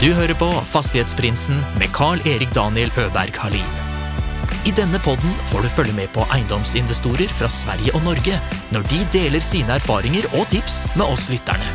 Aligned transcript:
Du 0.00 0.14
hører 0.16 0.32
på 0.32 0.46
Fastighetsprinsen 0.64 1.58
med 1.76 1.90
Carl-Erik 1.92 2.54
Daniel 2.56 2.88
Øberg 2.96 3.36
Halin. 3.36 3.74
I 4.64 4.72
denne 4.72 4.96
podden 5.04 5.34
får 5.50 5.66
du 5.66 5.68
følge 5.74 5.92
med 5.92 6.08
på 6.14 6.24
eiendomsinvestorer 6.32 7.28
fra 7.36 7.50
Sverige 7.52 7.92
og 7.98 8.06
Norge 8.06 8.38
når 8.72 8.86
de 8.88 9.00
deler 9.12 9.44
sine 9.44 9.76
erfaringer 9.76 10.24
og 10.38 10.46
tips 10.54 10.86
med 10.94 11.04
oss 11.04 11.26
lytterne. 11.28 11.68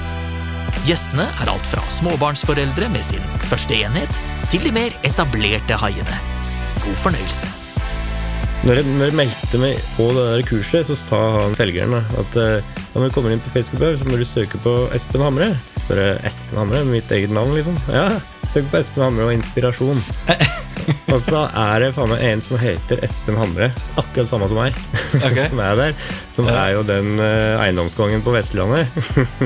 Gjestene 0.89 1.27
er 1.37 1.51
alt 1.53 1.69
fra 1.69 1.85
småbarnsforeldre 1.99 2.89
med 2.95 3.05
sin 3.05 3.21
første 3.45 3.77
enhet, 3.77 4.17
til 4.49 4.65
de 4.65 4.73
mer 4.73 4.97
etablerte 5.05 5.77
haiene. 5.83 6.17
God 6.81 6.97
fornøyelse. 7.03 7.51
Når 8.65 8.81
jeg, 8.81 8.89
når 8.89 9.11
jeg 9.11 9.19
meldte 9.21 9.61
meg 9.61 9.85
på 9.99 10.09
det 10.17 10.25
der 10.31 10.47
kurset, 10.49 10.89
så 10.89 10.97
sa 10.97 11.21
han 11.43 11.53
selgeren 11.61 11.93
at 12.01 12.41
eh, 12.41 12.73
når 12.95 13.05
du 13.05 13.17
kommer 13.19 13.37
inn 13.37 13.45
på 13.45 13.53
Facebook, 13.53 13.85
så 13.85 14.09
må 14.09 14.17
du 14.17 14.25
søke 14.25 14.65
på 14.65 14.79
Espen 14.97 15.21
Hamre. 15.21 15.53
Bare 15.85 16.15
Espen 16.25 16.57
Hamre, 16.57 16.81
mitt 16.87 17.11
eget 17.13 17.33
navn, 17.33 17.53
liksom. 17.53 17.75
Ja, 17.93 18.07
søk 18.49 18.65
på 18.71 18.79
Espen 18.79 19.03
Hamre 19.05 19.27
og 19.27 19.33
inspirasjon. 19.35 19.99
og 21.13 21.19
så 21.21 21.43
er 21.45 21.83
det 21.83 21.91
faen 21.93 22.09
meg 22.09 22.23
en 22.25 22.41
som 22.41 22.57
heter 22.57 23.03
Espen 23.05 23.37
Hamre, 23.37 23.69
akkurat 23.93 24.29
samme 24.29 24.49
som 24.49 24.57
meg, 24.63 24.79
okay. 25.19 25.43
som 25.49 25.61
er 25.61 25.77
der. 25.77 25.93
Som 26.33 26.49
er 26.49 26.73
jo 26.73 26.81
den 26.87 27.19
uh, 27.21 27.61
eiendomskongen 27.61 28.25
på 28.25 28.33
Vestlandet. 28.33 28.89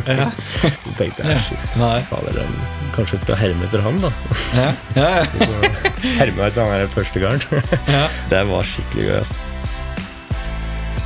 Ja. 0.08 0.30
Så 0.86 0.96
tenkte 0.98 1.28
jeg 1.28 1.36
ja. 1.36 1.92
Fader, 2.08 2.40
den, 2.40 2.56
kanskje 2.96 3.20
jeg 3.20 3.26
skal 3.28 3.42
herme 3.44 3.68
etter 3.68 3.84
han, 3.84 4.00
da. 4.06 4.14
Ja. 4.56 4.72
Ja, 4.96 5.12
ja. 5.20 5.76
Herme 6.22 6.48
etter 6.48 6.64
han 6.64 6.80
er 6.80 6.92
første 6.92 7.22
garn. 7.24 7.44
Ja. 7.92 8.08
Det 8.32 8.46
var 8.48 8.68
skikkelig 8.68 9.12
gøy, 9.12 9.16
ass. 9.20 9.36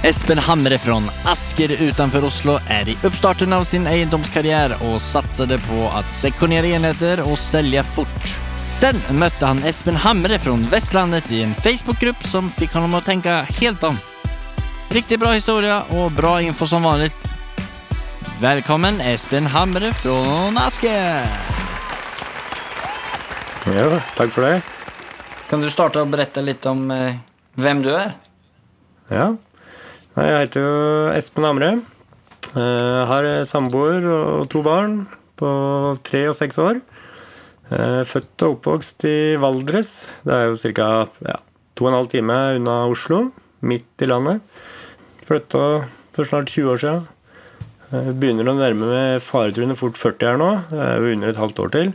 Espen 0.03 0.38
Hamre 0.38 0.77
fra 0.77 0.98
Asker 1.31 1.71
utenfor 1.80 2.25
Oslo 2.27 2.57
er 2.67 2.89
i 2.91 2.95
oppstarten 3.07 3.53
av 3.55 3.63
sin 3.63 3.85
egendomskarriär 3.88 4.73
og 4.84 4.98
satsade 5.02 5.55
på 5.63 5.77
å 5.88 6.02
sektionera 6.11 6.67
enheter 6.75 7.21
og 7.23 7.38
selge 7.39 7.85
fort. 7.88 8.34
Sen 8.67 8.99
møtte 9.16 9.47
han 9.47 9.61
Espen 9.63 9.95
Hamre 9.95 10.36
fra 10.44 10.58
Vestlandet 10.73 11.30
i 11.31 11.39
en 11.45 11.53
Facebookgrupp 11.55 12.25
som 12.28 12.50
fikk 12.58 12.75
honom 12.75 12.97
å 13.00 13.02
tenke 13.05 13.38
helt 13.61 13.86
om. 13.88 13.95
Riktig 14.91 15.22
bra 15.23 15.31
historie 15.38 15.80
og 15.95 16.11
bra 16.17 16.33
info 16.44 16.67
som 16.67 16.83
vanligt. 16.83 17.16
Velkommen, 18.44 19.00
Espen 19.08 19.47
Hamre 19.56 19.94
fra 20.02 20.17
Asker! 20.66 21.31
Ja, 23.72 23.88
takk 24.19 24.35
for 24.35 24.50
det. 24.50 24.59
Kan 25.47 25.63
du 25.63 25.72
starte 25.72 26.03
å 26.03 26.11
berette 26.11 26.44
litt 26.44 26.67
om 26.67 26.89
eh, 26.91 27.23
vem 27.56 27.88
du 27.88 27.94
er? 27.95 28.17
Ja. 29.08 29.31
Jeg 30.14 30.33
heter 30.45 30.61
jo 30.61 30.73
Espen 31.17 31.45
Amre. 31.47 31.72
Jeg 32.53 33.06
har 33.09 33.28
samboer 33.50 34.03
og 34.06 34.44
to 34.53 34.61
barn 34.66 35.08
på 35.42 35.50
tre 36.06 36.28
og 36.30 36.36
seks 36.38 36.59
år. 36.61 36.83
Er 37.73 38.06
Født 38.06 38.45
og 38.45 38.59
oppvokst 38.59 39.08
i 39.09 39.16
Valdres. 39.41 39.94
Det 40.22 40.36
er 40.36 40.52
jo 40.52 40.59
ca. 40.61 40.89
Ja, 41.25 41.39
to 41.73 41.88
og 41.88 41.89
en 41.89 41.97
halv 41.97 42.11
time 42.14 42.38
unna 42.59 42.75
Oslo, 42.91 43.23
midt 43.66 44.06
i 44.06 44.11
landet. 44.11 44.45
Flytta 45.25 45.64
for 46.14 46.30
snart 46.30 46.53
20 46.53 46.69
år 46.75 46.84
siden. 46.86 47.09
Begynner 48.22 48.53
å 48.53 48.58
nærme 48.59 48.94
meg 48.94 49.25
faretruende 49.25 49.78
fort 49.80 49.97
40 49.97 50.30
her 50.30 50.38
nå. 50.41 50.53
Det 50.69 50.86
er 50.91 50.95
jo 51.02 51.17
under 51.17 51.34
et 51.34 51.41
halvt 51.41 51.66
år 51.66 51.73
til, 51.80 51.94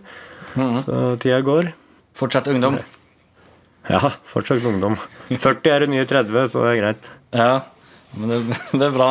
så 0.82 1.00
tida 1.22 1.38
går. 1.46 1.70
Fortsatt 2.18 2.50
ungdom? 2.50 2.82
Ja, 3.86 4.02
fortsatt 4.26 4.66
ungdom. 4.66 4.98
40 5.30 5.70
er 5.70 5.84
det 5.86 5.92
nye 5.94 6.06
30, 6.06 6.46
så 6.50 6.66
det 6.66 6.74
er 6.74 6.80
greit. 6.82 7.12
Ja, 7.30 7.50
men 8.16 8.30
det, 8.32 8.38
det 8.78 8.86
er 8.88 8.94
bra. 8.94 9.10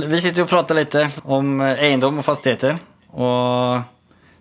Vi 0.00 0.20
sitter 0.22 0.46
og 0.46 0.52
prater 0.52 0.78
litt 0.80 0.96
om 1.24 1.58
eiendom 1.64 2.22
og 2.22 2.26
fastigheter. 2.26 2.78
Og 3.14 3.84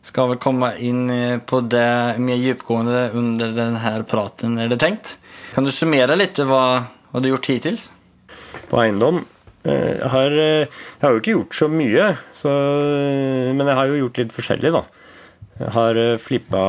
skal 0.03 0.31
vel 0.33 0.39
komme 0.43 0.73
in 0.83 1.03
eh, 1.13 1.37
på 1.39 1.61
det 1.71 2.19
mer 2.19 2.39
djupgående 2.41 3.03
under 3.15 3.53
denne 3.55 3.93
praten, 4.09 4.57
er 4.59 4.71
det 4.71 4.79
tenkt. 4.83 5.17
Kan 5.53 5.63
du 5.67 5.71
summere 5.71 6.17
litt 6.19 6.39
hva, 6.43 6.63
hva 7.11 7.21
du 7.23 7.29
gjort 7.31 7.51
hittil? 7.51 7.77
på 8.69 8.79
eiendom. 8.81 9.21
Eh, 9.63 9.99
Jeg 10.01 10.09
har, 10.11 10.31
eh, 10.31 10.65
jeg 10.65 11.03
har 11.05 11.13
jo 11.13 11.21
ikke 11.21 11.35
gjort 11.37 11.55
så 11.57 11.67
mye, 11.71 12.09
så, 12.35 12.51
men 13.53 13.67
jeg 13.69 13.77
har 13.79 13.89
jo 13.89 13.99
gjort 14.03 14.19
litt 14.21 14.33
forskjellig, 14.35 14.71
da. 14.75 14.83
Jeg 15.61 15.71
har 15.75 15.99
eh, 16.01 16.17
flippa 16.21 16.63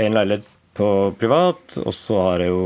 en 0.00 0.16
leilighet 0.16 0.48
på 0.76 0.88
privat, 1.20 1.76
og 1.82 1.92
så 1.94 2.18
har 2.30 2.44
jeg 2.44 2.52
jo 2.54 2.64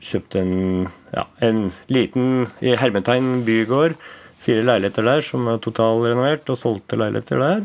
kjøpt 0.00 0.36
en, 0.40 0.88
ja, 1.14 1.26
en 1.44 1.68
liten 1.92 2.48
i 2.64 2.74
hermetegn 2.78 3.44
bygård. 3.46 3.96
Fire 4.40 4.64
leiligheter 4.64 5.04
der 5.04 5.22
som 5.24 5.48
er 5.52 5.60
totalrenovert, 5.62 6.48
og 6.48 6.58
solgte 6.58 6.98
leiligheter 7.00 7.42
der. 7.42 7.62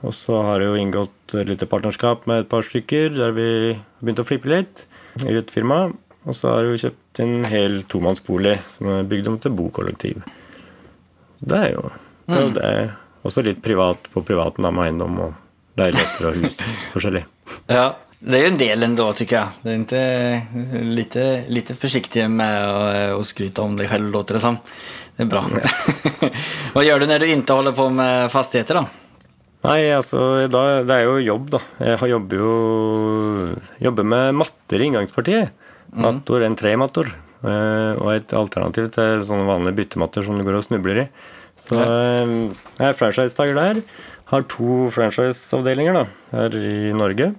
Og 0.00 0.14
så 0.16 0.38
har 0.44 0.62
jeg 0.62 0.70
jo 0.70 0.80
inngått 0.80 1.34
et 1.40 1.48
lite 1.48 1.68
partnerskap 1.68 2.26
med 2.28 2.44
et 2.44 2.50
par 2.50 2.64
stykker 2.64 3.12
der 3.16 3.34
vi 3.36 3.48
har 3.74 3.82
begynt 4.00 4.22
å 4.22 4.28
flippe 4.28 4.48
litt 4.52 4.84
i 5.26 5.36
et 5.36 5.52
firma. 5.52 5.88
Og 6.28 6.36
så 6.36 6.52
har 6.52 6.64
jeg 6.64 6.72
jo 6.72 6.82
kjøpt 6.86 7.20
en 7.24 7.36
hel 7.48 7.80
tomannsbolig 7.88 8.56
som 8.68 8.88
er 8.92 9.08
bygd 9.08 9.30
om 9.32 9.38
til 9.40 9.56
bokollektiv. 9.56 10.24
Det 11.40 11.60
er 11.68 11.72
jo 11.74 11.84
det. 11.88 12.00
Er 12.30 12.42
jo 12.44 12.52
det. 12.56 12.74
Også 13.28 13.44
litt 13.44 13.60
privat 13.64 14.08
på 14.12 14.22
privaten 14.24 14.64
da, 14.64 14.72
med 14.72 14.88
eiendom 14.88 15.18
og 15.26 15.80
leiligheter 15.80 16.30
og 16.30 16.40
hus. 16.40 16.56
Forskjellig. 16.94 17.24
Ja, 17.68 17.90
det 18.20 18.38
är 18.38 18.42
ju 18.42 18.48
en 18.48 18.58
del 18.58 18.82
ändå 18.82 19.12
tycker 19.12 19.36
jag. 19.36 19.48
Det 19.62 19.70
är 19.70 19.74
inte 19.74 20.42
lite, 20.72 21.44
lite 21.48 21.74
försiktig 21.74 22.30
med 22.30 22.70
att, 22.70 23.20
att 23.20 23.26
skryta 23.26 23.62
om 23.62 23.76
dig 23.76 23.88
själv 23.88 24.10
låter 24.10 24.34
det 24.34 24.40
som. 24.40 24.56
Det 25.16 25.22
är 25.22 25.26
bra. 25.26 25.44
vad 26.74 26.84
gör 26.84 27.00
du 27.00 27.06
när 27.06 27.18
du 27.18 27.32
inte 27.32 27.52
håller 27.52 27.72
på 27.72 27.90
med 27.90 28.32
fastigheter 28.32 28.74
då? 28.74 28.86
Nei, 29.60 29.90
altså, 29.92 30.46
da, 30.48 30.60
det 30.88 30.94
er 30.96 31.02
jo 31.04 31.18
jobb, 31.20 31.50
da. 31.52 31.58
Jeg 31.84 31.98
har 32.00 32.08
jobber 32.08 32.38
jo 32.40 32.52
jobber 33.84 34.06
med 34.08 34.38
matter 34.40 34.80
i 34.80 34.86
inngangspartiet. 34.88 35.50
Mattor, 35.92 36.46
en 36.46 36.56
tremator. 36.56 37.10
eh, 37.44 37.92
Og 38.00 38.08
et 38.14 38.32
alternativ 38.32 38.88
til 38.94 39.20
sånne 39.28 39.44
vanlige 39.44 39.76
byttematter 39.82 40.24
som 40.24 40.38
du 40.40 40.44
går 40.46 40.56
og 40.62 40.64
snubler 40.64 41.02
i. 41.02 41.06
Så 41.60 41.76
eh, 41.76 42.32
jeg 42.78 42.86
er 42.88 42.96
franchisetaker 42.96 43.60
der. 43.60 43.82
Har 44.32 44.48
to 44.48 44.88
franchiseavdelinger 44.94 46.00
da, 46.00 46.06
her 46.32 46.56
i 46.56 46.94
Norge. 46.96 47.34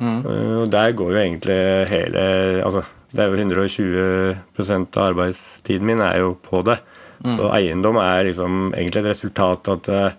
Eh, 0.00 0.56
Og 0.62 0.70
der 0.72 0.92
går 0.96 1.12
jo 1.14 1.20
egentlig 1.22 1.58
hele 1.88 2.24
Altså, 2.64 2.82
det 3.14 3.22
er 3.22 3.30
jo 3.30 3.36
120% 3.44 4.96
av 4.98 5.04
arbeidstiden 5.12 5.86
min 5.86 6.00
er 6.02 6.18
jo 6.24 6.34
på 6.42 6.64
det. 6.66 6.80
Så 7.24 7.46
eiendom 7.56 7.96
er 8.02 8.24
liksom 8.26 8.72
egentlig 8.74 9.00
et 9.04 9.10
resultat 9.12 9.68
at 9.72 9.88
eh, 9.88 10.16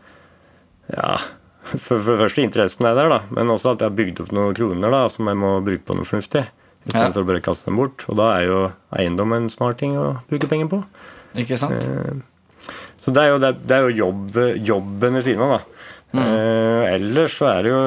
ja, 0.96 1.16
for, 1.76 2.00
for 2.00 2.18
første 2.24 2.42
interessen 2.42 2.86
er 2.88 2.96
der, 2.98 3.10
da, 3.12 3.20
men 3.36 3.52
også 3.52 3.74
at 3.76 3.82
jeg 3.84 3.90
har 3.92 3.98
bygd 4.00 4.22
opp 4.24 4.32
noen 4.34 4.56
kroner 4.58 4.94
da, 4.94 5.04
som 5.12 5.28
jeg 5.30 5.38
må 5.38 5.52
bruke 5.66 5.84
på 5.86 5.98
noe 5.98 6.08
fornuftig. 6.08 6.46
Istedenfor 6.86 7.10
Ja. 7.10 7.12
for 7.18 7.26
å 7.26 7.30
bare 7.34 7.42
kaste 7.46 7.66
dem 7.70 7.78
bort. 7.82 8.06
Og 8.10 8.18
da 8.20 8.28
er 8.40 8.46
jo 8.48 8.60
eiendom 8.96 9.34
en 9.36 9.50
smart 9.50 9.80
ting 9.82 9.96
å 9.98 10.08
bruke 10.30 10.48
penger 10.50 10.70
på. 10.72 10.80
Ikke 11.36 11.58
sant? 11.58 11.82
Så 13.02 13.12
det 13.14 13.22
er 13.26 13.34
jo, 13.34 13.40
det 13.44 13.76
er 13.76 13.86
jo 13.90 13.96
jobb, 14.06 14.38
jobben 14.66 15.18
ved 15.20 15.26
siden 15.26 15.42
av, 15.46 15.58
da. 15.58 15.62
Mm. 16.16 16.86
ellers 16.96 17.34
så 17.42 17.48
er 17.52 17.66
det 17.66 17.72
jo 17.74 17.80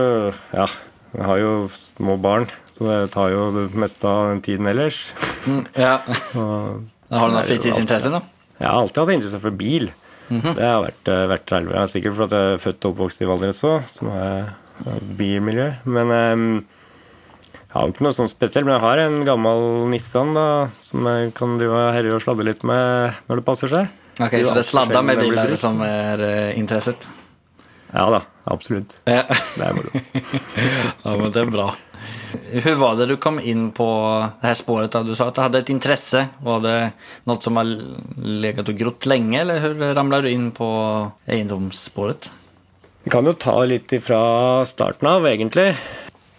Ja, 0.52 0.66
jeg 1.14 1.24
har 1.24 1.38
jo 1.40 1.52
små 1.72 2.18
barn, 2.20 2.48
så 2.74 2.88
det 2.88 2.98
tar 3.14 3.32
jo 3.32 3.48
det 3.54 3.68
meste 3.78 4.08
av 4.08 4.32
den 4.32 4.42
tiden 4.44 4.68
ellers. 4.70 5.00
Mm, 5.48 5.64
ja. 5.78 5.94
Og 6.38 7.16
Har 7.16 7.30
du 7.30 7.38
noen 7.38 7.48
fritidsinteresser 7.48 8.12
da? 8.12 8.20
Jeg 8.58 8.68
har 8.68 8.82
alltid 8.82 9.00
hatt 9.00 9.14
interesse 9.14 9.40
for 9.40 9.56
bil. 9.56 9.88
Det 10.28 10.60
har 10.60 10.82
vært, 10.84 11.08
eh, 11.08 11.26
vært 11.30 11.52
relevant. 11.54 11.74
Jeg 11.74 11.82
er 11.82 11.92
Sikkert 11.92 12.16
fordi 12.18 12.36
jeg 12.36 12.56
er 12.56 12.60
født 12.60 12.84
og 12.84 12.92
oppvokst 12.92 13.22
i 13.22 13.28
Valdres 13.28 13.62
òg, 13.64 13.86
som 13.88 14.10
er 14.12 14.50
et 14.84 15.06
bilmiljø. 15.16 15.68
Men 15.88 16.12
um, 16.12 16.44
jeg 17.54 17.72
har 17.72 17.86
jo 17.86 17.94
ikke 17.94 18.04
noe 18.04 18.16
sånn 18.16 18.30
spesielt. 18.30 18.68
Men 18.68 18.76
jeg 18.76 18.84
har 18.84 19.02
en 19.06 19.16
gammel 19.24 19.64
Nissan 19.88 20.34
da, 20.36 20.68
som 20.84 21.08
jeg 21.08 21.32
kan 21.38 21.56
drive 21.60 22.12
og 22.12 22.24
sladde 22.24 22.46
litt 22.50 22.66
med 22.68 23.16
når 23.30 23.40
det 23.40 23.46
passer 23.48 23.72
seg. 23.72 23.94
Ok, 24.18 24.34
så 24.42 24.52
det 24.52 24.64
er 24.64 24.68
sladda 24.68 25.02
med 25.06 25.22
brukt. 25.22 25.56
som 25.60 25.80
er 25.86 26.20
uh, 26.20 26.58
intresset? 26.58 27.08
Ja 27.94 28.08
da, 28.12 28.20
absolutt. 28.52 28.98
Ja. 29.08 29.24
Det 29.28 29.66
er 29.66 29.76
moro. 29.76 29.90
ja, 31.04 31.14
men 31.14 31.32
det 31.34 31.42
er 31.42 31.52
bra. 31.52 31.68
Hvordan 32.52 32.78
var 32.80 32.96
det 32.98 33.06
du 33.10 33.16
kom 33.20 33.38
inn 33.40 33.70
på 33.76 33.86
det 34.40 34.48
her 34.50 34.56
spåret? 34.58 34.92
Da? 34.92 35.02
Du 35.04 35.14
sa 35.16 35.28
at 35.28 35.36
du 35.36 35.42
hadde 35.42 35.62
et 35.62 35.72
interesse. 35.72 36.26
Var 36.44 36.60
det 36.64 36.76
noe 37.28 37.40
som 37.44 37.58
har 37.60 37.68
legat 38.44 38.68
og 38.72 38.78
grått 38.80 39.08
lenge, 39.10 39.40
eller 39.42 39.62
hvordan 39.64 39.96
ramla 39.96 40.20
du 40.24 40.30
inn 40.30 40.50
på 40.56 40.68
eiendomssporet? 41.28 42.30
Vi 43.04 43.12
kan 43.12 43.24
jo 43.28 43.32
ta 43.40 43.56
litt 43.68 43.92
ifra 43.96 44.20
starten 44.68 45.08
av, 45.08 45.26
egentlig. 45.28 45.70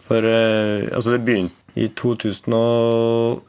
For 0.05 0.25
eh, 0.25 0.89
altså 0.94 1.15
det 1.15 1.23
begynte 1.25 1.55
i 1.79 1.88
2010. 1.97 3.39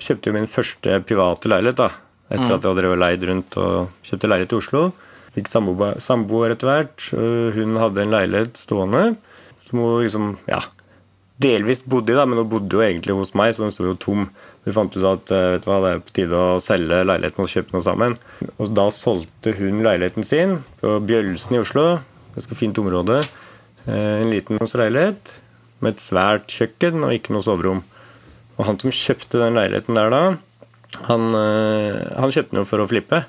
Kjøpte 0.00 0.30
jo 0.30 0.36
min 0.36 0.50
første 0.50 1.00
private 1.06 1.50
leilighet. 1.50 1.78
da 1.82 1.90
Etter 2.30 2.54
at 2.54 2.62
jeg 2.62 2.70
hadde 2.70 2.98
leid 2.98 3.24
rundt 3.26 3.56
og 3.58 4.04
kjøpte 4.06 4.30
leilighet 4.30 4.54
i 4.54 4.58
Oslo. 4.60 4.82
Fikk 5.30 5.50
samboer 5.52 6.54
etter 6.54 6.66
hvert. 6.70 7.08
Hun 7.54 7.76
hadde 7.78 8.02
en 8.02 8.14
leilighet 8.16 8.58
stående 8.58 9.12
som 9.70 9.78
hun 9.78 10.00
liksom 10.02 10.30
ja, 10.50 10.58
delvis 11.40 11.84
bodde 11.88 12.12
i, 12.12 12.16
da, 12.18 12.26
men 12.28 12.40
hun 12.42 12.48
bodde 12.50 12.76
jo 12.76 12.82
egentlig 12.84 13.14
hos 13.16 13.32
meg, 13.38 13.54
så 13.54 13.64
den 13.64 13.74
sto 13.74 13.86
jo 13.86 13.96
tom. 14.00 14.26
Vi 14.66 14.74
fant 14.76 14.96
ut 14.96 15.06
at 15.08 15.30
eh, 15.32 15.46
vet 15.54 15.64
du 15.64 15.70
hva, 15.70 15.78
det 15.84 15.92
er 15.92 16.02
på 16.04 16.16
tide 16.18 16.40
å 16.40 16.58
selge 16.62 17.04
leiligheten 17.06 17.46
og 17.46 17.52
kjøpe 17.52 17.76
noe 17.76 17.86
sammen. 17.86 18.16
Og 18.58 18.74
da 18.76 18.88
solgte 18.92 19.54
hun 19.56 19.80
leiligheten 19.86 20.26
sin 20.26 20.58
på 20.82 20.98
Bjølsen 21.08 21.56
i 21.56 21.62
Oslo. 21.62 21.86
Ganske 22.34 22.58
fint 22.58 22.82
område. 22.82 23.22
Eh, 23.86 24.20
En 24.20 24.34
liten 24.34 24.60
leilighet. 24.60 25.36
med 25.80 25.94
et 25.94 26.02
svært 26.02 26.52
kjøkken 26.52 27.06
og 27.06 27.14
ikke 27.16 27.32
noe 27.32 27.40
soverom. 27.46 27.78
Og 28.58 28.66
han 28.68 28.76
som 28.82 28.92
kjøpte 28.92 29.38
den 29.40 29.56
leiligheten 29.56 29.96
der 29.96 30.10
da, 30.12 30.22
han, 31.06 31.22
han 31.32 32.32
kjøpte 32.34 32.52
den 32.52 32.60
jo 32.60 32.68
for 32.68 32.82
å 32.84 32.88
flippe. 32.90 33.22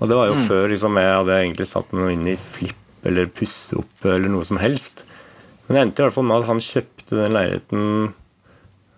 Og 0.00 0.10
det 0.10 0.18
var 0.18 0.30
jo 0.30 0.38
før 0.48 0.72
liksom, 0.72 0.98
jeg 1.00 1.18
hadde 1.18 1.36
egentlig 1.40 1.66
satt 1.70 1.92
noe 1.94 2.12
inn 2.14 2.26
i 2.30 2.38
flipp 2.40 3.06
eller 3.08 3.30
pusse 3.36 3.76
opp 3.78 4.06
eller 4.08 4.32
noe 4.32 4.46
som 4.46 4.58
helst. 4.60 5.04
Men 5.66 5.76
det 5.76 5.82
endte 5.82 6.02
i 6.02 6.06
hvert 6.06 6.16
fall 6.16 6.26
med 6.28 6.42
at 6.42 6.48
han 6.50 6.62
kjøpte 6.62 7.18
den 7.18 7.36
leiligheten 7.36 7.84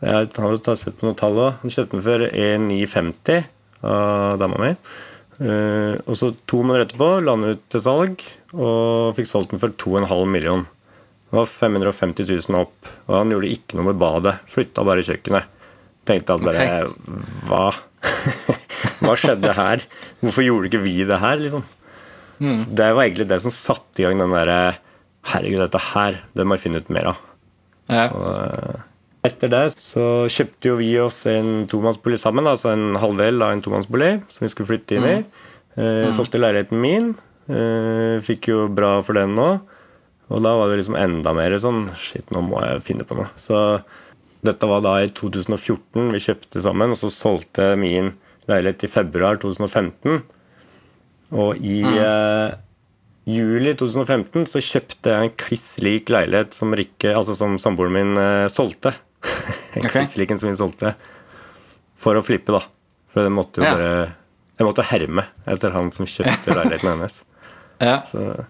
Jeg 0.02 0.30
har 0.38 0.78
sett 0.78 0.96
på 0.98 1.06
noen 1.06 1.18
tall 1.18 1.38
òg. 1.40 1.60
Han 1.62 1.72
kjøpte 1.72 1.96
den 1.96 2.06
for 2.06 2.24
1950 2.26 3.52
av 3.86 4.40
dama 4.40 4.62
mi. 4.62 4.72
Uh, 5.36 6.00
og 6.08 6.16
så 6.16 6.30
to 6.48 6.62
måneder 6.64 6.86
etterpå 6.86 7.08
la 7.20 7.34
han 7.36 7.50
ut 7.52 7.66
til 7.68 7.82
salg 7.84 8.22
og 8.56 9.12
fikk 9.18 9.28
solgt 9.28 9.52
den 9.52 9.60
for 9.60 9.74
2,5 9.76 10.32
million. 10.32 10.64
Det 11.26 11.36
var 11.36 11.50
550 11.50 12.30
000 12.48 12.60
opp. 12.60 12.92
Og 13.08 13.18
han 13.18 13.34
gjorde 13.34 13.52
ikke 13.52 13.78
noe 13.78 13.90
med 13.90 14.00
badet. 14.00 14.36
Flytta 14.48 14.84
bare 14.86 15.04
kjøkkenet. 15.06 15.52
Tenkte 16.06 16.36
at 16.36 16.44
bare 16.46 16.64
okay. 16.64 17.22
Hva? 17.48 17.64
Hva 19.02 19.14
skjedde 19.18 19.54
her? 19.56 19.84
Hvorfor 20.22 20.46
gjorde 20.46 20.70
ikke 20.70 20.82
vi 20.84 20.98
det 21.06 21.20
her, 21.22 21.40
liksom? 21.42 21.64
Mm. 22.40 22.56
Det 22.76 22.88
var 22.92 23.06
egentlig 23.06 23.28
det 23.30 23.40
som 23.44 23.54
satte 23.54 24.02
i 24.02 24.06
gang 24.06 24.20
den 24.20 24.34
derre 24.34 24.58
Herregud, 25.26 25.58
dette 25.58 25.80
her, 25.88 26.20
det 26.38 26.44
må 26.46 26.54
jeg 26.54 26.68
finne 26.68 26.78
ut 26.78 26.90
mer 26.94 27.08
av. 27.10 27.22
Ja. 27.90 28.04
Og, 28.14 28.26
eh, 28.46 28.84
etter 29.26 29.50
det 29.50 29.62
så 29.74 30.04
kjøpte 30.30 30.70
jo 30.70 30.76
vi 30.78 30.90
oss 31.02 31.24
en 31.30 31.64
tomannsbolig 31.70 32.18
sammen, 32.22 32.46
altså 32.46 32.70
en 32.70 32.94
halvdel 33.02 33.42
av 33.42 33.54
en 33.54 33.62
tomannsbolig 33.64 34.12
som 34.30 34.46
vi 34.46 34.52
skulle 34.52 34.70
flytte 34.70 34.98
inn 34.98 35.08
i. 35.08 35.16
Mm. 35.24 35.48
Eh, 35.76 36.02
mm. 36.06 36.12
solgte 36.14 36.38
leiligheten 36.38 36.78
min. 36.78 37.10
Eh, 37.50 38.22
fikk 38.26 38.52
jo 38.52 38.68
bra 38.70 39.00
for 39.06 39.18
den 39.18 39.34
nå. 39.38 39.48
Og 40.30 40.42
da 40.42 40.56
var 40.58 40.70
det 40.70 40.80
liksom 40.80 40.98
enda 40.98 41.34
mer 41.36 41.54
sånn 41.62 41.84
Shit, 41.98 42.30
nå 42.34 42.42
må 42.42 42.62
jeg 42.64 42.82
finne 42.86 43.06
på 43.06 43.18
noe. 43.18 43.28
Så 43.38 43.58
dette 44.46 44.68
var 44.70 44.84
da 44.84 44.98
i 45.02 45.10
2014 45.10 46.12
vi 46.14 46.22
kjøpte 46.22 46.62
sammen, 46.62 46.94
og 46.94 47.00
så 47.00 47.10
solgte 47.12 47.72
min 47.80 48.14
leilighet 48.50 48.86
i 48.86 48.90
februar 48.90 49.40
2015. 49.42 50.22
Og 51.34 51.58
i 51.58 51.80
mm. 51.82 51.96
eh, 52.02 52.54
juli 53.26 53.74
2015 53.78 54.46
så 54.50 54.62
kjøpte 54.62 55.12
jeg 55.12 55.28
en 55.28 55.34
kliss 55.42 55.66
lik 55.82 56.12
leilighet 56.14 56.54
som 56.54 56.74
Rikke, 56.76 57.10
altså 57.16 57.34
som 57.38 57.58
samboeren 57.60 57.96
min, 57.96 58.14
eh, 58.22 58.46
solgte. 58.52 58.94
en 59.74 59.82
okay. 59.82 59.98
kliss 59.98 60.14
lik 60.20 60.32
en 60.32 60.42
som 60.42 60.52
vi 60.52 60.58
solgte. 60.60 60.94
For 61.98 62.18
å 62.18 62.24
flippe, 62.24 62.54
da. 62.54 62.62
For 63.10 63.26
jeg 63.26 63.34
måtte 63.34 63.62
jo 63.62 63.66
ja. 63.66 63.74
bare 63.74 63.90
Jeg 64.56 64.66
måtte 64.68 64.84
herme 64.88 65.22
etter 65.48 65.72
han 65.74 65.90
som 65.92 66.08
kjøpte 66.08 66.54
leiligheten 66.58 66.92
hennes. 66.94 67.22
ja. 67.82 68.00
Så 68.06 68.22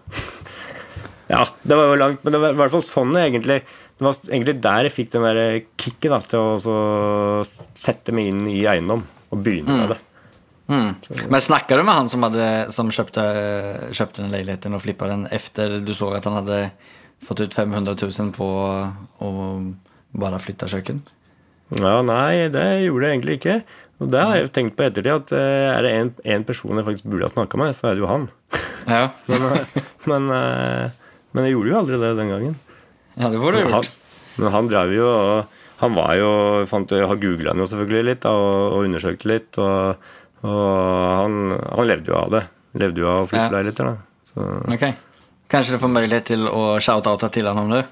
Ja, 1.27 1.41
det 1.67 1.75
var 1.75 1.89
jo 1.91 1.95
langt, 1.99 2.21
men 2.23 2.31
det 2.31 2.39
var 2.39 2.53
i 2.55 2.59
hvert 2.61 2.71
fall 2.71 2.83
sånn 2.87 3.09
egentlig 3.19 3.57
Det 3.97 4.05
var 4.05 4.17
egentlig 4.29 4.57
der 4.61 4.87
jeg 4.87 4.93
fikk 4.93 5.13
den 5.15 5.25
der 5.25 5.39
kicket 5.79 6.11
da, 6.13 6.19
til 6.21 6.67
å 6.69 6.81
sette 7.47 8.13
meg 8.13 8.29
inn 8.29 8.43
i 8.51 8.59
eiendom 8.69 9.01
og 9.33 9.41
begynne 9.41 9.73
mm. 9.73 9.81
med 9.81 9.95
det. 9.95 10.01
Mm. 10.67 11.27
Men 11.31 11.41
snakka 11.41 11.79
du 11.79 11.83
med 11.87 11.95
han 11.95 12.09
som, 12.11 12.25
hadde, 12.27 12.47
som 12.75 12.91
kjøpte, 12.91 13.23
kjøpte, 13.95 14.21
den 14.21 14.33
leiligheten 14.35 14.75
og 14.75 14.83
flippa 14.83 15.09
den 15.09 15.25
efter 15.33 15.79
du 15.81 15.93
så 15.95 16.11
at 16.17 16.27
han 16.27 16.41
hadde 16.41 16.61
fått 17.23 17.41
ut 17.41 17.55
500 17.55 17.95
000 17.97 18.33
på 18.35 18.47
å 18.47 19.29
bare 20.17 20.41
flytte 20.43 20.69
kjøkken? 20.69 21.01
Ja, 21.75 21.99
nei, 22.05 22.47
det 22.51 22.65
gjorde 22.85 23.07
jeg 23.07 23.17
egentlig 23.17 23.39
ikke. 23.39 23.57
Og 23.97 24.11
det 24.13 24.21
har 24.21 24.37
jeg 24.37 24.53
tenkt 24.53 24.77
på 24.77 24.85
ettertid, 24.85 25.09
at 25.09 25.33
eh, 25.33 25.71
er 25.71 25.85
det 25.85 25.93
en, 26.35 26.45
person 26.45 26.77
jeg 26.77 26.85
faktisk 26.85 27.09
burde 27.09 27.25
ha 27.25 27.33
snakka 27.33 27.59
med, 27.59 27.73
så 27.75 27.89
er 27.89 27.97
det 27.97 28.03
jo 28.03 28.11
han. 28.11 28.27
Ja. 28.85 29.07
men, 29.31 29.47
eh, 29.49 29.81
men, 30.05 30.29
eh, 30.37 31.13
men, 31.33 31.47
jeg 31.47 31.55
gjorde 31.55 31.71
jo 31.71 31.79
aldri 31.81 31.99
det 32.03 32.13
den 32.19 32.33
gangen. 32.35 32.55
Ja, 33.17 33.31
det 33.33 33.41
burde 33.41 33.61
du 33.61 33.67
gjort. 33.67 33.89
Han, 33.89 34.41
men 34.43 34.53
han 34.53 34.69
drev 34.69 34.93
jo 34.93 35.07
og 35.09 35.63
Han 35.77 35.93
var 35.93 36.15
jo 36.17 36.29
fant, 36.65 36.89
Har 36.89 37.19
googla 37.21 37.51
han 37.51 37.61
jo 37.61 37.67
selvfølgelig 37.69 38.05
litt 38.07 38.23
da, 38.23 38.31
og, 38.33 38.77
og 38.77 38.87
undersøkte 38.87 39.29
litt. 39.29 39.59
og 39.61 39.97
og 40.45 41.17
han, 41.17 41.37
han, 41.49 41.87
levde 41.87 42.11
jo 42.11 42.17
av 42.17 42.33
det. 42.35 42.43
Levde 42.77 43.01
jo 43.01 43.09
av 43.09 43.25
å 43.25 43.29
flytte 43.29 43.61
litt. 43.65 43.81
da. 43.81 43.93
Så. 44.27 44.47
Okay. 44.73 44.93
Kanskje 45.49 45.77
du 45.77 45.81
får 45.81 45.93
mulighet 45.93 46.27
til 46.33 46.49
å 46.49 46.63
shout-oute 46.83 47.29
til 47.33 47.47
han 47.49 47.61
om 47.63 47.71
det? 47.73 47.85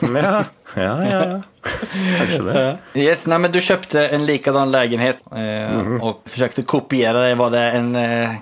ja, 0.00 0.44
ja, 0.78 0.94
ja, 1.04 1.20
ja. 1.28 1.38
Kanskje 1.64 2.40
det. 2.48 2.62
Yes, 2.98 3.26
nei, 3.30 3.38
men 3.42 3.52
du 3.52 3.60
kjøpte 3.62 4.06
en 4.16 4.24
likadan 4.26 4.72
leilighet 4.72 5.22
eh, 5.32 5.70
mm 5.70 5.82
-hmm. 5.86 6.00
og 6.02 6.22
forsøkte 6.30 6.62
å 6.62 6.70
kopiere 6.76 7.28
det. 7.28 7.34
Var 7.38 7.50
det 7.50 7.64
en 7.78 7.96
eh, 7.96 8.36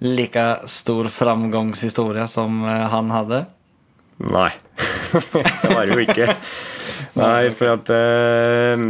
like 0.00 0.46
stor 0.66 1.08
framgangshistorie 1.08 2.26
som 2.26 2.64
eh, 2.64 2.88
han 2.88 3.10
hadde? 3.10 3.46
Nei, 4.18 4.50
det 5.62 5.70
var 5.70 5.86
det 5.86 5.94
jo 5.94 6.02
ikke. 6.02 6.26
Nei, 7.18 7.50
for 7.54 7.76
at 7.76 7.92
eh, 7.94 8.82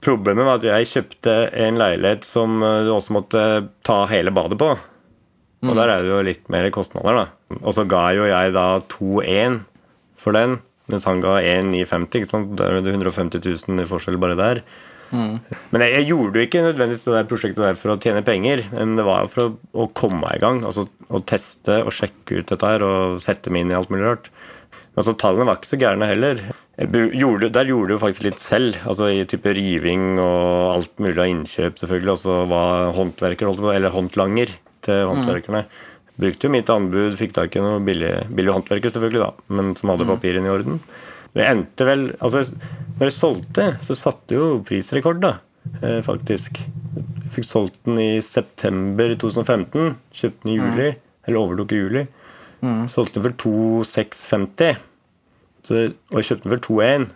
Problemet 0.00 0.46
var 0.48 0.56
at 0.56 0.64
jeg 0.64 0.88
kjøpte 0.88 1.34
en 1.60 1.76
leilighet 1.80 2.24
som 2.24 2.62
eh, 2.64 2.82
du 2.86 2.92
også 2.94 3.16
måtte 3.16 3.42
ta 3.84 3.98
hele 4.12 4.32
badet 4.32 4.56
på. 4.60 4.70
Og 5.60 5.76
der 5.76 5.92
er 5.92 6.00
det 6.00 6.08
jo 6.08 6.20
litt 6.24 6.46
mer 6.52 6.70
kostnader, 6.72 7.18
da. 7.18 7.56
Og 7.60 7.74
så 7.76 7.84
ga 7.88 8.06
jo 8.16 8.24
jeg 8.24 8.54
da 8.56 8.68
2-1 8.88 9.58
for 10.20 10.36
den, 10.36 10.56
mens 10.88 11.04
han 11.08 11.20
ga 11.20 11.34
1,950. 11.42 12.16
ikke 12.16 12.30
sant? 12.30 12.54
Da 12.56 12.70
er 12.70 12.80
det 12.80 12.94
150 12.94 13.44
000 13.68 13.84
i 13.84 13.88
forskjell 13.88 14.16
bare 14.20 14.38
der. 14.40 14.62
Mm. 15.10 15.40
Men 15.72 15.84
jeg, 15.84 15.92
jeg, 15.96 16.06
gjorde 16.12 16.38
jo 16.38 16.46
ikke 16.46 16.64
nødvendigvis 16.64 17.04
det 17.06 17.16
der 17.16 17.28
prosjektet 17.30 17.64
der 17.64 17.78
for 17.78 17.94
å 17.94 17.98
tjene 18.02 18.24
penger. 18.26 18.62
Men 18.76 18.96
det 18.98 19.06
var 19.08 19.24
jo 19.24 19.32
for 19.32 19.48
å, 19.48 19.52
å 19.84 19.90
komme 19.96 20.22
meg 20.22 20.38
i 20.38 20.44
gang. 20.44 20.62
Altså 20.68 20.86
å 21.10 21.22
teste 21.26 21.82
og 21.84 21.94
sjekke 21.94 22.40
ut 22.40 22.50
dette 22.52 22.72
her 22.72 22.86
og 22.86 23.20
sette 23.24 23.52
meg 23.52 23.66
inn 23.66 23.74
i 23.74 23.78
alt 23.78 23.92
mulig 23.92 24.06
rart. 24.06 24.30
Men 24.30 25.00
Altså, 25.00 25.14
tallene 25.16 25.46
var 25.46 25.60
ikke 25.60 25.70
så 25.70 25.78
gærne 25.80 26.08
heller. 26.10 26.40
Gjorde, 26.80 27.48
der 27.54 27.68
gjorde 27.70 27.94
du 27.94 28.02
faktisk 28.02 28.24
litt 28.26 28.40
selv. 28.42 28.78
altså 28.88 29.10
I 29.12 29.22
type 29.28 29.52
riving 29.56 30.18
og 30.18 30.74
alt 30.74 30.98
mulig 31.00 31.20
av 31.20 31.30
innkjøp, 31.30 31.78
selvfølgelig. 31.80 32.12
Og 32.14 32.20
så 32.20 32.40
var 32.50 32.90
håndverker, 32.96 33.52
eller 33.74 33.94
håndlanger 33.94 34.52
til 34.84 34.98
mm. 34.98 35.12
håndverkerne. 35.12 35.62
Mm. 35.68 35.86
Brukte 36.20 36.48
jo 36.48 36.52
mitt 36.52 36.72
anbud, 36.72 37.14
fikk 37.16 37.32
da 37.36 37.46
ikke 37.48 37.62
noen 37.64 37.86
billige, 37.86 38.26
billig 38.36 38.52
håndverker, 38.52 38.92
selvfølgelig, 38.92 39.22
da, 39.22 39.54
men 39.56 39.72
som 39.78 39.92
hadde 39.92 40.04
mm. 40.04 40.12
papirene 40.12 40.50
i 40.50 40.52
orden. 40.52 40.82
Det 41.36 41.46
endte 41.46 41.86
vel 41.86 42.08
altså 42.18 42.42
Når 42.98 43.06
jeg 43.06 43.16
solgte, 43.16 43.66
så 43.84 43.96
satte 43.96 44.36
jo 44.36 44.48
prisrekord, 44.66 45.22
da, 45.22 45.36
eh, 45.80 46.00
faktisk. 46.04 46.58
Jeg 46.60 47.30
fikk 47.32 47.46
solgt 47.48 47.78
den 47.86 48.00
i 48.02 48.10
september 48.24 49.14
2015. 49.14 49.94
Kjøpte 50.12 50.44
den 50.44 50.52
i 50.52 50.58
juli, 50.58 50.88
mm. 50.90 51.00
eller 51.24 51.40
overtok 51.40 51.72
i 51.72 51.80
juli. 51.80 52.02
Mm. 52.60 52.84
Solgte 52.92 53.16
den 53.16 53.28
for 53.30 53.38
2650. 53.46 54.82
Så, 55.64 55.80
og 56.12 56.20
jeg 56.20 56.28
kjøpte 56.28 56.48
den 56.48 56.54
for 56.58 56.66
2-1. 56.68 57.08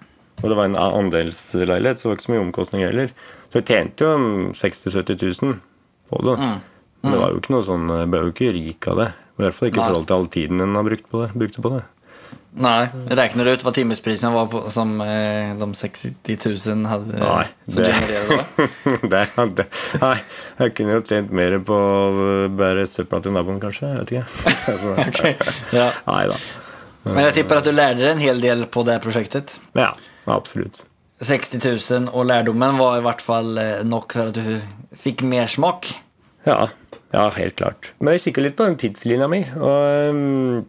Og 0.42 0.50
det 0.50 0.56
var 0.58 0.70
en 0.70 0.78
andelsleilighet, 0.80 2.00
så 2.00 2.06
det 2.06 2.10
var 2.10 2.18
ikke 2.18 2.26
så 2.26 2.32
mye 2.32 2.44
omkostninger 2.46 2.90
heller. 2.90 3.12
Så 3.48 3.60
jeg 3.60 3.68
tjente 3.70 4.08
jo 4.08 4.14
60 4.56 4.88
000-70 4.88 5.42
000 5.44 5.58
på 6.10 6.22
det. 6.26 6.38
Mm. 6.40 6.48
Mm. 6.48 6.62
Men 7.04 7.12
det 7.12 7.20
var 7.20 7.34
jo 7.34 7.42
ikke 7.42 7.54
noe 7.54 7.66
sånn, 7.66 7.92
jeg 7.92 8.10
ble 8.12 8.22
jo 8.22 8.32
ikke 8.32 8.54
rik 8.56 8.88
av 8.90 9.02
det. 9.02 9.10
I 9.34 9.42
hvert 9.42 9.56
fall 9.56 9.70
ikke 9.70 9.82
i 9.82 9.88
forhold 9.88 10.08
til 10.08 10.16
all 10.16 10.30
tiden 10.32 10.64
en 10.64 10.78
har 10.78 10.86
brukt 10.86 11.06
på 11.10 11.20
det. 11.20 11.28
Brukte 11.36 11.64
på 11.64 11.74
det. 11.74 11.82
Nei. 12.54 12.86
Regner 13.18 13.48
du 13.48 13.50
ut 13.56 13.64
hva 13.66 13.72
timesprisen 13.74 14.30
var 14.34 14.46
på, 14.52 14.60
som 14.70 14.92
eh, 15.02 15.54
de 15.58 15.68
60 15.74 16.14
000 16.28 16.84
hadde? 16.86 17.18
Nei, 17.18 17.46
det, 17.66 17.88
det, 19.12 19.22
det, 19.58 19.66
nei, 20.02 20.16
jeg 20.60 20.74
kunne 20.78 20.98
jo 20.98 21.04
tjent 21.08 21.34
mer 21.34 21.58
på 21.66 21.74
å 21.74 22.48
bære 22.54 22.86
søpla 22.90 23.22
til 23.24 23.34
naboen, 23.34 23.58
kanskje. 23.62 23.90
Jeg 23.90 24.04
vet 24.04 24.14
ikke. 24.14 24.52
Så, 24.84 24.94
okay. 24.94 25.34
ja. 25.74 25.88
Nei 26.12 26.24
da. 26.30 26.38
Men 27.10 27.26
jeg 27.28 27.40
tipper 27.40 27.60
at 27.60 27.66
du 27.68 27.74
lærte 27.74 28.12
en 28.14 28.22
hel 28.22 28.40
del 28.40 28.64
på 28.72 28.84
det 28.86 28.96
prosjektet? 29.04 29.58
Ja, 29.76 29.90
absolutt. 30.30 30.84
60 31.24 31.60
000, 31.60 32.08
og 32.14 32.26
lærdommen 32.28 32.78
var 32.78 32.98
i 32.98 33.04
hvert 33.04 33.22
fall 33.24 33.58
eh, 33.60 33.82
nok 33.86 34.16
for 34.16 34.30
at 34.30 34.38
du 34.38 34.96
fikk 34.98 35.24
mersmak? 35.26 35.90
Ja, 36.46 36.66
ja, 37.14 37.28
helt 37.36 37.56
klart. 37.60 37.92
Men 38.02 38.16
jeg 38.16 38.26
kikker 38.26 38.44
litt 38.44 38.56
på 38.58 38.66
den 38.66 38.78
tidslinja 38.80 39.28
mi. 39.30 39.40
Og, 39.54 40.14
mm, 40.16 40.64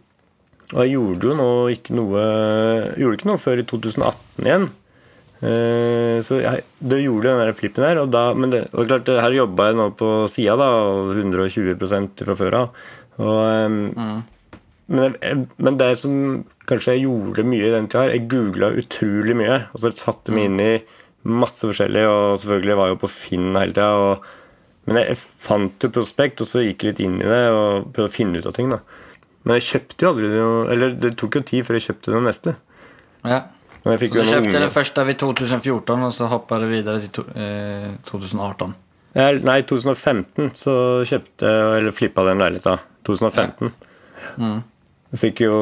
og 0.72 0.80
jeg 0.82 0.96
gjorde 0.96 1.28
jo 1.28 1.36
nå 1.38 1.50
ikke 1.70 1.94
noe 1.94 2.22
Gjorde 2.98 3.18
ikke 3.20 3.28
noe 3.30 3.38
før 3.38 3.62
i 3.62 3.66
2018 3.70 4.48
igjen. 4.48 4.68
Eh, 5.44 6.16
så 6.24 6.38
jeg 6.40 6.62
det 6.80 7.02
gjorde 7.02 7.28
den 7.28 7.42
der 7.44 7.56
flippen 7.56 7.86
her. 7.86 8.00
Og 8.02 8.12
da, 8.12 8.28
men 8.34 8.54
det, 8.54 8.64
og 8.72 8.88
klart, 8.88 9.10
her 9.22 9.36
jobba 9.36 9.70
jeg 9.70 9.78
nå 9.78 9.90
på 9.98 10.12
sida, 10.32 10.56
da, 10.58 10.70
120 11.14 11.76
fra 12.24 12.38
før 12.38 12.58
av. 12.62 12.88
Og, 13.16 13.76
mm. 13.76 14.16
Men, 14.86 15.16
men, 15.58 15.78
det 15.80 15.96
som 15.98 16.44
kanskje 16.70 16.94
jeg 16.94 17.08
gjorde 17.08 17.42
mye 17.48 17.66
i 17.66 17.72
den 17.74 17.88
tida, 17.90 18.12
jeg 18.12 18.28
googla 18.30 18.70
utrolig 18.78 19.34
mye. 19.38 19.60
Og 19.74 19.82
så 19.82 19.92
satte 19.98 20.34
meg 20.34 20.50
inn 20.50 20.62
i 20.62 20.72
masse 21.26 21.66
forskjellig, 21.66 22.04
og 22.06 22.38
selvfølgelig 22.42 22.76
var 22.78 22.90
jeg 22.90 22.96
jo 22.96 23.00
på 23.02 23.10
Finn 23.10 23.48
hele 23.58 23.74
tida. 23.74 24.18
Men 24.86 25.00
jeg, 25.02 25.18
fant 25.18 25.82
jo 25.82 25.90
prospekt, 25.94 26.42
og 26.42 26.50
så 26.50 26.62
gikk 26.62 26.84
jeg 26.84 26.92
litt 26.92 27.02
inn 27.02 27.18
i 27.18 27.26
det 27.26 27.42
og 27.50 27.90
prøvde 27.90 28.10
å 28.12 28.14
finne 28.14 28.38
ut 28.38 28.46
av 28.46 28.54
ting. 28.54 28.70
da. 28.70 28.82
Men 29.46 29.60
jeg 29.60 29.66
kjøpte 29.68 30.02
jo 30.02 30.08
aldri 30.10 30.30
noe 30.32 30.62
Eller 30.74 30.96
det 30.98 31.12
tok 31.20 31.38
jo 31.38 31.44
tid 31.46 31.66
før 31.66 31.78
jeg 31.78 31.86
kjøpte 31.90 32.14
det 32.16 32.22
neste. 32.26 32.56
Ja. 33.26 33.42
så 33.84 33.94
du 33.94 34.06
kjøpte 34.08 34.40
unge... 34.42 34.62
det 34.64 34.72
første 34.74 35.04
i 35.06 35.14
2014, 35.14 36.02
og 36.08 36.12
så 36.14 36.28
hoppa 36.30 36.58
du 36.62 36.66
videre 36.70 37.00
til 37.04 37.12
to, 37.20 37.24
eh, 37.38 37.92
2018? 38.10 38.74
Nei, 39.16 39.60
2015 39.64 40.50
så 40.58 40.72
kjøpte 41.08 41.50
Eller 41.78 41.94
flippa 41.94 42.24
den 42.26 42.42
leiligheta. 42.42 42.76
2015. 43.06 43.70
Ja. 43.70 44.32
Mm. 44.42 44.58
Fikk 45.16 45.44
jo 45.46 45.54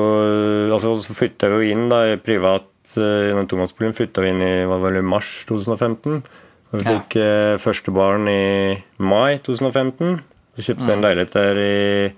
Altså, 0.72 0.94
så 1.04 1.14
flytta 1.14 1.50
vi 1.52 1.60
jo 1.60 1.74
inn 1.76 1.88
da 1.92 2.00
i 2.14 2.16
privat 2.22 2.96
eh, 2.96 3.28
I 3.30 3.34
den 3.36 3.48
tomannsboligen 3.50 3.96
flytta 3.96 4.24
vi 4.24 4.32
inn 4.32 4.42
i 4.42 4.52
hva 4.68 4.80
var 4.82 4.96
det, 4.96 5.04
mars 5.06 5.44
2015. 5.50 6.22
Og 6.72 6.80
vi 6.80 6.84
Ja. 6.84 6.96
fikk 6.96 7.16
eh, 7.20 7.56
første 7.62 7.92
barn 7.94 8.26
i 8.28 8.74
mai 8.98 9.38
2015. 9.44 10.16
Så 10.56 10.68
kjøpte 10.68 10.86
vi 10.88 10.94
en 10.96 11.04
leilighet 11.04 11.34
der 11.34 11.60
i 11.60 12.12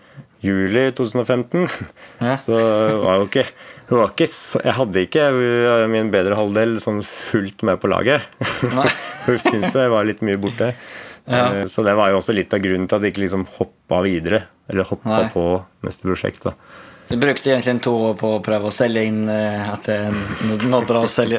juli 0.45 0.85
2015. 0.97 1.67
Ja. 2.21 2.37
Så 2.41 2.57
var 3.03 3.21
jo 3.21 3.27
ikke, 3.29 3.45
det 3.89 3.97
var 3.97 4.13
ikke 4.13 4.29
Jeg 4.65 4.75
hadde 4.79 5.03
ikke 5.07 5.25
eh, 5.31 5.87
min 5.93 6.11
bedre 6.13 6.37
halvdel 6.39 6.77
sånn 6.83 7.03
fullt 7.07 7.65
med 7.67 7.81
på 7.83 7.91
laget. 7.93 8.27
Hun 9.27 9.39
syntes 9.47 9.75
jeg 9.79 9.93
var 9.93 10.07
litt 10.09 10.23
mye 10.27 10.41
borte. 10.41 10.73
Ja. 11.27 11.47
Eh, 11.63 11.65
Så 11.71 11.83
det 11.87 11.97
var 11.99 12.13
jo 12.13 12.21
også 12.21 12.35
litt 12.37 12.53
av 12.55 12.63
grunnen 12.63 12.87
til 12.89 12.99
at 13.01 13.07
jeg 13.07 13.15
ikke 13.17 13.25
liksom 13.27 13.47
hoppa 13.59 14.03
videre. 14.07 14.45
Eller 14.71 14.87
hoppa 14.89 15.23
Nei. 15.25 15.31
på 15.33 15.47
neste 15.87 16.09
prosjekt. 16.09 16.43
da 16.49 16.55
Du 17.07 17.15
brukte 17.23 17.53
egentlig 17.53 17.83
to 17.85 17.93
år 18.09 18.15
på 18.19 18.31
å 18.35 18.41
prøve 18.43 18.67
å 18.67 18.75
selge 18.75 19.05
inn 19.07 19.29
at 19.31 19.85
det 19.87 19.95
er 20.09 20.17
noe 20.67 20.81
bra 20.89 21.05
å, 21.05 21.11
selge, 21.11 21.39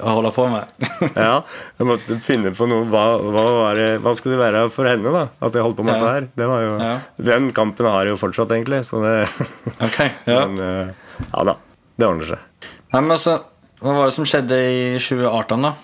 å 0.00 0.14
holde 0.16 0.30
på 0.32 0.46
med. 0.48 0.86
Ja, 1.18 1.42
Jeg 1.76 1.88
måtte 1.90 2.16
finne 2.24 2.52
på 2.56 2.64
noe 2.70 2.86
Hva, 2.88 3.02
hva, 3.20 3.44
var 3.58 3.76
det, 3.76 3.88
hva 4.00 4.14
skulle 4.16 4.38
det 4.38 4.42
være 4.46 4.62
for 4.72 4.88
henne, 4.88 5.12
da? 5.12 5.26
At 5.44 5.52
jeg 5.58 5.66
holdt 5.66 5.76
på 5.82 5.84
med 5.84 5.94
Ja. 5.94 6.00
dette 6.00 6.14
her? 6.16 6.28
Det 6.40 6.48
var 6.48 6.64
jo, 6.64 6.72
Ja. 6.80 6.94
Den 7.28 7.50
kampen 7.52 7.90
har 7.92 8.06
jeg 8.08 8.14
jo 8.14 8.20
fortsatt, 8.24 8.54
egentlig. 8.56 8.80
Så 8.88 9.02
det, 9.04 9.14
okay, 9.86 10.08
ja. 10.26 10.46
Men 10.48 10.64
eh, 10.64 10.94
ja 11.28 11.44
da. 11.50 11.58
Det 12.00 12.08
ordner 12.08 12.30
seg. 12.32 12.48
Nei, 12.94 13.00
men 13.04 13.12
altså, 13.18 13.36
hva 13.84 13.96
var 13.98 14.08
det 14.08 14.16
som 14.16 14.24
skjedde 14.32 14.58
i 14.64 14.82
2018 14.96 15.68
da? 15.68 15.74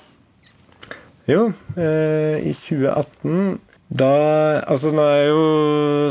Jo, 1.29 1.43
eh, 1.77 2.39
i 2.49 2.55
2018 2.57 3.59
da 3.89 4.09
Altså, 4.69 4.91
nå 4.93 5.05
er 5.05 5.19
jeg 5.23 5.29
jo 5.33 5.45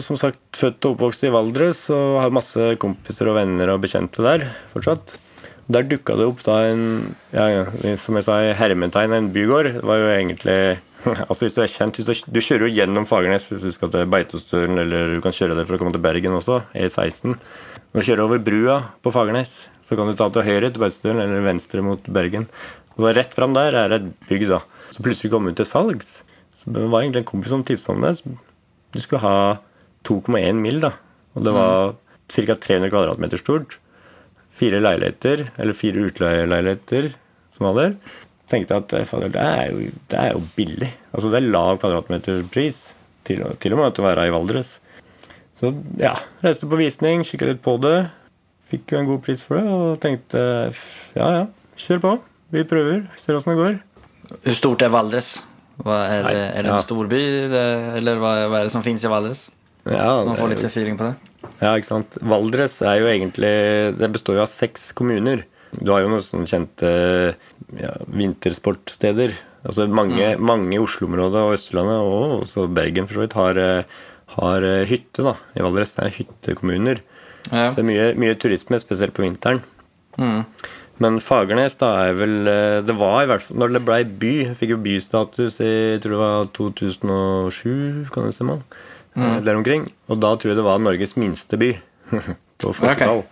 som 0.05 0.17
sagt 0.21 0.39
født 0.58 0.86
og 0.88 0.96
oppvokst 0.96 1.26
i 1.28 1.32
Valdres 1.34 1.86
og 1.94 2.20
har 2.24 2.34
masse 2.34 2.74
kompiser 2.82 3.30
og 3.32 3.38
venner 3.38 3.72
og 3.74 3.82
bekjente 3.84 4.26
der 4.26 4.46
fortsatt. 4.72 5.16
Der 5.68 5.84
dukka 5.84 6.16
det 6.16 6.28
opp 6.30 6.42
da 6.46 6.62
en 6.70 6.84
ja, 7.34 7.66
som 8.00 8.16
jeg 8.16 8.26
sa, 8.26 8.38
hermetegn 8.56 9.16
en 9.16 9.32
bygård. 9.36 9.74
Det 9.82 9.88
var 9.88 10.00
jo 10.00 10.12
egentlig 10.14 10.60
altså 11.30 11.46
Hvis 11.46 11.56
du 11.56 11.62
er 11.62 11.70
kjent 11.72 12.00
hvis 12.00 12.08
du, 12.08 12.32
du 12.34 12.40
kjører 12.42 12.66
jo 12.66 12.74
gjennom 12.74 13.06
Fagernes 13.08 13.50
hvis 13.52 13.66
du 13.68 13.74
skal 13.76 13.92
til 13.94 14.08
Beitostølen, 14.12 14.80
eller 14.82 15.18
du 15.18 15.22
kan 15.24 15.36
kjøre 15.36 15.58
det 15.60 15.68
for 15.68 15.78
å 15.78 15.82
komme 15.82 15.94
til 15.96 16.04
Bergen 16.04 16.36
også, 16.40 16.62
E16. 16.74 17.36
Når 17.94 18.02
du 18.02 18.08
kjører 18.08 18.24
over 18.26 18.42
brua 18.44 18.80
på 19.06 19.14
Fagernes, 19.14 19.54
så 19.84 20.00
kan 20.00 20.10
du 20.10 20.18
ta 20.18 20.30
til 20.34 20.48
høyre 20.48 20.72
til 20.72 20.84
Beitostølen 20.84 21.22
eller 21.24 21.46
venstre 21.46 21.84
mot 21.86 22.10
Bergen. 22.12 22.50
Og 22.98 23.06
da 23.06 23.14
Rett 23.20 23.38
fram 23.38 23.54
der 23.56 23.78
er 23.78 23.94
et 24.00 24.10
bygg, 24.28 24.48
da. 24.50 24.64
Så 24.92 25.06
plutselig 25.06 25.32
kom 25.32 25.46
hun 25.46 25.56
til 25.58 25.68
salgs. 25.70 26.22
Så 26.58 26.74
det 26.74 26.88
var 26.90 27.04
egentlig 27.04 27.22
en 27.22 27.30
kompis 27.30 27.54
som 27.54 27.64
tipsa 27.66 27.94
om 27.94 28.02
det. 28.02 28.16
Du 28.26 29.00
skulle 29.04 29.22
ha 29.22 29.38
2,1 30.06 30.62
mil, 30.62 30.82
da. 30.84 30.94
Og 31.38 31.46
det 31.46 31.54
var 31.56 31.96
ca. 32.27 32.56
300 32.56 32.92
kvadratmeter 32.94 33.42
stort. 33.42 33.80
Fire 34.58 34.82
leiligheter, 34.82 35.48
eller 35.58 35.77
fire 35.77 36.08
utleieleiligheter 36.10 37.12
som 37.54 37.70
var 37.70 37.77
der. 37.82 37.98
Tenkte 38.48 38.77
at 38.80 38.94
fader, 39.10 39.32
det, 39.34 39.44
er 39.44 39.72
jo, 39.74 39.89
det 40.12 40.20
er 40.22 40.36
jo 40.36 40.44
billig. 40.56 40.92
Altså 41.12 41.32
Det 41.34 41.42
er 41.42 41.50
lav 41.51 41.82
kvadratmeterpris. 41.82 42.94
Til, 43.27 43.44
til 43.60 43.74
og 43.75 43.82
med 43.82 43.92
til 43.92 44.06
å 44.06 44.08
være 44.08 44.30
i 44.30 44.32
Valdres. 44.32 44.77
Så 45.58 45.74
ja, 46.00 46.13
reiste 46.46 46.70
på 46.70 46.80
visning, 46.80 47.25
kikka 47.27 47.50
litt 47.50 47.60
på 47.66 47.74
det. 47.84 48.06
Fikk 48.72 48.94
jo 48.94 49.01
en 49.01 49.10
god 49.10 49.20
pris 49.25 49.42
for 49.44 49.58
det 49.58 49.66
og 49.72 50.00
tenkte 50.04 50.39
ja 51.18 51.27
ja, 51.34 51.44
kjør 51.80 52.01
på. 52.04 52.13
Vi 52.56 52.63
prøver, 52.68 53.06
ser 53.20 53.36
åssen 53.36 53.54
det 53.54 53.60
går. 53.60 53.77
Hvor 54.46 54.58
stort 54.60 54.84
er 54.86 54.92
Valdres? 54.94 55.32
Hva 55.77 55.98
er, 56.08 56.24
det, 56.24 56.38
är 56.38 56.63
det 56.63 56.70
en 56.70 56.75
ja. 56.75 56.82
stor 56.82 57.08
by 57.10 57.22
eller 58.00 58.18
hva, 58.22 58.32
hva, 58.48 58.62
er 58.62 58.68
det 58.68 58.74
som 58.74 58.84
fins 58.86 59.04
i 59.06 59.12
Valdres? 59.12 59.44
Ja, 59.91 60.20
Så 60.20 60.27
man 60.27 60.39
får 60.39 60.53
litt 60.53 60.65
feeling 60.72 60.98
på 61.00 61.10
det. 61.10 61.34
Ja, 61.62 61.74
ikke 61.74 61.89
sant. 61.89 62.17
Valdres 62.22 62.79
er 62.86 63.00
jo 63.01 63.08
egentlig 63.10 63.51
Det 63.98 64.10
består 64.13 64.38
jo 64.38 64.44
av 64.44 64.51
seks 64.51 64.91
kommuner. 64.98 65.46
Du 65.77 65.91
har 65.91 66.03
jo 66.03 66.12
noen 66.12 66.24
sånne 66.24 66.50
kjente 66.50 66.91
ja, 67.77 67.94
vintersportsteder. 68.08 69.36
Altså 69.67 69.88
mange, 69.91 70.36
mange 70.39 70.77
i 70.77 70.82
Oslo-området 70.82 71.44
og 71.44 71.56
Østlandet, 71.58 72.00
og 72.00 72.44
også 72.44 72.67
Bergen 72.72 73.10
for 73.10 73.20
så 73.20 73.25
vidt, 73.25 73.36
har, 73.38 73.60
eh, 73.60 74.01
har 74.38 74.63
eh, 74.63 74.86
hytte 74.88 75.25
da, 75.25 75.36
i 75.58 75.63
Valdres. 75.65 75.96
Det 75.98 76.06
er 76.06 76.17
hyttekommuner. 76.22 77.03
Ja. 77.51 77.67
Så 77.67 77.79
det 77.79 77.84
er 77.84 77.89
mye, 77.91 78.08
mye 78.24 78.38
turisme, 78.39 78.79
spesielt 78.79 79.15
på 79.17 79.25
vinteren. 79.25 79.60
Mm. 80.17 80.46
Men 81.03 81.20
Fagernes 81.22 81.77
da 81.77 81.91
er 82.08 82.15
vel 82.17 82.48
eh, 82.50 82.79
Det 82.82 82.96
var 82.98 83.20
i 83.22 83.27
hvert 83.29 83.44
fall 83.44 83.60
Når 83.62 83.75
det 83.75 83.82
blei 83.86 84.00
by, 84.01 84.32
fikk 84.58 84.72
jo 84.74 84.79
bystatus 84.82 85.60
i 85.62 85.67
jeg 85.70 86.00
tror 86.01 86.15
det 86.15 86.22
var 86.24 86.48
2007, 86.58 88.08
kan 88.13 88.25
det 88.25 88.34
stemme? 88.34 88.56
Mm. 89.17 89.43
Der 89.45 89.57
omkring. 89.57 89.88
Og 90.09 90.19
da 90.21 90.36
tror 90.38 90.51
jeg 90.53 90.57
det 90.59 90.65
var 90.67 90.77
Norges 90.79 91.15
minste 91.17 91.57
by. 91.57 91.71
på 92.62 92.74
folketall. 92.74 93.24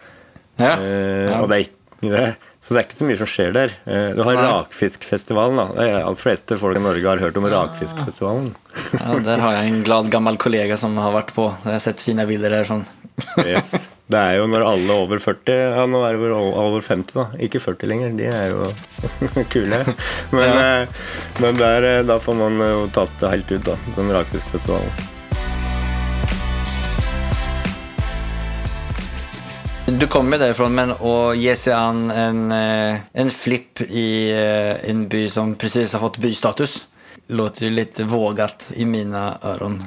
Ja. 0.59 0.73
Eh, 0.79 1.29
Ja. 1.31 1.41
og 1.41 1.49
det 1.51 1.55
er 1.57 1.63
ikke 1.67 2.11
det. 2.11 2.35
Så 2.65 2.73
det 2.73 2.79
er 2.81 2.85
ikke 2.87 2.97
så 2.97 3.05
mye 3.05 3.17
som 3.19 3.29
skjer 3.29 3.51
der. 3.53 3.73
Eh, 3.85 4.09
du 4.17 4.23
har 4.25 4.33
Nei. 4.37 4.45
Rakfiskfestivalen. 4.49 5.57
da 5.77 5.87
De 6.09 6.15
fleste 6.17 6.57
folk 6.57 6.77
i 6.77 6.81
Norge 6.81 7.05
har 7.05 7.21
hørt 7.21 7.37
om 7.37 7.45
Rakfiskfestivalen. 7.45 8.55
ja, 8.97 9.19
Der 9.25 9.39
har 9.43 9.53
jeg 9.59 9.69
en 9.71 9.83
glad 9.85 10.09
gammel 10.09 10.37
kollega 10.41 10.77
som 10.77 10.97
har 10.97 11.13
vært 11.13 11.33
på. 11.37 11.47
Jeg 11.63 11.71
har 11.77 11.79
sett 11.85 12.01
fine 12.01 12.25
bilder 12.25 12.49
därifrån. 12.57 12.85
Yes. 13.45 13.87
Det 14.11 14.17
er 14.19 14.35
jo 14.37 14.45
når 14.51 14.61
alle 14.67 14.93
over 15.05 15.17
40 15.23 15.53
Ja, 15.77 15.85
nå 15.87 16.01
er 16.05 16.17
det 16.19 16.31
over 16.35 16.81
50, 16.83 17.13
da. 17.15 17.25
Ikke 17.41 17.61
40 17.63 17.87
lenger. 17.87 18.17
De 18.17 18.25
er 18.27 18.49
jo 18.51 18.73
kule. 19.53 19.79
Men, 20.31 20.43
Ja. 20.43 20.81
eh, 20.81 20.87
men 21.41 21.55
der, 21.57 21.83
eh, 21.99 22.03
da 22.03 22.17
får 22.19 22.35
man 22.37 22.57
jo 22.59 22.87
tatt 22.93 23.13
det 23.21 23.29
helt 23.31 23.51
ut, 23.55 23.63
da. 23.71 23.77
Den 23.95 24.11
rakfiskfestivalen. 24.11 24.91
Du 29.85 30.07
kommer 30.09 30.39
derfra, 30.41 30.65
men 30.65 30.95
å 30.97 31.35
gi 31.37 31.51
seg 31.53 31.75
an 31.77 32.07
en, 32.09 32.39
eh, 32.51 33.03
en 33.21 33.29
flipp 33.29 33.83
i 33.85 34.31
eh, 34.33 34.79
en 34.89 35.03
by 35.05 35.27
som 35.29 35.51
presis 35.61 35.93
har 35.93 36.01
fått 36.01 36.17
bystatus. 36.23 36.87
Låter 37.29 37.67
jo 37.67 37.75
litt 37.75 37.99
vågat 38.01 38.71
i 38.81 38.87
mine 38.89 39.21
ører. 39.45 39.77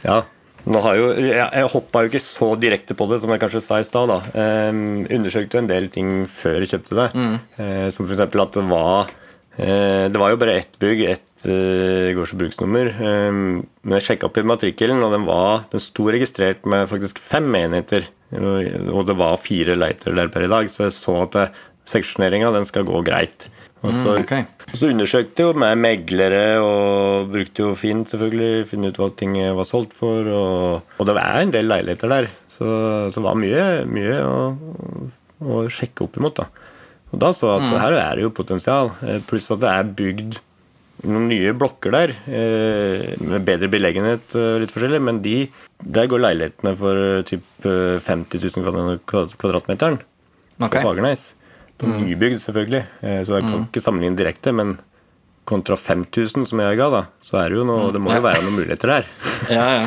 Ja. 0.00 0.22
Nå 0.64 0.80
har 0.82 0.96
jo, 0.96 1.10
jeg 1.20 1.68
hoppa 1.70 2.02
jo 2.02 2.10
ikke 2.10 2.22
så 2.24 2.48
direkte 2.58 2.96
på 2.96 3.06
det, 3.10 3.20
som 3.20 3.30
jeg 3.30 3.42
kanskje 3.44 3.62
sa 3.62 3.76
i 3.78 3.86
stad. 3.86 4.10
Um, 4.32 5.04
undersøkte 5.04 5.60
en 5.60 5.68
del 5.68 5.90
ting 5.92 6.24
før 6.32 6.64
jeg 6.64 6.72
kjøpte 6.72 6.96
det. 7.02 7.06
Eh, 7.60 7.86
som 7.94 8.08
f.eks. 8.08 8.24
at 8.24 8.56
det 8.56 8.64
var 8.72 9.12
Det 9.56 10.20
var 10.20 10.32
jo 10.34 10.38
bare 10.40 10.58
ett 10.60 10.74
bygg, 10.82 11.00
ett 11.08 11.46
eh, 11.48 12.10
gårds- 12.16 12.34
og 12.34 12.42
bruksnummer. 12.42 12.90
Um, 13.00 13.62
men 13.86 13.96
jeg 13.96 14.04
sjekka 14.10 14.28
opp 14.28 14.36
i 14.40 14.44
matrikkelen, 14.44 15.00
og 15.04 15.14
den, 15.14 15.24
var, 15.24 15.64
den 15.72 15.80
sto 15.80 16.10
registrert 16.12 16.68
med 16.68 16.88
faktisk 16.90 17.22
fem 17.24 17.48
enheter. 17.56 18.04
Og 18.36 19.06
det 19.08 19.16
var 19.16 19.38
fire 19.40 19.78
leiter 19.78 20.16
der 20.16 20.28
per 20.34 20.44
i 20.44 20.50
dag, 20.52 20.68
så 20.68 20.88
jeg 20.88 20.96
så 20.98 21.20
at 21.24 21.38
seksjoneringa 21.88 22.50
skal 22.68 22.84
gå 22.88 23.00
greit. 23.06 23.48
Og 23.84 23.92
så, 23.92 24.16
Mm, 24.16 24.22
okay. 24.24 24.44
og 24.72 24.76
så 24.80 24.88
undersøkte 24.90 25.44
jo 25.44 25.52
med 25.52 25.78
meglere 25.78 26.58
og 26.64 27.28
brukte 27.30 27.62
jo 27.62 27.74
fint 27.78 28.08
selvfølgelig, 28.08 28.66
finne 28.66 28.88
ut 28.88 28.98
hva 28.98 29.10
ting 29.14 29.36
var 29.36 29.68
solgt 29.68 29.92
for. 29.94 30.26
Og, 30.26 30.94
og 30.98 31.06
det 31.06 31.16
er 31.20 31.40
en 31.42 31.52
del 31.54 31.68
leiligheter 31.70 32.08
der, 32.10 32.28
så, 32.48 32.66
så 33.12 33.20
det 33.20 33.26
var 33.28 33.38
mye, 33.38 33.66
mye 33.86 34.16
å, 34.24 34.38
å 35.44 35.66
sjekke 35.70 36.08
opp 36.08 36.16
imot. 36.18 36.40
da. 36.40 36.48
Og 37.14 37.20
da 37.22 37.30
så 37.34 37.52
at 37.56 37.68
her 37.70 37.94
er 38.00 38.18
det 38.18 38.26
jo 38.26 38.34
potensial, 38.34 38.90
eh, 39.06 39.20
pluss 39.26 39.48
at 39.54 39.62
det 39.62 39.72
er 39.72 39.94
bygd 39.98 40.40
noen 41.04 41.28
nye 41.28 41.52
blokker 41.56 41.92
der, 41.92 42.12
eh, 42.26 43.14
med 43.20 43.44
bedre 43.46 43.68
beleggenhet 43.68 44.34
og 44.38 44.62
litt 44.62 44.72
forskjellig, 44.72 45.00
men 45.02 45.20
de, 45.24 45.36
der 45.84 46.08
går 46.08 46.22
leilighetene 46.24 46.72
for 46.78 47.02
eh, 47.18 47.22
typ 47.28 47.68
eh, 47.68 47.98
50 48.02 48.46
000 48.56 49.00
kvadratmeteren 49.06 50.00
okay. 50.00 50.80
på 50.80 50.84
Fagernes. 50.88 51.28
På 51.76 51.90
nybygd, 51.92 52.40
selvfølgelig. 52.40 52.82
Eh, 53.04 53.22
Så 53.28 53.36
jeg 53.36 53.44
kan 53.44 53.66
ikke 53.66 53.84
sammenligne 53.84 54.16
direkte, 54.16 54.54
men 54.56 54.78
kontra 55.46 55.76
5000 55.76 56.48
som 56.48 56.64
jeg 56.64 56.78
ga, 56.80 56.88
da, 56.90 57.04
så 57.22 57.38
er 57.42 57.52
det 57.52 57.60
jo 57.60 57.66
noe 57.68 57.92
Det 57.94 58.00
må 58.02 58.10
jo 58.16 58.24
være 58.24 58.42
noen 58.42 58.58
muligheter 58.62 58.96
der. 58.96 59.10
Ja, 59.56 59.66
ja. 59.82 59.86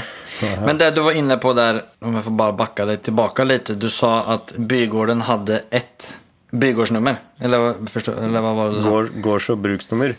Men 0.63 0.77
det 0.79 0.93
du 0.95 1.01
var 1.03 1.17
inne 1.19 1.35
på 1.41 1.51
der, 1.57 1.81
om 2.05 2.13
jeg 2.15 2.23
får 2.29 2.35
bare 2.39 2.55
bakke 2.55 2.85
deg 2.87 3.01
tilbake 3.03 3.43
litt 3.43 3.73
Du 3.75 3.89
sa 3.91 4.21
at 4.37 4.53
bygården 4.55 5.25
hadde 5.27 5.63
ett 5.67 6.13
bygårdsnummer. 6.51 7.19
Eller, 7.39 7.75
eller 7.77 8.41
hva 8.41 8.53
var 8.57 8.69
det 8.69 8.79
du 8.79 8.81
sa? 8.83 8.89
Gård, 8.89 9.11
gårds- 9.25 9.49
og 9.53 9.61
bruksnummer. 9.63 10.15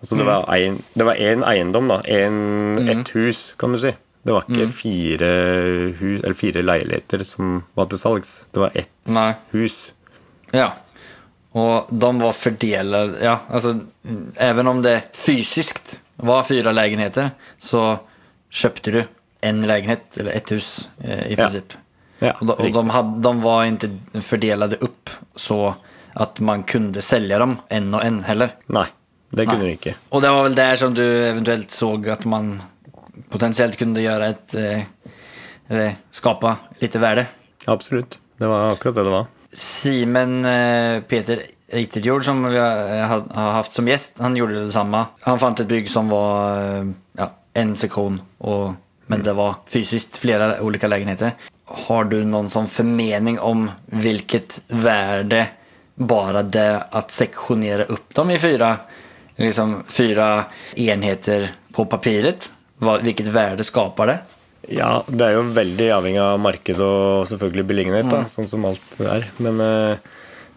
Altså 0.00 0.16
det 0.18 0.26
var 0.28 0.44
en, 0.56 0.76
det 0.94 1.06
var 1.08 1.14
én 1.16 1.42
eiendom, 1.48 1.88
da. 1.88 2.00
En, 2.04 2.36
Mm. 2.80 2.88
Et 2.88 3.08
hus, 3.16 3.54
kan 3.58 3.72
du 3.72 3.78
si. 3.78 3.90
Det 4.24 4.32
var 4.32 4.44
ikke 4.48 4.68
fire, 4.72 5.28
hus, 5.98 6.20
eller 6.22 6.34
fire 6.36 6.62
leiligheter 6.62 7.24
som 7.24 7.62
var 7.76 7.86
til 7.88 7.98
salgs. 7.98 8.44
Det 8.52 8.60
var 8.60 8.70
ett 8.76 8.90
Nei. 9.08 9.34
hus. 9.52 9.92
Ja. 10.52 10.70
Og 11.56 11.88
de 11.90 12.10
var 12.20 12.32
fordelt 12.36 13.18
ja, 13.22 13.38
altså 13.50 13.72
Even 14.38 14.68
om 14.70 14.82
det 14.82 15.00
fysiskt 15.18 15.96
var 16.16 16.44
fire 16.46 16.70
leiligheter, 16.72 17.32
så 17.58 17.98
kjøpte 18.52 18.92
du 18.92 19.00
en 19.42 19.62
leilighet, 19.66 20.18
eller 20.20 20.36
ett 20.36 20.50
hus 20.52 20.86
i 21.02 21.32
i 21.32 21.36
Ja. 21.38 21.48
Ja, 22.22 22.32
Och, 22.40 22.46
de, 22.46 22.52
och 22.52 22.72
de, 22.72 22.90
hade, 22.90 23.20
de 23.20 23.42
var 23.42 23.64
inte 23.64 23.98
fördelade 24.20 24.76
upp 24.76 25.10
så 25.36 25.74
att 26.12 26.40
man 26.40 26.62
kunde 26.62 27.02
sälja 27.02 27.38
dem 27.38 27.56
en 27.68 27.94
och 27.94 28.04
en 28.04 28.24
heller. 28.24 28.48
Nei, 28.66 28.86
det 29.30 29.46
kunne 29.46 29.58
Nei. 29.58 29.66
du 29.66 29.72
ikke. 29.72 29.94
Och 30.08 30.22
det 30.22 30.28
var 30.30 30.42
väl 30.42 30.54
där 30.54 30.76
som 30.76 30.94
du 30.94 31.26
eventuellt 31.26 31.70
såg 31.70 32.08
att 32.08 32.24
man 32.24 32.62
potentiellt 33.30 33.76
kunde 33.76 34.00
göra 34.00 34.26
ett, 34.26 34.54
eh, 34.54 34.80
eller 35.68 35.94
skapa 36.10 36.56
lite 36.78 36.98
värde. 36.98 37.26
Absolutt. 37.66 38.18
Det 38.36 38.46
var 38.46 38.72
akkurat 38.72 38.94
det 38.94 39.04
det 39.04 39.10
var. 39.10 39.26
Simen 39.52 40.44
eh, 40.44 41.00
Peter 41.02 41.42
Eiterjord, 41.72 42.24
som 42.24 42.44
vi 42.44 42.58
har, 42.58 43.18
eh, 43.34 43.52
haft 43.52 43.72
som 43.72 43.88
gjest, 43.88 44.14
han 44.18 44.36
gjorde 44.36 44.64
det 44.64 44.72
samme. 44.72 45.04
Han 45.20 45.38
fant 45.38 45.60
et 45.60 45.68
bygg 45.68 45.90
som 45.90 46.08
var 46.08 46.56
ja, 47.18 47.30
en 47.54 47.76
sektion, 47.76 48.20
og, 48.38 48.74
men 49.06 49.22
det 49.22 49.32
var 49.32 49.54
fysisk 49.66 50.16
flere 50.18 50.60
olika 50.60 50.86
lägenheter. 50.88 51.32
Har 51.86 52.08
du 52.10 52.18
noen 52.26 52.50
sånn 52.50 52.68
formening 52.70 53.38
om 53.38 53.68
hvilket 53.86 54.60
värde 54.68 55.46
bare 56.00 56.42
det 56.42 56.84
att 56.90 57.10
sektionera 57.10 57.84
upp 57.84 58.14
dem 58.14 58.30
i 58.30 58.38
fyra, 58.38 58.76
liksom 59.36 59.82
fyra 59.86 60.44
enheter 60.76 61.50
på 61.72 61.84
papiret, 61.84 62.50
Hvilket 62.80 63.26
verde 63.26 63.50
värde 63.50 63.64
skapar 63.64 64.06
det? 64.06 64.18
Ja, 64.72 65.02
det 65.06 65.24
er 65.24 65.34
jo 65.36 65.42
veldig 65.52 65.88
avhengig 65.92 66.20
av 66.22 66.40
marked 66.40 66.80
og 66.84 67.26
selvfølgelig 67.28 67.66
beliggenhet, 67.68 68.08
da, 68.12 68.22
sånn 68.28 68.48
som 68.48 68.64
alt 68.68 69.00
er. 69.04 69.26
Men 69.42 69.60
eh, 69.64 70.10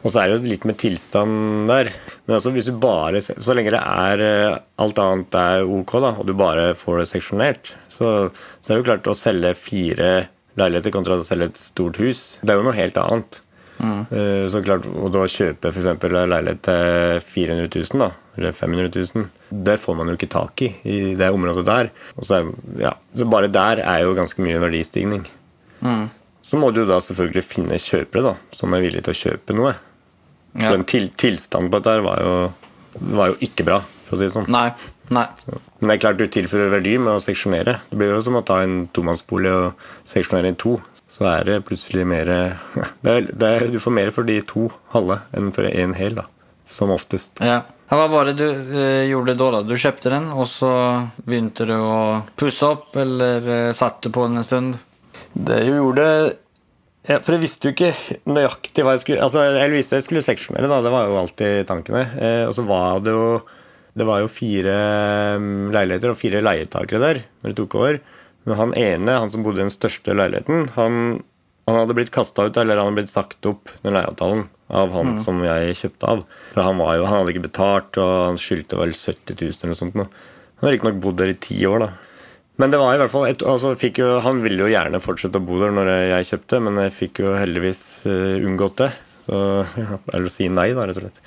Og 0.03 0.11
så 0.11 0.19
er 0.19 0.29
det 0.29 0.37
jo 0.37 0.51
litt 0.51 0.65
med 0.67 0.77
tilstand 0.79 1.69
der. 1.71 1.89
Men 2.25 2.35
altså 2.37 2.51
hvis 2.51 2.67
du 2.67 2.73
bare 2.75 3.21
Så 3.23 3.55
lenge 3.55 3.71
det 3.71 3.79
er 3.79 4.23
eh, 4.23 4.57
alt 4.83 4.99
annet 4.99 5.35
er 5.39 5.67
ok, 5.67 5.95
da, 6.03 6.13
og 6.19 6.27
du 6.27 6.33
bare 6.37 6.71
får 6.75 7.01
det 7.01 7.09
seksjonert, 7.11 7.73
så, 7.91 8.29
så 8.59 8.71
er 8.71 8.75
det 8.75 8.81
jo 8.81 8.89
klart 8.91 9.11
å 9.11 9.17
selge 9.17 9.53
fire 9.59 10.11
leiligheter 10.59 10.93
kontra 10.93 11.17
å 11.19 11.25
selge 11.25 11.51
et 11.51 11.59
stort 11.59 11.99
hus. 12.01 12.23
Det 12.41 12.53
er 12.53 12.59
jo 12.59 12.65
noe 12.67 12.77
helt 12.77 12.97
annet. 13.01 13.39
Mm. 13.83 14.03
Så 14.53 14.61
klart, 14.63 14.85
Og 14.85 15.09
da 15.11 15.23
kjøpe 15.27 15.71
f.eks. 15.73 15.87
en 15.89 16.29
leilighet 16.29 16.61
til 16.63 17.23
400 17.25 17.69
000, 17.73 18.03
da, 18.03 18.09
eller 18.37 18.53
500 18.55 18.91
000, 19.15 19.25
det 19.65 19.77
får 19.81 19.97
man 19.97 20.11
jo 20.11 20.17
ikke 20.17 20.29
tak 20.31 20.61
i 20.63 20.69
i 20.87 20.97
det 21.19 21.29
området 21.33 21.65
der. 21.67 21.89
Og 22.15 22.27
så, 22.29 22.43
ja, 22.79 22.93
så 23.17 23.27
bare 23.27 23.49
der 23.51 23.81
er 23.81 24.05
jo 24.05 24.13
ganske 24.17 24.45
mye 24.45 24.61
verdistigning. 24.61 25.25
Så 26.43 26.59
må 26.61 26.69
du 26.75 26.83
da 26.85 26.99
selvfølgelig 27.01 27.43
finne 27.47 27.81
kjøpere 27.81 28.23
da, 28.29 28.35
som 28.53 28.73
er 28.75 28.85
villige 28.85 29.07
til 29.07 29.15
å 29.15 29.21
kjøpe 29.23 29.57
noe. 29.57 29.73
Ja. 30.53 30.67
For 30.67 30.77
den 30.77 30.85
til, 30.87 31.09
tilstanden 31.17 31.71
på 31.73 31.81
dette 31.81 32.03
var 32.05 32.21
jo, 32.21 32.33
var 33.17 33.31
jo 33.33 33.39
ikke 33.41 33.65
bra, 33.67 33.79
for 34.05 34.15
å 34.15 34.19
si 34.21 34.27
det 34.27 34.35
sånn. 34.35 34.51
Nej, 34.53 34.69
nej. 35.09 35.27
Men 35.79 35.89
det 35.89 35.95
er 35.95 36.01
klart 36.05 36.21
du 36.21 36.25
tilfører 36.31 36.71
verdi 36.77 36.95
med 37.01 37.15
å 37.17 37.21
seksjonere. 37.23 37.77
Det 37.89 37.99
blir 37.99 38.13
jo 38.13 38.21
som 38.23 38.39
å 38.39 38.45
ta 38.47 38.61
en 38.63 38.85
tomannsbolig 38.95 39.51
og 39.51 39.87
seksjonere 40.09 40.53
i 40.53 40.57
to. 40.59 40.77
Så 41.13 41.27
er 41.29 41.45
det 41.49 41.59
plutselig 41.67 42.05
mer 42.09 42.29
det 43.03 43.11
er, 43.11 43.27
det 43.29 43.49
er, 43.49 43.67
Du 43.73 43.79
får 43.83 43.93
mer 43.93 44.13
for 44.15 44.25
de 44.27 44.39
to 44.49 44.69
halve 44.95 45.19
enn 45.35 45.51
for 45.53 45.67
en 45.69 45.97
hel, 45.97 46.17
da. 46.21 46.29
Som 46.63 46.93
oftest. 46.95 47.41
Ja. 47.43 47.61
Hva 47.93 48.07
var 48.09 48.29
det 48.29 48.37
du 48.39 48.47
eh, 48.47 49.03
gjorde 49.11 49.35
da, 49.37 49.49
da? 49.57 49.59
Du 49.67 49.75
kjøpte 49.77 50.09
den 50.13 50.29
og 50.31 50.47
så 50.49 50.71
begynte 51.27 51.67
du 51.69 51.75
å 51.75 52.23
pusse 52.39 52.65
opp, 52.65 52.95
eller 52.97 53.49
eh, 53.51 53.73
satte 53.75 54.09
på 54.13 54.23
den 54.25 54.39
en 54.39 54.47
stund? 54.47 54.79
Det 55.33 55.59
jeg 55.59 55.75
gjorde 55.75 56.05
ja, 57.03 57.17
For 57.19 57.35
jeg 57.35 57.41
visste 57.43 57.69
jo 57.69 57.73
ikke 57.73 57.91
nøyaktig 58.29 58.85
hva 58.85 58.93
jeg 58.95 59.01
skulle 59.03 59.25
Altså, 59.25 59.43
jeg 59.57 59.71
visste 59.73 59.97
jeg 59.97 60.05
skulle 60.05 60.23
seksjonere, 60.25 60.69
da. 60.71 60.79
Det 60.85 60.93
var 60.93 61.09
jo 61.09 61.19
alltid 61.19 61.67
tankene. 61.69 62.05
Eh, 62.17 62.43
og 62.47 62.55
så 62.57 62.65
var 62.67 63.03
det 63.03 63.13
jo 63.13 63.27
Det 63.93 64.07
var 64.07 64.23
jo 64.23 64.31
fire 64.31 64.73
mm, 65.41 65.69
leiligheter 65.75 66.13
og 66.13 66.17
fire 66.19 66.41
leietakere 66.41 67.01
der 67.03 67.21
når 67.41 67.51
det 67.51 67.57
tok 67.59 67.77
over. 67.77 67.99
Men 68.47 68.59
han 68.59 68.73
ene, 68.79 69.19
han 69.21 69.31
som 69.31 69.45
bodde 69.45 69.61
i 69.61 69.65
den 69.65 69.73
største 69.73 70.15
leiligheten, 70.17 70.67
han, 70.75 71.21
han 71.69 71.79
hadde 71.79 71.95
blitt 71.95 72.11
kasta 72.13 72.47
ut, 72.49 72.57
eller 72.59 72.79
han 72.79 72.89
hadde 72.89 72.99
blitt 73.01 73.13
sagt 73.13 73.47
opp 73.47 73.71
den 73.85 73.95
leieavtalen 73.95 74.47
av 74.73 74.95
han 74.95 75.19
som 75.23 75.39
jeg 75.45 75.77
kjøpte 75.79 76.09
av. 76.09 76.23
For 76.55 76.65
han 76.65 76.81
var 76.81 76.97
jo, 76.97 77.05
han 77.07 77.21
hadde 77.21 77.35
ikke 77.35 77.47
betalt, 77.47 77.99
og 78.01 78.13
han 78.31 78.39
skyldte 78.41 78.79
vel 78.79 78.95
70 78.95 79.37
000 79.37 79.53
eller 79.53 79.71
noe 79.71 79.79
sånt. 79.79 79.99
nå. 79.99 80.07
Han 80.59 80.67
har 80.67 80.75
riktignok 80.75 80.99
bodd 81.03 81.21
der 81.21 81.33
i 81.33 81.39
ti 81.45 81.59
år, 81.69 81.85
da. 81.85 81.91
Men 82.61 82.73
det 82.73 82.81
var 82.81 82.93
i 82.93 82.99
hvert 83.01 83.09
fall 83.09 83.25
et, 83.25 83.41
altså 83.49 83.71
jo, 83.73 84.09
Han 84.21 84.43
ville 84.43 84.61
jo 84.61 84.69
gjerne 84.69 85.01
fortsette 85.01 85.39
å 85.41 85.45
bo 85.45 85.57
der 85.61 85.71
når 85.73 85.89
jeg 85.89 86.27
kjøpte, 86.29 86.59
men 86.61 86.77
jeg 86.85 86.93
fikk 86.93 87.23
jo 87.23 87.33
heldigvis 87.33 87.81
uh, 88.05 88.37
unngått 88.45 88.83
det. 88.83 88.91
Så 89.25 89.39
ja, 89.81 89.97
Eller 90.13 90.29
å 90.29 90.33
si 90.33 90.49
nei, 90.51 90.69
da, 90.77 90.85
rett 90.89 90.99
og 91.01 91.07
slett. 91.07 91.23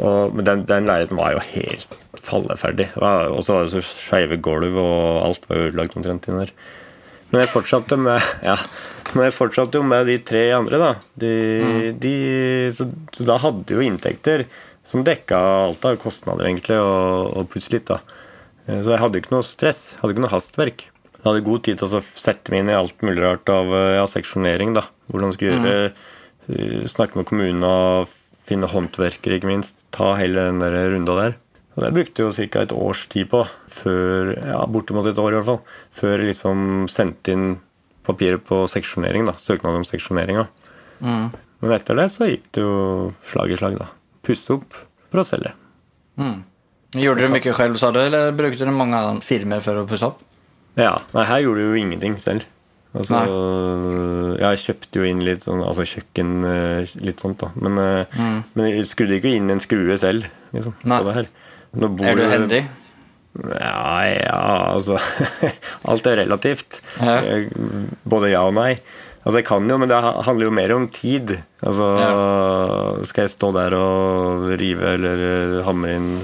Og, 0.00 0.34
men 0.36 0.46
den, 0.46 0.62
den 0.68 0.86
leiligheten 0.88 1.18
var 1.20 1.34
jo 1.34 1.42
helt 1.52 1.96
falleferdig. 2.16 2.86
Og 2.96 3.42
så 3.44 3.56
var 3.58 3.66
det 3.66 3.72
så 3.74 3.82
skeive 3.84 4.38
gulv, 4.40 4.78
og 4.80 5.26
alt 5.26 5.48
var 5.50 5.66
ødelagt 5.66 5.96
omtrent 5.98 6.28
inni 6.30 6.46
der. 6.46 6.54
Men 7.30 7.44
jeg 7.44 7.52
fortsatte 7.52 7.98
med 8.00 8.18
Ja, 8.48 8.56
men 9.14 9.26
jeg 9.28 9.36
fortsatte 9.36 9.78
jo 9.78 9.86
med 9.86 10.08
de 10.10 10.16
tre 10.26 10.44
andre, 10.56 10.80
da. 10.82 10.90
De, 11.20 11.34
de, 12.02 12.14
så, 12.74 12.88
så 13.14 13.26
da 13.28 13.36
hadde 13.42 13.76
jo 13.76 13.84
inntekter 13.84 14.46
som 14.86 15.04
dekka 15.06 15.38
alt 15.68 15.84
av 15.86 15.98
kostnader, 16.02 16.48
egentlig, 16.48 16.78
og, 16.82 17.28
og 17.38 17.50
plutselig 17.52 17.80
litt, 17.82 17.92
da. 17.92 18.00
Eh, 18.66 18.80
Så 18.82 18.94
jeg 18.94 19.02
hadde 19.04 19.20
ikke 19.20 19.34
noe 19.36 19.46
stress, 19.46 19.82
hadde 20.00 20.16
ikke 20.16 20.24
noe 20.24 20.32
hastverk. 20.32 20.86
Jeg 21.20 21.26
hadde 21.28 21.44
god 21.46 21.62
tid 21.66 21.78
til 21.82 21.92
å 21.98 22.00
sette 22.02 22.50
meg 22.50 22.64
inn 22.64 22.72
i 22.72 22.78
alt 22.78 23.04
mulig 23.06 23.22
rart 23.22 23.52
av 23.52 23.68
eh, 23.76 23.90
ja, 24.00 24.06
seksjonering. 24.10 24.72
da. 24.78 24.86
Hvordan 25.12 25.36
skulle 25.36 25.58
gjøre, 25.58 25.92
eh, 26.48 26.80
Snakke 26.90 27.20
med 27.20 27.28
kommunen 27.28 27.62
og 27.68 28.10
finne 28.50 28.68
håndverkere, 28.70 29.38
ikke 29.38 29.50
minst. 29.50 29.78
Ta 29.94 30.12
hele 30.18 30.48
den 30.50 30.60
der 30.62 30.76
runda 30.92 31.16
der. 31.18 31.36
Og 31.76 31.84
det 31.84 31.92
brukte 31.94 32.26
jo 32.26 32.32
ca. 32.34 32.64
et 32.64 32.72
års 32.74 33.04
tid 33.08 33.28
på, 33.30 33.44
før, 33.70 34.32
ja, 34.36 34.58
bortimot 34.66 35.06
et 35.06 35.18
år 35.22 35.32
i 35.32 35.38
hvert 35.38 35.48
fall, 35.48 35.60
før 35.94 36.16
jeg 36.18 36.32
liksom 36.32 36.88
sendte 36.90 37.32
inn 37.36 37.46
papiret 38.06 38.42
på 38.44 38.64
seksjonering. 38.68 39.28
da, 39.28 39.36
Søknad 39.38 39.78
om 39.78 39.86
seksjonering. 39.86 40.42
da. 40.42 40.48
Men 41.60 41.74
etter 41.76 41.96
det 41.96 42.08
så 42.10 42.26
gikk 42.28 42.50
det 42.56 42.64
jo 42.64 43.12
slag 43.22 43.52
i 43.54 43.58
slag. 43.60 43.78
da. 43.78 43.86
Pusse 44.26 44.56
opp 44.58 44.74
for 45.10 45.22
å 45.22 45.26
selge. 45.26 45.54
Gjorde 46.98 47.22
du 47.22 47.32
mye 47.32 47.54
selv, 47.54 47.78
sa 47.78 47.92
du, 47.94 48.00
eller 48.02 48.32
brukte 48.34 48.66
du 48.66 48.72
mange 48.74 48.98
firmaer 49.22 49.62
for 49.62 49.78
å 49.78 49.86
pusse 49.88 50.08
opp? 50.10 50.18
Ja, 50.78 50.96
nei, 51.14 51.24
her 51.28 51.44
gjorde 51.44 51.62
du 51.62 51.70
jo 51.70 51.78
ingenting 51.78 52.16
selv. 52.18 52.44
Altså, 52.90 53.20
jeg 54.40 54.60
kjøpte 54.64 54.98
jo 54.98 55.06
inn 55.06 55.20
litt 55.22 55.44
sånn 55.46 55.60
altså 55.62 55.84
kjøkken, 55.86 56.30
eh, 56.50 56.94
litt 57.06 57.22
sånt, 57.22 57.38
da. 57.44 57.52
Men, 57.54 57.78
mm. 58.10 58.40
men 58.58 58.70
jeg 58.72 58.88
skrudde 58.90 59.20
ikke 59.20 59.34
inn 59.38 59.52
en 59.54 59.62
skrue 59.62 59.98
selv, 60.00 60.26
liksom. 60.56 60.74
Nei. 60.82 60.98
På 60.98 61.10
det 61.10 61.18
her. 61.20 61.28
Nå 61.78 61.92
bor 61.94 62.10
Er 62.10 62.18
du 62.18 62.24
hendig? 62.26 62.64
Ja, 63.38 64.00
ja, 64.10 64.40
altså 64.72 64.96
Alt 65.88 66.08
er 66.10 66.18
relativt. 66.24 66.80
Ja. 66.98 67.20
Både 68.02 68.32
ja 68.32 68.42
og 68.48 68.56
nei. 68.58 68.72
Altså, 69.20 69.36
jeg 69.38 69.46
kan 69.46 69.68
jo, 69.68 69.76
men 69.78 69.90
det 69.90 69.98
handler 70.00 70.48
jo 70.48 70.54
mer 70.56 70.72
om 70.74 70.86
tid. 70.90 71.34
Altså, 71.62 71.92
Skal 73.06 73.26
jeg 73.28 73.34
stå 73.36 73.52
der 73.54 73.76
og 73.76 74.48
rive 74.60 74.94
eller 74.96 75.26
eh, 75.26 75.58
hamre 75.66 75.98
inn 75.98 76.14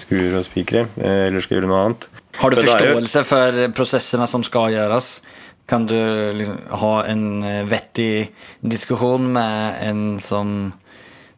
skruer 0.00 0.38
og 0.40 0.46
spikere? 0.46 0.86
eh, 0.98 1.26
Eller 1.28 1.44
skal 1.44 1.58
jeg 1.58 1.62
gjøre 1.62 1.70
noe 1.70 1.82
annet? 1.84 2.08
Har 2.40 2.50
du 2.50 2.56
jo- 2.56 2.64
forståelse 2.64 3.24
for 3.28 3.60
prosessene 3.76 4.26
som 4.30 4.42
skal 4.46 4.72
gjøres? 4.72 5.20
Kan 5.70 5.86
du 5.86 6.32
liksom 6.34 6.56
ha 6.82 6.94
en 7.06 7.42
eh, 7.46 7.64
vettig 7.64 8.32
diskusjon 8.60 9.28
med 9.32 9.76
en 9.86 10.00
som 10.18 10.72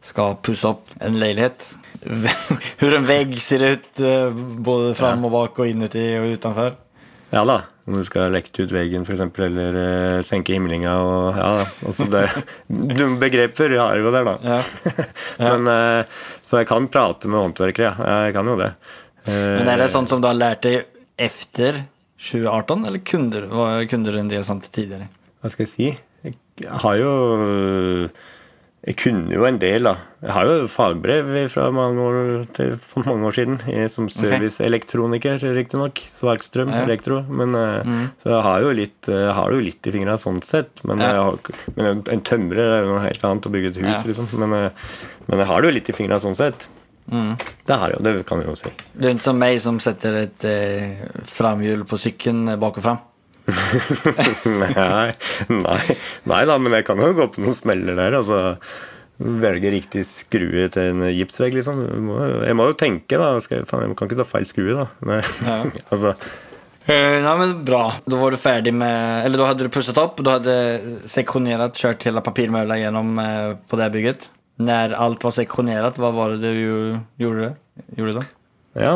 skal 0.01 0.39
pusse 0.41 0.65
opp 0.67 0.89
en 1.05 1.19
leilighet? 1.21 1.67
Hvor 2.79 2.95
en 2.97 3.05
vegg 3.05 3.35
ser 3.37 3.67
ut 3.75 4.01
eh, 4.01 4.33
både 4.33 4.95
fram 4.97 5.27
og 5.29 5.35
bak 5.35 5.61
og 5.61 5.69
innuti 5.69 6.07
og 6.17 6.33
utenfor? 6.33 6.73
Ja 7.33 7.45
da. 7.45 7.59
Om 7.85 7.99
du 7.99 8.03
skal 8.07 8.33
lekte 8.33 8.63
ut 8.63 8.73
veggen, 8.73 9.03
f.eks., 9.03 9.21
eller 9.43 9.77
uh, 9.77 10.19
senke 10.23 10.53
himlinga 10.55 10.93
og 11.03 11.37
ja. 11.37 11.47
Også 11.89 12.05
det, 12.07 12.21
Dumme 12.97 13.17
begreper 13.19 13.75
har 13.75 13.97
jo 13.99 14.13
der, 14.13 14.29
da. 14.29 14.35
Ja. 14.39 14.59
Men, 15.43 15.67
uh, 15.67 16.21
så 16.41 16.61
jeg 16.61 16.69
kan 16.69 16.87
prate 16.89 17.27
med 17.27 17.41
håndverkere, 17.41 17.91
ja. 17.91 18.19
Jeg 18.27 18.37
kan 18.37 18.49
jo 18.49 18.55
det. 18.61 18.71
Uh, 19.27 19.33
Men 19.59 19.73
er 19.73 19.83
det 19.83 19.91
sånn 19.91 20.07
som 20.07 20.23
du 20.23 20.29
har 20.29 20.39
lært 20.39 20.63
deg 20.65 20.87
efter 21.19 21.83
2018 22.23 22.85
eller 22.87 23.03
kunder, 23.03 23.47
var, 23.51 23.83
kunder 23.91 24.15
en 24.21 24.31
del 24.31 24.45
sånt 24.47 24.69
tidligere? 24.71 25.09
Hva 25.43 25.51
skal 25.51 25.65
jeg 25.67 25.73
si? 25.73 25.91
Jeg 26.63 26.69
har 26.83 26.95
jo 27.01 27.11
Jeg 28.83 28.97
kunne 28.99 29.31
jo 29.31 29.45
en 29.47 29.57
del, 29.61 29.85
da. 29.87 29.93
Jeg 30.25 30.33
har 30.35 30.43
jo 30.49 30.65
fagbrev 30.67 31.29
fra 31.51 31.69
mange 31.71 32.03
år 32.03 32.17
til 32.51 32.73
for 32.81 33.05
mange 33.07 33.29
år 33.29 33.35
siden 33.37 33.55
jeg, 33.71 33.87
som 33.93 34.09
serviceelektroniker, 34.11 35.39
riktignok. 35.55 36.01
Svakstrøm 36.11 36.67
Ja. 36.73 36.81
elektro. 36.83 37.21
Men, 37.29 37.55
mm. 37.55 38.09
Så 38.19 38.27
jeg 38.33 38.43
har 38.43 38.59
jo 38.65 38.73
litt, 38.75 39.07
jeg 39.07 39.33
har 39.39 39.51
jo 39.55 39.61
litt 39.63 39.87
i 39.87 39.91
fingra 39.95 40.17
sånn 40.19 40.43
sett. 40.43 40.83
Men, 40.83 40.99
Ja. 40.99 41.13
har, 41.23 41.39
men 41.77 41.85
en, 42.03 42.21
tømrer 42.27 42.59
er 42.59 42.83
jo 42.83 42.91
noe 42.91 43.07
helt 43.07 43.23
annet 43.23 43.47
å 43.47 43.51
bygge 43.55 43.71
et 43.71 43.79
hus, 43.83 44.03
Ja. 44.03 44.11
liksom. 44.11 44.27
Men, 44.37 44.51
eh, 44.65 44.69
men 45.29 45.39
jeg 45.39 45.47
har 45.47 45.61
det 45.61 45.69
jo 45.71 45.75
litt 45.79 45.89
i 45.89 45.93
fingra 45.93 46.19
sånn 46.19 46.35
sett. 46.35 46.67
Det 47.07 47.79
har 47.79 47.95
jo, 47.95 47.99
det 48.03 48.13
kan 48.27 48.39
vi 48.39 48.47
jo 48.47 48.55
si. 48.57 48.71
Du 48.93 49.07
er 49.07 49.15
ikke 49.15 49.25
som 49.25 49.41
meg 49.41 49.57
som 49.63 49.79
setter 49.83 50.21
et 50.23 50.45
eh, 50.47 51.03
framhjul 51.27 51.83
på 51.89 51.99
cykeln 51.99 52.53
eh, 52.53 52.59
bak 52.61 52.79
og 52.79 52.85
fram. 52.85 53.01
nei, 54.63 55.11
nei, 55.51 55.79
nei 56.31 56.41
da, 56.47 56.55
men 56.55 56.77
jeg 56.77 56.87
kan 56.87 57.01
jo 57.03 57.11
gå 57.17 57.27
på 57.33 57.43
noen 57.43 57.57
smeller 57.57 57.99
der. 57.99 58.17
Altså, 58.21 58.55
velge 59.19 59.73
riktig 59.73 60.05
skrue 60.09 60.69
til 60.73 60.93
en 60.93 61.09
gipsvegg, 61.11 61.59
liksom. 61.59 61.83
Jeg 61.89 62.05
må, 62.07 62.17
jeg 62.47 62.57
må 62.59 62.69
jo 62.71 62.79
tenke, 62.79 63.19
da. 63.19 63.33
Jeg, 63.37 63.67
faen, 63.69 63.85
jeg 63.89 63.99
kan 63.99 64.09
ikke 64.09 64.21
ta 64.23 64.29
feil 64.29 64.47
skrue, 64.49 64.79
da. 64.79 64.87
Nei. 65.09 65.21
altså, 65.93 66.15
Nei, 66.83 66.95
ja, 67.23 67.33
men 67.39 67.53
bra. 67.63 67.85
Da 68.03 68.17
var 68.19 68.33
du 68.33 68.39
ferdig 68.39 68.73
med, 68.75 69.25
eller 69.25 69.39
da 69.39 69.51
hadde 69.51 69.67
du 69.67 69.71
pusset 69.71 69.99
opp. 70.01 70.19
du 70.19 70.27
hadde 70.27 70.55
sektionerat, 71.07 71.79
kjørt 71.79 72.03
hele 72.09 72.23
papirmöbler 72.25 72.81
gjennom 72.81 73.19
eh, 73.23 73.51
på 73.69 73.79
det 73.79 73.91
bygget. 73.93 74.27
När 74.55 74.91
allt 74.93 75.23
var 75.23 75.31
sektionerat, 75.31 75.97
vad 75.97 76.13
var 76.13 76.29
det 76.29 76.37
du 76.53 76.99
gjorde, 77.17 77.53
gjorde 77.97 78.11
da? 78.19 78.23
ja. 78.77 78.95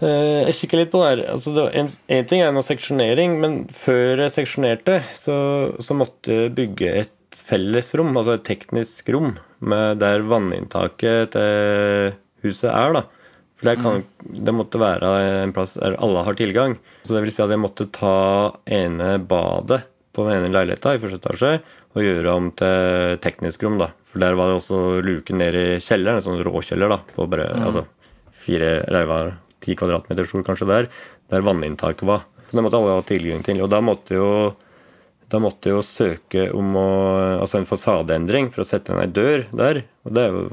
Eh, 0.00 0.42
Jeg 0.48 0.54
kikker 0.58 0.80
litt 0.80 0.90
på 0.90 1.02
det 1.02 1.10
her. 1.10 1.20
Altså, 1.36 1.52
det 1.54 1.64
en, 1.78 1.88
en 2.16 2.24
ting 2.30 2.40
er 2.42 2.50
noe 2.52 2.64
seksjonering, 2.66 3.36
men 3.40 3.58
før 3.70 4.24
jeg 4.24 4.32
seksjonerte, 4.34 4.96
så, 5.14 5.36
så 5.78 5.94
måtte 5.94 6.32
jeg 6.34 6.54
bygge 6.56 6.88
et 7.04 7.42
fellesrom, 7.46 8.10
altså 8.16 8.34
et 8.38 8.44
teknisk 8.48 9.12
rom, 9.14 9.36
med 9.64 10.00
der 10.02 10.24
vanninntaket 10.26 11.30
til 11.36 12.16
huset 12.44 12.70
er. 12.72 12.96
da. 12.98 13.04
For 13.54 13.70
det, 13.70 13.76
kan, 13.84 14.02
det 14.24 14.54
måtte 14.56 14.80
være 14.82 15.12
en 15.44 15.54
plass 15.54 15.76
der 15.78 15.94
alle 16.02 16.24
har 16.26 16.36
tilgang. 16.40 16.74
Så 17.06 17.14
det 17.14 17.22
vil 17.24 17.32
si 17.36 17.42
at 17.44 17.54
jeg 17.54 17.62
måtte 17.62 17.86
ta 17.94 18.16
ene 18.66 19.14
badet 19.22 19.84
på 20.14 20.26
den 20.26 20.40
ene 20.42 20.50
leiligheta 20.54 20.92
i 20.94 21.00
første 21.02 21.20
etasje 21.22 21.54
og 21.94 22.02
gjøre 22.02 22.34
om 22.34 22.50
til 22.58 23.18
teknisk 23.22 23.62
rom. 23.64 23.78
da. 23.78 23.92
For 24.08 24.22
der 24.22 24.36
var 24.38 24.50
det 24.50 24.58
også 24.58 24.80
luke 25.06 25.34
ned 25.36 25.58
i 25.58 25.66
kjelleren, 25.82 26.18
en 26.18 26.26
sånn 26.26 26.42
råkjeller 26.46 26.90
da, 26.90 27.00
på 27.14 27.26
bare 27.30 27.48
altså, 27.54 27.84
fire, 28.44 28.80
eller 28.88 29.10
var 29.10 29.32
ti 29.64 29.76
kvadratmeter 29.78 30.28
stor 30.28 30.44
kanskje 30.46 30.68
der, 30.70 30.90
der 31.32 31.46
vanninntaket 31.46 32.06
var. 32.08 32.26
Så 32.50 32.58
det 32.58 32.66
måtte 32.66 32.80
alle 32.80 32.98
ha 32.98 33.06
tilgang 33.06 33.42
til. 33.46 33.62
Og 33.64 33.70
da 33.72 33.80
måtte 33.84 34.18
jo 34.18 34.28
da 35.32 35.40
måtte 35.42 35.70
jeg 35.70 35.78
jo 35.78 35.84
søke 35.86 36.42
om 36.54 36.74
å, 36.78 36.88
altså 37.40 37.58
en 37.58 37.66
fasadeendring 37.68 38.50
for 38.52 38.62
å 38.62 38.68
sette 38.68 38.92
inn 38.92 39.00
ei 39.02 39.08
dør 39.10 39.46
der. 39.56 39.80
Og 40.06 40.14
det 40.14 40.26
er 40.26 40.36
jo 40.36 40.44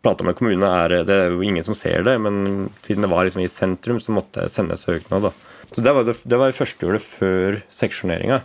Prata 0.00 0.24
med 0.24 0.36
kommunen, 0.38 0.62
er, 0.64 1.02
det 1.04 1.12
er 1.12 1.32
jo 1.34 1.42
ingen 1.44 1.64
som 1.66 1.74
ser 1.76 2.00
det, 2.06 2.14
men 2.24 2.68
siden 2.80 3.04
det 3.04 3.10
var 3.10 3.26
liksom 3.26 3.42
i 3.42 3.50
sentrum, 3.52 3.98
så 4.00 4.14
måtte 4.16 4.46
jeg 4.46 4.52
sende 4.54 4.78
søknad. 4.80 5.26
da. 5.26 5.57
Så 5.68 5.82
Det 5.84 5.92
var 5.92 6.06
det, 6.08 6.14
det 6.24 6.38
var 6.40 6.48
det 6.48 6.56
første 6.56 6.86
gjorde 6.86 7.00
før 7.02 7.58
seksjoneringa. 7.72 8.40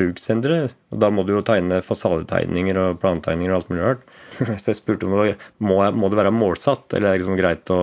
Bruksendre. 0.00 0.58
Da 0.88 1.10
må 1.12 1.24
du 1.28 1.34
jo 1.34 1.42
tegne 1.44 1.82
fasadetegninger 1.84 2.78
og 2.80 3.00
plantegninger 3.02 3.52
og 3.52 3.58
alt 3.60 3.72
mulig 3.72 3.84
rart. 3.84 4.06
Så 4.62 4.72
jeg 4.72 4.80
spurte 4.80 5.06
om 5.06 5.12
det 5.12 5.20
var, 5.20 5.50
må, 5.60 5.82
jeg, 5.84 5.96
må 6.00 6.08
det 6.08 6.20
være 6.22 6.32
målsatt, 6.34 6.86
eller 6.96 7.10
er 7.10 7.18
det 7.18 7.24
liksom 7.24 7.40
greit 7.40 7.74
å 7.74 7.82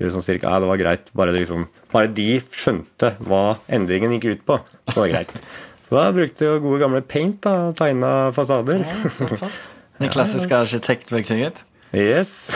gjøre 0.00 0.16
sånn 0.16 0.26
cirka? 0.26 0.50
Ja, 0.50 0.62
det 0.64 0.72
var 0.72 0.82
greit. 0.82 1.12
Bare, 1.16 1.36
det 1.36 1.44
liksom, 1.44 1.68
bare 1.94 2.10
de 2.18 2.28
skjønte 2.42 3.14
hva 3.28 3.44
endringen 3.78 4.16
gikk 4.16 4.28
ut 4.32 4.44
på, 4.50 4.58
så 4.90 4.98
var 4.98 5.06
det 5.06 5.14
greit. 5.14 5.40
Så 5.86 5.94
da 5.94 6.08
brukte 6.10 6.48
jeg 6.48 6.64
gode 6.64 6.82
gamle 6.82 7.02
paint 7.06 7.38
da, 7.46 7.68
og 7.70 7.78
tegna 7.78 8.12
fasader. 8.34 8.82
Ja, 8.82 9.50
Den 10.02 10.10
klassiske 10.12 10.58
arkitektverktøyet. 10.66 11.62
Yes. 11.94 12.48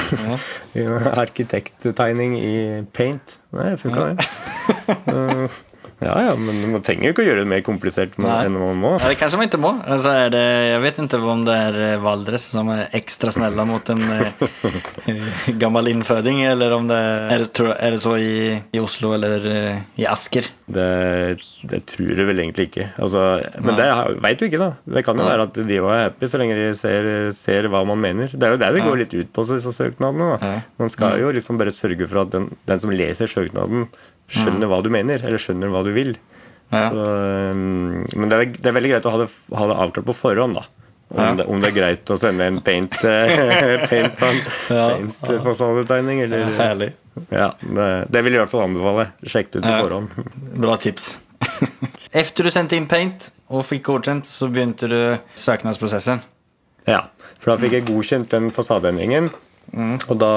Arkitekttegning 1.23 2.39
i 2.39 2.85
paint. 2.93 3.39
Nei, 3.53 3.77
funka 3.77 4.11
det. 4.11 5.51
Ja, 6.01 6.15
ja, 6.25 6.33
men 6.37 6.63
man 6.73 6.81
trenger 6.85 7.11
jo 7.11 7.13
ikke 7.13 7.25
å 7.25 7.27
gjøre 7.27 7.43
det 7.45 7.51
mer 7.51 7.61
komplisert 7.65 8.15
Nej. 8.17 8.47
enn 8.49 8.57
man 8.57 8.79
må. 8.81 8.95
Ja, 9.03 9.11
det 9.11 9.19
kanskje 9.21 9.37
man 9.37 9.51
ikke 9.51 9.61
må. 9.61 9.73
Altså 9.85 10.15
är 10.17 10.31
det, 10.33 10.45
jeg 10.71 10.83
vet 10.85 11.01
ikke 11.05 11.21
om 11.29 11.43
det 11.45 11.57
är 11.67 11.81
eh, 11.85 11.97
Valdres 12.01 12.47
som 12.55 12.71
er 12.73 12.87
ekstra 12.97 13.33
snille 13.35 13.67
mot 13.69 13.91
en 13.93 14.01
eh, 14.15 14.31
innføding, 15.11 15.91
inföding 15.93 16.41
eller 16.49 16.73
om 16.73 16.89
det 16.89 17.01
er, 17.37 17.45
er 17.45 17.93
det 17.93 18.01
så 18.01 18.15
i, 18.17 18.57
i 18.73 18.81
Oslo 18.81 19.13
eller 19.17 19.45
eh, 19.51 19.83
i 20.01 20.07
Asker. 20.09 20.49
Det, 20.71 20.87
det 21.69 21.83
tror 21.93 22.15
jeg 22.15 22.29
vel 22.31 22.45
egentlig 22.47 22.71
ikke. 22.71 22.87
Altså, 22.97 23.27
men 23.61 23.77
det 23.77 23.91
veit 24.25 24.41
du 24.41 24.47
ikke, 24.49 24.63
da. 24.63 24.71
Det 24.97 25.05
kan 25.05 25.21
jo 25.21 25.27
være 25.29 25.49
at 25.51 25.61
de 25.69 25.81
var 25.85 26.05
happy 26.07 26.31
så 26.31 26.41
lenge 26.41 26.57
de 26.57 26.71
ser, 26.79 27.11
ser 27.37 27.69
hva 27.69 27.83
man 27.89 28.01
mener. 28.01 28.33
Det 28.33 28.49
er 28.49 28.57
jo 28.57 28.63
det 28.63 28.73
det 28.79 28.87
går 28.87 29.03
litt 29.03 29.19
ut 29.19 29.35
på, 29.37 29.45
disse 29.51 29.75
søknadene. 29.75 30.39
da. 30.41 30.55
Man 30.81 30.93
skal 30.93 31.21
jo 31.21 31.33
liksom 31.35 31.61
bare 31.61 31.75
sørge 31.75 32.09
for 32.09 32.23
at 32.25 32.33
den, 32.33 32.49
den 32.71 32.81
som 32.81 32.95
leser 32.95 33.29
søknaden, 33.29 33.91
skjønner 34.31 34.71
hva 34.71 34.81
du 34.87 34.91
mener, 34.95 35.23
eller 35.27 35.39
skjønner 35.43 35.73
hva 35.73 35.83
du 35.87 35.93
vil. 35.97 36.15
Ja. 36.71 36.85
Så, 36.91 37.07
um, 37.51 38.05
men 38.15 38.29
det 38.31 38.37
er, 38.39 38.53
det 38.55 38.71
er 38.71 38.77
veldig 38.77 38.91
greit 38.95 39.07
å 39.11 39.15
ha 39.15 39.19
det, 39.25 39.31
ha 39.59 39.67
det 39.73 39.79
avklart 39.85 40.07
på 40.07 40.15
forhånd, 40.15 40.55
da. 40.61 40.67
Om, 41.11 41.19
Ja. 41.19 41.31
det, 41.35 41.45
om 41.51 41.59
det 41.61 41.73
er 41.73 41.75
greit 41.75 42.11
å 42.15 42.17
sende 42.21 42.47
en 42.47 42.61
paint, 42.63 42.95
paint, 43.91 44.21
Ja. 44.71 44.85
fasadetegning, 45.43 46.21
eller 46.23 46.45
Härlig. 46.59 46.93
Ja, 47.35 47.49
det, 47.61 47.89
det 48.15 48.23
vil 48.23 48.37
jeg 48.37 48.39
i 48.39 48.43
hvert 48.45 48.53
fall 48.53 48.69
anbefale. 48.69 49.09
Sjekk 49.27 49.51
det 49.51 49.59
ut 49.59 49.67
på 49.67 49.73
Ja. 49.75 49.81
forhånd. 49.83 50.31
Bra 50.63 50.77
tips. 50.79 51.17
Efter 52.23 52.47
du 52.47 52.51
sendte 52.55 52.77
inn 52.79 52.87
paint 52.87 53.31
og 53.51 53.65
fikk 53.67 53.89
godkjent, 53.91 54.29
så 54.31 54.47
begynte 54.53 54.87
du 54.89 55.01
søknadsprosessen. 55.35 56.23
Ja, 56.87 57.03
for 57.41 57.51
da 57.53 57.57
fikk 57.61 57.73
jeg 57.81 57.87
godkjent 57.91 58.31
den 58.31 58.51
fasadeendringen. 58.55 59.31
Og 59.73 60.19
da, 60.19 60.33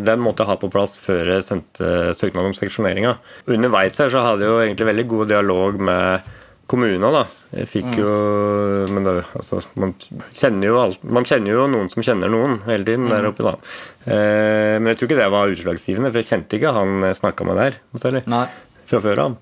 Den 0.00 0.22
måtte 0.24 0.44
jeg 0.44 0.52
ha 0.52 0.56
på 0.60 0.72
plass 0.72 0.96
før 1.02 1.34
jeg 1.34 1.44
sendte 1.44 2.14
søknad 2.16 2.48
om 2.48 2.56
seksjoneringa. 2.56 3.16
Underveis 3.52 3.98
her 4.00 4.12
så 4.12 4.24
hadde 4.24 4.46
jeg 4.46 4.52
jo 4.52 4.64
egentlig 4.64 4.90
veldig 4.92 5.06
god 5.12 5.32
dialog 5.34 5.80
med 5.90 6.32
kommunene. 6.66 7.10
da. 7.14 7.24
Jeg 7.56 7.68
fikk 7.70 7.92
jo 8.00 8.12
Men 8.90 9.06
det, 9.06 9.14
altså, 9.38 9.60
man, 9.78 9.94
kjenner 10.34 10.70
jo 10.70 10.80
alt, 10.82 11.04
man 11.04 11.28
kjenner 11.28 11.52
jo 11.52 11.66
noen 11.70 11.90
som 11.92 12.02
kjenner 12.02 12.32
noen 12.32 12.60
hele 12.66 12.88
tiden 12.88 13.10
der 13.12 13.28
oppe. 13.30 13.46
da. 13.46 13.56
Eh, 14.06 14.76
men 14.80 14.92
jeg 14.92 15.00
tror 15.00 15.10
ikke 15.10 15.20
det 15.22 15.32
var 15.36 15.52
utslagsgivende, 15.52 16.12
for 16.12 16.22
jeg 16.22 16.30
kjente 16.32 16.58
ikke 16.58 16.74
han 16.76 17.10
jeg 17.10 17.20
snakka 17.22 17.48
med 17.48 17.60
der. 17.60 17.82
Nei 18.30 18.46
fra 18.86 19.02
før 19.02 19.22
av. 19.24 19.36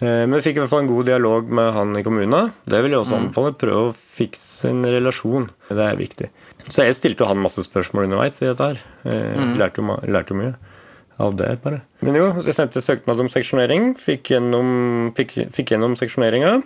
Eh, 0.00 0.24
Men 0.26 0.38
jeg 0.38 0.46
fikk 0.48 0.56
i 0.58 0.62
hvert 0.62 0.72
fall 0.72 0.82
en 0.84 0.90
god 0.90 1.08
dialog 1.10 1.50
med 1.60 1.72
han 1.76 1.96
i 1.98 2.02
kommunen. 2.06 2.52
Det 2.64 2.80
vil 2.84 2.94
jeg 2.94 3.02
også 3.02 3.18
anbefale. 3.18 3.52
Prøve 3.60 3.90
å 3.90 3.94
fikse 3.94 4.70
en 4.72 4.82
relasjon. 4.88 5.48
Det 5.68 5.86
er 5.86 5.98
viktig. 6.00 6.30
Så 6.70 6.86
jeg 6.86 6.96
stilte 6.96 7.24
jo 7.24 7.30
han 7.30 7.40
masse 7.42 7.62
spørsmål 7.66 8.08
underveis 8.08 8.40
i 8.42 8.48
dette 8.48 8.70
her. 8.72 8.82
Eh, 9.04 9.54
Lærte, 9.60 9.82
jo, 9.84 9.98
lærte 10.08 10.32
jo 10.34 10.40
mye 10.40 10.54
av 11.20 11.34
det, 11.36 11.50
bare. 11.60 11.82
Men 12.00 12.16
jo, 12.16 12.30
så 12.40 12.48
jeg 12.48 12.56
sendte 12.56 12.80
søknad 12.80 13.20
om 13.20 13.28
seksjonering. 13.28 13.90
Fikk 14.00 14.32
gjennom, 14.32 15.10
fikk, 15.18 15.36
fikk 15.52 15.74
gjennom 15.74 15.96
seksjoneringa. 16.00 16.58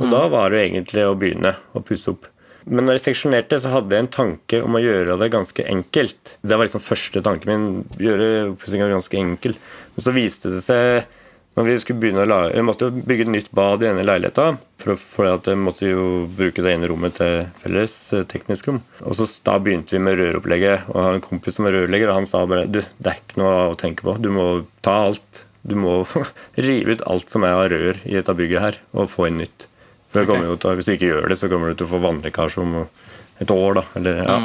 Og 0.00 0.06
da 0.08 0.22
var 0.32 0.48
det 0.48 0.60
jo 0.60 0.66
egentlig 0.70 1.04
å 1.04 1.16
begynne 1.18 1.52
å 1.76 1.82
pusse 1.84 2.14
opp. 2.14 2.28
Men 2.70 2.86
når 2.86 2.96
jeg 2.96 3.02
seksjonerte, 3.10 3.58
så 3.60 3.72
hadde 3.74 3.96
jeg 3.96 4.04
en 4.06 4.12
tanke 4.14 4.60
om 4.64 4.76
å 4.76 4.80
gjøre 4.80 5.16
det 5.20 5.30
ganske 5.32 5.64
enkelt. 5.68 6.34
Det 6.40 6.56
var 6.56 6.64
liksom 6.68 6.80
første 6.84 7.20
tanken 7.24 7.50
min. 7.50 7.84
Gjøre 8.00 8.28
oppussinga 8.54 8.88
ganske 8.92 9.16
enkel. 9.20 9.56
Men 9.96 10.06
så 10.06 10.14
viste 10.16 10.52
det 10.54 10.60
seg 10.64 11.08
når 11.58 11.66
vi 11.66 11.76
skulle 11.82 12.00
begynne 12.02 12.22
å 12.22 12.30
lage, 12.30 12.52
vi 12.54 12.62
måtte 12.62 12.86
jo 12.88 13.02
bygge 13.10 13.24
et 13.26 13.32
nytt 13.34 13.48
bad 13.56 13.82
i 13.82 13.88
denne 13.88 14.04
leiligheta. 14.06 14.52
For, 14.80 14.96
for 14.96 15.28
at 15.32 15.48
jeg 15.50 15.58
måtte 15.60 15.88
jo 15.90 16.04
bruke 16.38 16.62
det 16.62 16.76
ene 16.76 16.88
rommet 16.88 17.16
til 17.18 17.42
felles 17.58 17.96
eh, 18.16 18.24
teknisk 18.30 18.70
rom. 18.70 18.78
Og 19.02 19.18
så 19.18 19.26
Da 19.44 19.58
begynte 19.60 19.96
vi 19.96 20.02
med 20.04 20.20
røropplegget. 20.20 20.86
Og 20.88 20.94
jeg 20.94 21.08
har 21.08 21.18
en 21.18 21.24
kompis 21.24 21.58
som 21.58 21.66
er 21.68 21.76
rørlegger, 21.76 22.12
og 22.12 22.20
han 22.20 22.28
sa 22.30 22.44
bare 22.48 22.68
du, 22.70 22.78
det 22.80 23.12
er 23.12 23.18
ikke 23.18 23.42
noe 23.42 23.56
å 23.72 23.78
tenke 23.78 24.06
på. 24.06 24.14
Du 24.22 24.30
må 24.34 24.46
ta 24.86 24.94
alt. 25.08 25.42
Du 25.66 25.74
må 25.76 25.98
rive 26.68 26.96
ut 26.96 27.04
alt 27.10 27.34
som 27.34 27.44
er 27.44 27.58
av 27.58 27.66
rør 27.74 27.98
i 28.06 28.14
dette 28.16 28.36
bygget 28.38 28.64
her, 28.64 28.80
og 28.94 29.10
få 29.10 29.26
inn 29.28 29.42
nytt. 29.42 29.66
For 30.10 30.22
okay. 30.24 30.46
jo 30.46 30.56
til, 30.58 30.78
Hvis 30.78 30.86
du 30.86 30.94
ikke 30.94 31.10
gjør 31.10 31.28
det, 31.30 31.40
så 31.42 31.50
kommer 31.50 31.70
du 31.70 31.80
til 31.80 31.90
å 31.90 31.92
få 31.96 32.00
vannlekkasje 32.06 32.62
om 32.62 32.78
et 33.42 33.50
år. 33.50 33.82
da, 33.82 33.84
eller 33.98 34.22
ja. 34.22 34.38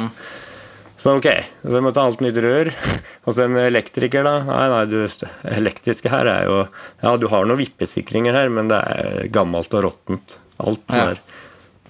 Så 0.96 1.12
ok, 1.18 1.26
så 1.60 1.74
jeg 1.76 1.84
måtte 1.84 2.00
ha 2.00 2.08
alt 2.08 2.22
nytt 2.24 2.38
rør. 2.40 2.70
Og 3.26 3.34
så 3.36 3.44
en 3.44 3.56
elektriker, 3.60 4.24
da. 4.24 4.38
Nei, 4.48 4.64
nei, 4.72 4.82
du, 4.88 5.28
elektriske 5.52 6.12
her 6.12 6.30
er 6.32 6.48
jo 6.48 6.58
Ja, 7.02 7.16
du 7.20 7.28
har 7.32 7.44
noen 7.48 7.60
vippesikringer 7.60 8.36
her, 8.36 8.48
men 8.52 8.70
det 8.72 8.78
er 8.80 9.28
gammelt 9.34 9.74
og 9.76 9.84
råttent. 9.90 10.38
Alt 10.64 10.96
Ja. 10.96 11.10
er. 11.12 11.20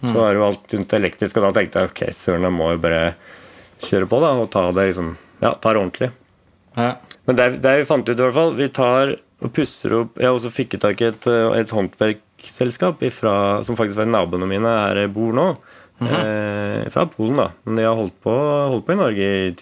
Så 0.06 0.20
er 0.26 0.36
jo 0.36 0.42
alt 0.44 0.74
rundt 0.74 0.92
elektrisk, 0.92 1.38
og 1.38 1.46
da 1.46 1.52
tenkte 1.56 1.80
jeg 1.80 1.90
ok, 1.90 2.00
søren, 2.12 2.44
jeg 2.44 2.52
må 2.52 2.66
jo 2.74 2.80
bare 2.82 3.14
kjøre 3.86 4.08
på, 4.10 4.18
da, 4.20 4.32
og 4.42 4.50
ta 4.52 4.66
det 4.76 4.90
liksom 4.90 5.14
Ja, 5.40 5.54
ta 5.54 5.72
det 5.72 5.80
ordentlig. 5.80 6.10
Ja. 6.76 6.90
Men 7.26 7.38
det, 7.38 7.46
det 7.64 7.72
vi 7.80 7.86
fant 7.88 8.08
ut, 8.08 8.12
i 8.18 8.22
hvert 8.22 8.36
fall 8.36 8.52
Vi 8.58 8.68
tar 8.76 9.14
og 9.16 9.52
pusser 9.56 9.94
opp 9.96 10.18
Jeg 10.20 10.28
har 10.28 10.36
også 10.36 10.50
fikk 10.52 10.76
tak 10.82 11.00
i 11.00 11.08
et, 11.08 11.26
et 11.56 11.72
håndverksselskap 11.72 13.00
ifra, 13.08 13.32
som 13.64 13.78
faktisk 13.78 13.98
var 14.02 14.10
naboene 14.10 14.48
mine 14.50 14.68
her 14.68 15.00
bor 15.12 15.32
nå. 15.36 15.46
Eh, 16.04 16.86
fra 16.92 17.06
Polen, 17.10 17.38
da. 17.40 17.48
Men 17.64 17.80
de 17.80 17.86
har 17.86 17.96
holdt 17.98 18.16
på, 18.24 18.34
holdt 18.34 18.86
på 18.86 18.96
i 18.96 19.00
Norge 19.00 19.28
i 19.48 19.52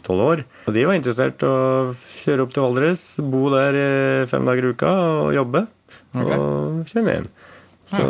10-12 0.00 0.26
år. 0.28 0.44
Og 0.68 0.76
de 0.76 0.84
var 0.88 0.98
interessert 0.98 1.42
i 1.42 1.48
å 1.50 1.94
kjøre 1.94 2.46
opp 2.46 2.54
til 2.54 2.66
Valdres, 2.66 3.06
bo 3.18 3.48
der 3.54 3.80
eh, 3.80 4.28
fem 4.30 4.46
dager 4.46 4.68
i 4.68 4.74
uka 4.76 4.94
og 5.24 5.34
jobbe. 5.38 5.66
Og 6.14 6.84
kjenne 6.90 7.16
igjen. 7.16 7.32
Så, 7.84 8.00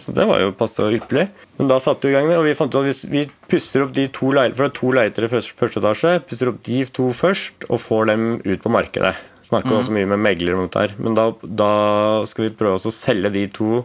så 0.00 0.12
det 0.16 0.24
var 0.24 0.40
jo 0.40 0.54
passe 0.56 0.86
ypperlig. 0.96 1.26
Men 1.58 1.68
da 1.68 1.76
satte 1.82 2.08
vi 2.08 2.14
i 2.14 2.16
gang 2.16 2.30
det, 2.30 2.38
og 2.40 2.46
vi 2.46 2.54
fant 2.56 2.72
ut 2.72 2.80
at 2.80 2.86
hvis 2.88 3.02
vi 3.12 3.26
pusser 3.50 3.84
opp 3.84 3.92
de 3.96 4.06
to 4.14 4.30
leiligheter 4.32 4.56
For 4.56 4.64
det 4.64 4.72
er 4.72 4.78
to 4.78 4.92
leiligheter 4.94 5.26
i 5.26 5.32
første, 5.32 5.56
første 5.58 5.82
etasje. 5.82 6.14
Pusser 6.30 6.52
opp 6.52 6.62
de 6.68 6.78
to 6.98 7.10
først 7.16 7.68
og 7.68 7.82
får 7.82 8.08
dem 8.12 8.24
ut 8.46 8.64
på 8.64 8.72
markedet. 8.72 9.12
Snakker 9.48 9.78
også 9.78 9.94
mye 9.96 10.08
med 10.08 10.22
megler 10.24 10.56
om 10.56 10.64
dette 10.64 10.86
her. 10.86 10.96
Men 11.00 11.16
da, 11.18 11.28
da 11.42 11.72
skal 12.28 12.48
vi 12.48 12.56
prøve 12.56 12.80
å 12.80 12.94
selge 12.94 13.32
de 13.36 13.44
to 13.52 13.82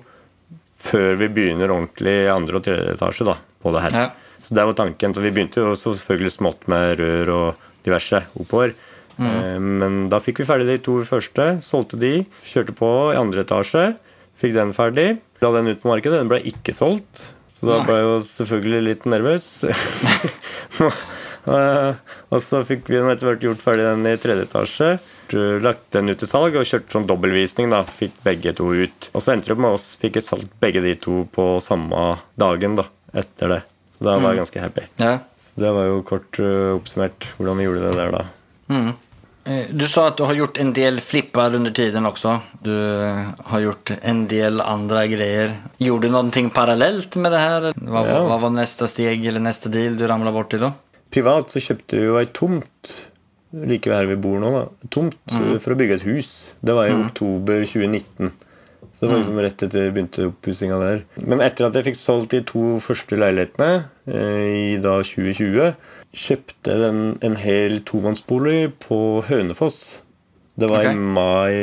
før 0.83 1.17
vi 1.19 1.29
begynner 1.31 1.71
ordentlig 1.71 2.15
i 2.25 2.31
andre 2.31 2.59
og 2.59 2.65
tredje 2.65 2.95
etasje 2.95 3.27
da, 3.27 3.37
på 3.63 3.73
det 3.75 3.83
her. 3.85 3.99
Ja. 4.03 4.37
Så 4.43 4.55
det 4.57 4.65
var 4.67 4.75
tanken. 4.77 5.13
Så 5.15 5.23
vi 5.23 5.31
begynte 5.31 5.63
jo 5.63 5.75
selvfølgelig 5.79 6.33
smått 6.35 6.65
med 6.71 6.97
rør 6.99 7.31
og 7.37 7.69
diverse 7.85 8.23
oppover. 8.39 8.73
Mm. 9.17 9.67
Men 9.79 9.99
da 10.09 10.19
fikk 10.23 10.41
vi 10.41 10.47
ferdig 10.49 10.67
de 10.67 10.79
to 10.83 10.97
første, 11.05 11.45
solgte 11.63 11.99
de, 12.01 12.23
kjørte 12.47 12.75
på 12.75 12.89
i 13.13 13.19
andre 13.19 13.43
etasje, 13.45 13.91
fikk 14.39 14.55
den 14.57 14.73
ferdig, 14.75 15.07
la 15.43 15.51
den 15.53 15.69
ut 15.69 15.81
på 15.83 15.91
markedet. 15.91 16.19
Den 16.23 16.31
ble 16.31 16.41
ikke 16.49 16.73
solgt, 16.75 17.27
så 17.53 17.69
da 17.69 17.81
ble 17.85 17.99
jeg 17.99 18.07
jo 18.07 18.15
selvfølgelig 18.27 18.81
litt 18.87 19.05
nervøs. 19.13 19.49
Eh, 19.69 19.83
og 22.33 22.39
så 22.43 22.63
fikk 22.67 22.89
vi 22.89 22.99
etter 23.01 23.29
hvert 23.29 23.45
gjort 23.45 23.63
ferdig 23.63 23.85
den 23.85 24.09
i 24.09 24.17
tredje 24.21 24.47
etasje. 24.49 24.95
Lagt 25.63 25.91
den 25.95 26.09
ut 26.09 26.19
til 26.19 26.27
salg 26.27 26.55
og 26.59 26.65
kjørt 26.67 26.91
sånn 26.91 27.07
dobbeltvisning. 27.07 27.69
da, 27.71 27.83
Fikk 27.87 28.19
begge 28.25 28.53
to 28.57 28.71
ut. 28.73 29.09
Og 29.13 29.21
så 29.23 29.31
endte 29.33 29.47
det 29.47 29.55
opp 29.55 29.63
med 29.63 29.71
oss 29.77 29.95
fikk 30.01 30.17
et 30.17 30.25
salg 30.27 30.49
begge 30.59 30.81
de 30.83 30.95
to 30.95 31.23
på 31.31 31.61
samme 31.63 32.17
dagen 32.35 32.75
da, 32.75 32.83
etter 33.13 33.47
det. 33.47 33.61
Så 33.93 34.03
da 34.03 34.17
var 34.19 34.33
jeg 34.33 34.41
ganske 34.43 34.59
happy. 34.61 34.81
Ja. 34.97 35.19
Så 35.37 35.61
det 35.61 35.71
var 35.71 35.85
jo 35.87 36.01
kort 36.03 36.39
eh, 36.41 36.73
oppsummert 36.75 37.29
hvordan 37.37 37.57
vi 37.57 37.63
gjorde 37.69 37.87
det 37.87 37.95
der 38.01 38.11
da. 38.11 38.23
Mm. 38.73 38.93
Eh, 39.45 39.67
Du 39.75 39.85
sa 39.87 40.07
at 40.07 40.17
du 40.17 40.23
har 40.25 40.33
gjort 40.33 40.57
en 40.59 40.73
del 40.73 40.99
flipper 40.99 41.55
under 41.55 41.71
tiden 41.71 42.05
også. 42.09 42.39
Du 42.63 42.71
eh, 42.73 43.27
har 43.51 43.59
gjort 43.61 43.91
en 44.01 44.25
del 44.27 44.61
andre 44.61 45.07
greier. 45.11 45.53
Gjorde 45.77 46.09
du 46.09 46.15
noe 46.15 46.49
parallelt 46.49 47.15
med 47.15 47.31
det 47.31 47.39
her? 47.39 47.69
Hva, 47.77 48.05
Ja. 48.07 48.19
hva 48.27 48.39
var 48.41 48.49
neste 48.55 48.87
steg 48.87 49.25
eller 49.25 49.39
neste 49.39 49.69
deal 49.69 49.95
du 49.95 50.07
ramla 50.07 50.31
bort 50.31 50.53
i 50.53 50.57
då? 50.57 50.71
Privat 51.13 51.49
så 51.53 51.59
kjøpte 51.61 51.99
vi 51.99 52.05
jo 52.07 52.17
ei 52.17 52.25
tomt 52.33 52.93
like 53.53 53.89
ved 53.89 53.97
her 53.99 54.09
vi 54.09 54.17
bor 54.19 54.39
nå. 54.41 54.49
da 54.51 54.89
Tomt 54.89 55.17
Mm. 55.31 55.59
for 55.59 55.73
å 55.73 55.77
bygge 55.77 55.99
et 55.99 56.07
hus. 56.07 56.45
Det 56.63 56.73
var 56.73 56.87
i 56.89 56.93
oktober 57.05 57.63
2019. 57.65 58.31
Så 58.93 59.05
det 59.05 59.09
var 59.09 59.17
liksom 59.21 59.39
rett 59.41 59.63
etter 59.63 59.91
begynte 59.91 60.27
oppussinga 60.29 60.77
der. 60.79 61.03
Men 61.25 61.41
etter 61.41 61.65
at 61.65 61.73
jeg 61.73 61.85
fikk 61.87 61.97
solgt 61.97 62.29
de 62.35 62.41
to 62.41 62.77
første 62.79 63.17
leilighetene 63.17 63.85
eh, 64.07 64.73
i 64.73 64.77
da 64.77 64.99
2020, 65.01 65.75
kjøpte 66.13 66.69
jeg 66.69 66.81
den, 66.83 67.17
en 67.25 67.35
hel 67.41 67.79
tomannsbolig 67.81 68.73
på 68.83 69.23
Hønefoss. 69.25 70.01
Det 70.59 70.69
var 70.69 70.83
okay. 70.85 70.93
i 70.93 70.99
mai 71.17 71.53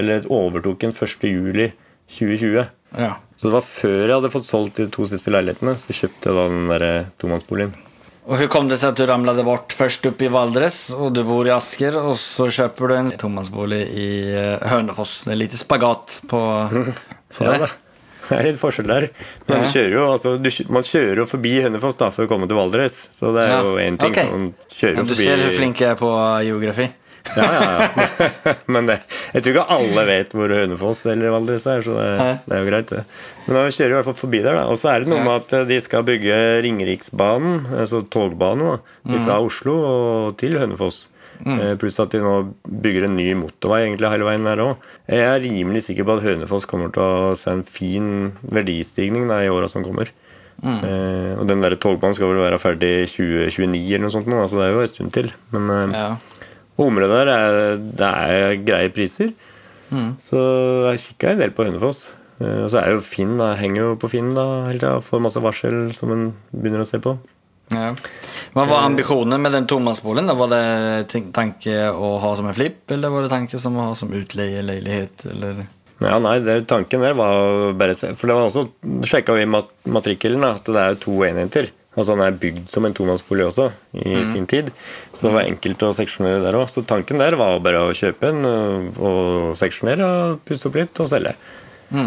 Eller 0.00 0.24
overtok 0.26 0.80
den 0.82 0.90
1. 0.90 1.28
juli 1.30 1.68
2020. 2.10 2.66
Ja. 2.98 3.12
Så 3.36 3.46
det 3.46 3.52
var 3.54 3.62
før 3.62 4.00
jeg 4.00 4.16
hadde 4.16 4.32
fått 4.34 4.48
solgt 4.48 4.80
de 4.82 4.88
to 4.90 5.06
siste 5.06 5.30
leilighetene, 5.30 5.76
så 5.78 5.94
kjøpte 5.94 6.26
jeg 6.32 6.36
da 6.40 6.48
den 6.50 6.66
der 6.72 7.06
tomannsboligen. 7.22 7.76
Och 8.24 8.36
Hvordan 8.36 8.48
kom 8.52 8.68
det 8.68 8.76
seg 8.78 8.92
at 8.92 8.96
du 9.00 9.06
ramlade 9.08 9.42
bort 9.46 9.72
først 9.74 10.04
opp 10.06 10.20
i 10.22 10.28
Valdres 10.30 10.90
og 10.92 11.14
du 11.16 11.22
bor 11.24 11.46
i 11.48 11.52
Asker 11.54 11.96
og 11.98 12.12
så 12.20 12.46
kjøper 12.52 12.88
du 12.92 12.94
en 12.98 13.08
tomannsbolig 13.18 13.80
i 13.96 14.08
Hønefoss, 14.70 15.22
en 15.26 15.30
Det 15.30 15.34
är 15.34 15.36
lite 15.36 15.56
spagat 15.56 16.22
på, 16.28 16.40
på 17.38 17.44
Ja, 17.44 17.50
det. 17.52 17.58
da. 17.58 17.66
Det 18.28 18.36
er 18.38 18.44
litt 18.46 18.60
forskjell 18.60 18.86
der. 18.86 19.08
Men 19.46 19.56
Ja. 19.56 19.62
du 19.64 19.70
kjører 19.72 19.92
jo, 19.96 20.04
altså, 20.12 20.36
du, 20.38 20.50
man 20.70 20.82
kjører 20.86 21.16
jo 21.16 21.26
forbi 21.26 21.54
Hønefoss 21.64 21.96
da, 21.98 22.10
for 22.14 22.26
å 22.26 22.28
komme 22.30 22.46
til 22.46 22.56
Valdres. 22.60 23.08
Så 23.10 23.32
det 23.34 23.42
er 23.48 23.56
Ja. 23.56 23.62
jo 23.62 23.72
én 23.82 23.98
ting. 23.98 24.10
okay. 24.12 24.28
som 24.28 24.54
kjører 24.70 24.94
forbi. 24.94 25.08
du 25.08 25.14
forbi 25.14 25.24
ser 25.24 25.36
hvor 25.42 25.56
flink 25.56 25.80
jeg 25.80 25.90
er 25.90 25.96
på 25.98 26.10
geografi. 26.44 26.86
Ja, 27.36 27.46
ja, 27.52 27.66
ja. 27.76 28.54
Men 28.74 28.88
det, 28.88 28.96
jeg 29.34 29.42
tror 29.44 29.52
ikke 29.54 29.66
alle 29.76 30.04
vet 30.08 30.32
hvor 30.34 30.50
Hønefoss 30.56 31.04
eller 31.12 31.30
Valdres 31.34 31.66
er, 31.70 31.84
så 31.86 31.94
det, 31.98 32.08
det 32.48 32.56
er 32.56 32.64
jo 32.64 32.68
greit, 32.70 32.90
det. 32.94 33.04
Men 33.46 33.56
da 33.58 33.62
kjører 33.68 33.86
vi 33.86 33.92
i 33.92 33.98
hvert 33.98 34.08
fall 34.10 34.18
forbi 34.22 34.40
der, 34.44 34.58
da. 34.58 34.64
Og 34.72 34.80
så 34.80 34.90
er 34.94 35.04
det 35.04 35.12
noe 35.12 35.22
med 35.26 35.36
at 35.36 35.68
de 35.70 35.78
skal 35.84 36.06
bygge 36.08 36.40
Ringeriksbanen, 36.66 37.62
altså 37.84 38.02
togbanen, 38.10 38.66
da, 38.74 38.96
Mm. 39.10 39.24
fra 39.24 39.38
Oslo 39.42 39.74
og 39.80 40.36
til 40.40 40.58
Hønefoss. 40.60 41.06
Mm. 41.40 41.60
Pluss 41.80 41.96
at 42.02 42.12
de 42.12 42.18
nå 42.20 42.32
bygger 42.68 43.06
en 43.06 43.14
ny 43.16 43.30
motorvei 43.38 43.86
egentlig 43.86 44.10
hele 44.12 44.26
veien 44.28 44.44
der 44.44 44.60
òg. 44.60 44.82
Jeg 45.08 45.22
er 45.24 45.40
rimelig 45.40 45.80
sikker 45.86 46.04
på 46.04 46.18
at 46.18 46.26
Hønefoss 46.26 46.66
kommer 46.68 46.92
til 46.92 47.00
å 47.00 47.30
se 47.40 47.48
en 47.54 47.62
fin 47.64 48.10
verdistigning 48.44 49.24
da, 49.30 49.38
i 49.40 49.48
åra 49.48 49.68
som 49.72 49.82
kommer. 49.86 50.10
Mm. 50.60 50.82
Eh, 50.84 51.30
og 51.40 51.46
den 51.48 51.62
der 51.64 51.78
togbanen 51.80 52.12
skal 52.18 52.28
vel 52.34 52.42
være 52.44 52.58
ferdig 52.60 52.90
i 53.06 53.08
2029 53.08 53.94
eller 53.94 54.04
noe 54.04 54.12
sånt, 54.12 54.28
nå, 54.28 54.42
altså 54.44 54.60
det 54.60 54.66
er 54.66 54.74
jo 54.76 54.82
en 54.84 54.90
stund 54.92 55.14
til. 55.16 55.30
Men 55.56 55.70
eh, 55.78 55.96
Ja. 55.96 56.10
Området 56.86 57.10
der 57.12 57.32
er, 57.34 57.76
det 58.00 58.08
er 58.08 58.56
greie 58.66 58.92
priser. 58.94 59.34
Mm. 59.90 60.14
Så 60.22 60.38
jeg 60.92 61.02
kikka 61.04 61.34
en 61.34 61.42
del 61.44 61.52
på 61.56 61.66
Hønefoss. 61.66 62.04
Eh, 62.40 62.62
Og 62.64 62.70
så 62.72 62.80
er 62.82 62.94
jo 62.94 63.02
Finn, 63.04 63.36
da. 63.40 63.52
Henger 63.58 63.82
jo 63.82 63.96
på 64.00 64.10
Finn 64.12 64.32
da 64.36 64.46
hele 64.68 64.78
tida. 64.78 65.00
Får 65.04 65.24
masse 65.26 65.42
varsel 65.44 65.90
som 65.96 66.12
en 66.14 66.28
begynner 66.54 66.84
å 66.84 66.88
se 66.88 67.02
på. 67.02 67.16
Ja. 67.70 67.90
Hva 68.54 68.64
var 68.66 68.86
ambisjonene 68.88 69.38
med 69.38 69.52
den 69.54 69.66
tomannsboligen? 69.70 70.30
Var 70.38 70.48
det 70.50 71.20
tanke 71.36 71.74
å 71.94 72.16
ha 72.22 72.32
som 72.38 72.48
en 72.50 72.56
flipp 72.56 72.90
eller 72.90 73.12
var 73.14 73.22
det 73.26 73.30
tanke 73.30 73.60
som 73.62 73.76
å 73.78 73.90
ha 73.90 73.98
som 73.98 74.10
utleieleilighet? 74.10 75.26
Eller? 75.30 75.60
Ja, 76.00 76.16
nei, 76.22 76.38
det, 76.42 76.64
Tanken 76.70 77.02
der 77.04 77.14
var 77.14 77.36
å 77.36 77.72
bare 77.76 77.94
For 77.94 78.26
det 78.30 78.36
var 78.38 78.48
også 78.48 78.64
sjekka 79.06 79.36
vi 79.36 79.44
mat 79.46 79.68
matrikkelen, 79.84 80.42
at 80.48 80.64
det 80.66 80.80
er 80.82 80.98
to 80.98 81.18
enheter. 81.26 81.68
Altså 81.98 82.14
Han 82.14 82.22
er 82.22 82.36
bygd 82.38 82.68
som 82.70 82.86
en 82.86 82.94
tomannsbolig 82.94 83.48
også 83.48 83.70
i 83.98 84.20
sin 84.28 84.46
tid. 84.50 84.70
Så 85.12 85.26
det 85.26 85.32
var 85.34 85.48
enkelt 85.48 85.82
å 85.82 85.90
seksjonere 85.96 86.42
der 86.44 86.58
òg. 86.60 86.68
Så 86.70 86.84
tanken 86.86 87.18
der 87.18 87.34
var 87.40 87.58
bare 87.64 87.82
å 87.88 87.96
kjøpe 87.96 88.30
en 88.30 88.46
og, 88.46 89.00
og 89.02 89.56
seksjonere 89.58 90.06
og 90.06 90.44
pusse 90.46 90.70
opp 90.70 90.78
litt 90.78 91.02
og 91.02 91.10
selge. 91.10 91.34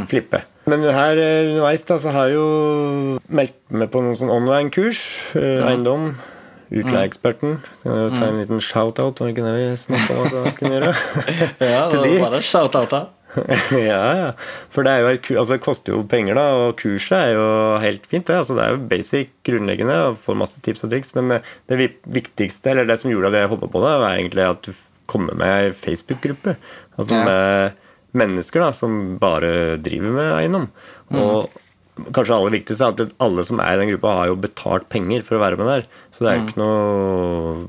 Flippe. 0.07 0.39
Men 0.71 0.85
her 0.95 1.19
eh, 1.19 1.49
underveis 1.49 1.83
da, 1.83 1.97
så 1.99 2.13
har 2.15 2.29
jeg 2.31 2.37
jo 2.37 3.17
meldt 3.27 3.57
meg 3.75 3.89
på 3.91 3.99
noen 4.05 4.15
sånn 4.15 4.31
online-kurs. 4.31 5.01
Ja. 5.35 5.65
Eiendom. 5.73 6.13
Utleieeksperten. 6.73 7.57
Kan 7.81 7.91
jeg 7.91 8.05
jo 8.07 8.13
ta 8.15 8.29
en 8.29 8.39
liten 8.39 8.63
shout-out, 8.63 9.19
var 9.19 9.27
det 9.29 9.33
ikke 9.35 9.43
det 9.45 9.57
vi 9.59 9.65
snakka 9.77 10.15
om 10.15 10.23
at 10.23 10.37
jeg 10.37 10.55
kunne 10.61 10.71
gjøre? 10.77 10.93
Ja, 11.73 11.83
det 11.91 11.99
var 11.99 12.23
bare 12.23 12.39
shout-outa. 12.47 13.01
ja, 13.89 14.01
ja. 14.19 14.29
For 14.73 14.85
det, 14.85 14.93
er 14.93 15.03
jo 15.03 15.39
altså, 15.41 15.55
det 15.55 15.63
koster 15.65 15.95
jo 15.95 16.03
penger, 16.09 16.37
da, 16.37 16.45
og 16.67 16.75
kurset 16.81 17.15
er 17.17 17.33
jo 17.35 17.45
helt 17.83 18.07
fint. 18.09 18.27
Det, 18.29 18.37
altså, 18.41 18.57
det 18.57 18.65
er 18.65 18.75
jo 18.75 18.83
basic, 18.91 19.31
grunnleggende, 19.47 19.99
og 20.09 20.19
får 20.21 20.39
masse 20.39 20.61
tips 20.65 20.85
og 20.87 20.93
triks. 20.93 21.13
Men 21.17 21.37
eh, 21.37 21.53
det 21.71 21.79
viktigste, 22.13 22.71
eller 22.73 22.89
det 22.89 22.99
som 23.01 23.11
gjorde 23.13 23.31
at 23.33 23.39
jeg 23.41 23.51
hoppa 23.53 23.69
på 23.73 23.83
det, 23.83 23.95
var 24.03 24.17
egentlig 24.17 24.45
at 24.47 24.69
du 24.69 24.71
kommer 25.09 25.35
med 25.37 25.49
i 25.49 25.67
ei 25.67 25.73
Facebook-gruppe. 25.75 26.55
Altså 26.97 27.17
Ja. 27.17 27.25
med 27.27 27.81
mennesker 28.13 28.61
da, 28.61 28.71
som 28.77 29.17
bare 29.21 29.77
driver 29.81 30.13
med 30.13 30.31
eiendom. 30.37 30.67
Og 31.17 31.49
kanskje 32.13 32.35
aller 32.37 32.53
viktigste 32.55 32.85
er 32.85 32.93
at 33.05 33.15
alle 33.21 33.43
som 33.45 33.59
er 33.61 33.73
i 33.75 33.79
den 33.81 33.91
gruppa, 33.93 34.13
har 34.19 34.29
jo 34.31 34.37
betalt 34.41 34.87
penger 34.93 35.25
for 35.25 35.37
å 35.37 35.41
være 35.43 35.57
med 35.59 35.69
der. 35.69 35.87
Så 36.13 36.23
det 36.25 36.31
er 36.31 36.37
jo 36.39 36.45
ikke 36.47 36.61
noe 36.61 37.67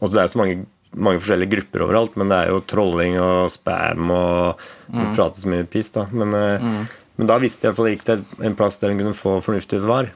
Og 0.00 0.12
det 0.12 0.20
er 0.20 0.32
så 0.32 0.40
mange 0.40 0.64
mange 0.96 1.22
forskjellige 1.22 1.52
grupper 1.54 1.86
overalt, 1.86 2.18
men 2.20 2.30
det 2.30 2.40
er 2.40 2.52
jo 2.52 2.60
trolling 2.70 3.16
og 3.22 3.50
spam 3.52 4.12
og 4.14 4.60
det 4.90 5.08
prates 5.16 5.46
mye 5.50 5.66
piss, 5.70 5.90
da. 5.94 6.06
Men, 6.12 6.34
mm. 6.34 6.82
men 7.20 7.30
da 7.30 7.38
visste 7.42 7.66
jeg 7.66 7.68
i 7.68 7.72
hvert 7.72 7.80
fall 7.80 7.90
gikk 7.92 8.04
til 8.08 8.46
en 8.50 8.58
plass 8.58 8.78
der 8.82 8.92
en 8.92 9.00
kunne 9.02 9.16
få 9.18 9.38
fornuftige 9.44 9.82
svar. 9.84 10.10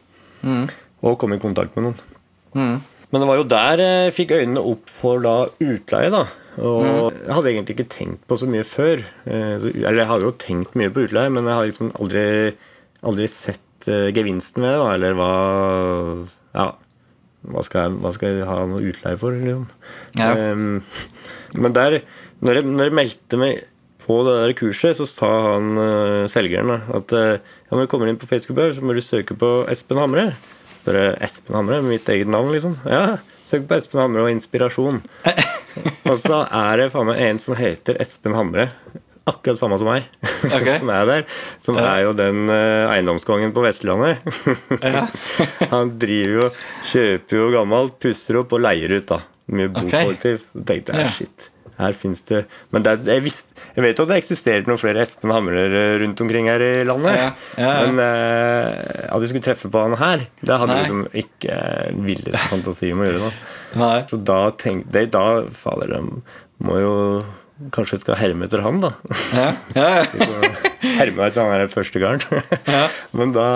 Og 1.02 1.18
komme 1.18 1.38
i 1.38 1.42
kontakt 1.42 1.76
med 1.76 1.88
noen. 1.88 1.98
Men 3.08 3.22
det 3.22 3.28
var 3.30 3.38
jo 3.40 3.46
der 3.48 3.80
jeg 3.80 4.14
fikk 4.16 4.34
øynene 4.36 4.62
opp 4.72 4.90
for 4.92 5.22
da 5.24 5.36
utleie, 5.64 6.10
da. 6.12 6.26
Og 6.58 7.14
jeg 7.14 7.34
hadde 7.36 7.52
egentlig 7.52 7.76
ikke 7.76 7.92
tenkt 7.92 8.24
på 8.28 8.36
så 8.40 8.48
mye 8.50 8.66
før. 8.66 9.04
Eh, 9.30 9.54
Eller 9.78 10.02
jeg 10.02 10.10
hadde 10.10 10.26
jo 10.26 10.34
tenkt 10.42 10.74
mye 10.78 10.92
på 10.92 11.06
utleie, 11.06 11.30
men 11.32 11.46
jeg 11.46 11.56
har 11.56 11.68
liksom 11.70 11.92
aldri, 12.00 12.26
aldri 13.06 13.28
sett 13.30 13.88
eh, 13.88 14.10
gevinsten 14.16 14.66
ved 14.66 14.74
det, 14.74 14.82
da. 14.82 14.90
Eller 14.98 15.18
hva 15.18 15.32
Ja. 16.58 16.68
Hva 17.46 17.62
skal, 17.62 17.86
jeg, 17.86 18.00
hva 18.02 18.10
skal 18.14 18.34
jeg 18.34 18.46
ha 18.48 18.60
noe 18.66 18.84
utleie 18.90 19.18
for? 19.20 19.34
Liksom? 19.34 19.66
Ja. 20.18 20.32
Um, 20.52 20.80
men 21.54 21.76
der, 21.76 22.00
når 22.44 22.58
jeg, 22.58 22.66
når 22.66 22.88
jeg 22.88 22.96
meldte 22.98 23.40
meg 23.40 23.62
på 24.02 24.18
det 24.26 24.36
der 24.40 24.54
kurset, 24.58 24.98
så 24.98 25.06
sa 25.06 25.30
han 25.52 25.78
uh, 25.78 26.26
selgeren 26.32 26.74
at 26.74 27.14
uh, 27.14 27.36
ja, 27.38 27.72
når 27.72 27.86
du 27.86 27.90
kommer 27.92 28.10
inn 28.10 28.20
på 28.20 28.28
Facebook, 28.28 28.60
så 28.74 28.84
må 28.84 28.96
du 28.96 29.02
søke 29.04 29.36
på 29.38 29.52
Espen 29.70 30.00
Hamre. 30.02 30.30
Så 30.78 30.94
jeg 30.96 31.16
Espen 31.24 31.58
Hamre, 31.58 31.82
mitt 31.84 32.08
eget 32.08 32.30
navn, 32.30 32.50
liksom. 32.54 32.78
Ja, 32.88 33.18
søk 33.46 33.68
på 33.68 33.76
Espen 33.78 34.02
Hamre 34.02 34.24
og 34.24 34.32
inspirasjon. 34.32 35.02
og 36.08 36.16
så 36.18 36.42
er 36.46 36.82
det 36.82 36.90
faen 36.94 37.10
meg 37.10 37.22
en 37.26 37.42
som 37.42 37.56
heter 37.58 38.00
Espen 38.02 38.36
Hamre. 38.36 38.70
Akkurat 39.28 39.58
samme 39.60 39.76
som 39.80 39.88
meg, 39.90 40.06
okay. 40.56 40.72
som 40.78 40.88
er 40.94 41.04
der. 41.10 41.26
Som 41.62 41.76
er 41.82 42.04
jo 42.06 42.14
den 42.16 42.48
eh, 42.52 42.86
eiendomskongen 42.94 43.52
på 43.56 43.64
Vestlandet. 43.66 44.24
Han 45.72 45.92
driver 46.00 46.34
jo, 46.42 46.48
kjøper 46.92 47.40
jo 47.42 47.50
gammelt, 47.54 47.98
pusser 48.02 48.40
opp 48.40 48.56
og 48.56 48.64
leier 48.64 48.96
ut, 48.98 49.06
da. 49.10 49.20
Mye 49.52 49.70
bokollektiv. 49.72 50.42
Så 50.52 50.64
tenkte 50.68 50.92
jeg 50.96 51.06
Ja. 51.06 51.12
shit, 51.12 51.46
her 51.78 51.94
fins 51.94 52.24
det 52.26 52.40
Men 52.74 52.82
det, 52.82 52.92
jeg, 53.06 53.22
visst, 53.22 53.52
jeg 53.76 53.84
vet 53.84 54.00
jo 54.00 54.04
at 54.04 54.10
det 54.10 54.16
eksisterer 54.18 54.66
noen 54.66 54.80
flere 54.82 55.00
Espen 55.04 55.30
Hamrer 55.32 55.76
eh, 55.78 55.94
rundt 56.02 56.20
omkring 56.24 56.48
her 56.50 56.60
i 56.64 56.72
landet. 56.88 57.14
Ja, 57.16 57.28
ja, 57.56 57.68
ja. 57.68 57.86
Men 57.86 58.02
eh, 58.02 59.06
at 59.08 59.22
vi 59.22 59.30
skulle 59.30 59.46
treffe 59.46 59.70
på 59.72 59.84
han 59.86 59.94
her, 60.00 60.24
det 60.42 60.58
hadde 60.58 60.74
Nei. 60.74 60.80
liksom 60.82 61.04
ikke 61.22 61.54
eh, 61.54 62.00
villeste 62.08 62.50
fantasi 62.50 62.90
om 62.96 63.04
å 63.04 63.08
gjøre. 63.08 63.28
da 63.28 63.84
Nei. 63.84 63.96
Så 64.10 64.18
da 64.32 64.40
tenkte 64.58 65.04
jeg 65.04 65.12
da 65.14 65.24
Fader, 65.54 65.96
de 65.96 66.66
må 66.66 66.80
jo 66.82 66.94
Kanskje 67.74 67.96
vi 67.96 68.02
skal 68.04 68.18
herme 68.20 68.46
etter 68.46 68.60
han, 68.62 68.76
da. 68.84 68.92
Ja, 69.34 69.46
ja, 69.74 69.88
herme 71.00 71.24
etter 71.26 71.42
han 71.42 71.50
her 71.56 71.66
første 71.72 71.98
karen. 71.98 72.22
Ja. 72.76 72.84
Men 73.18 73.32
da 73.34 73.46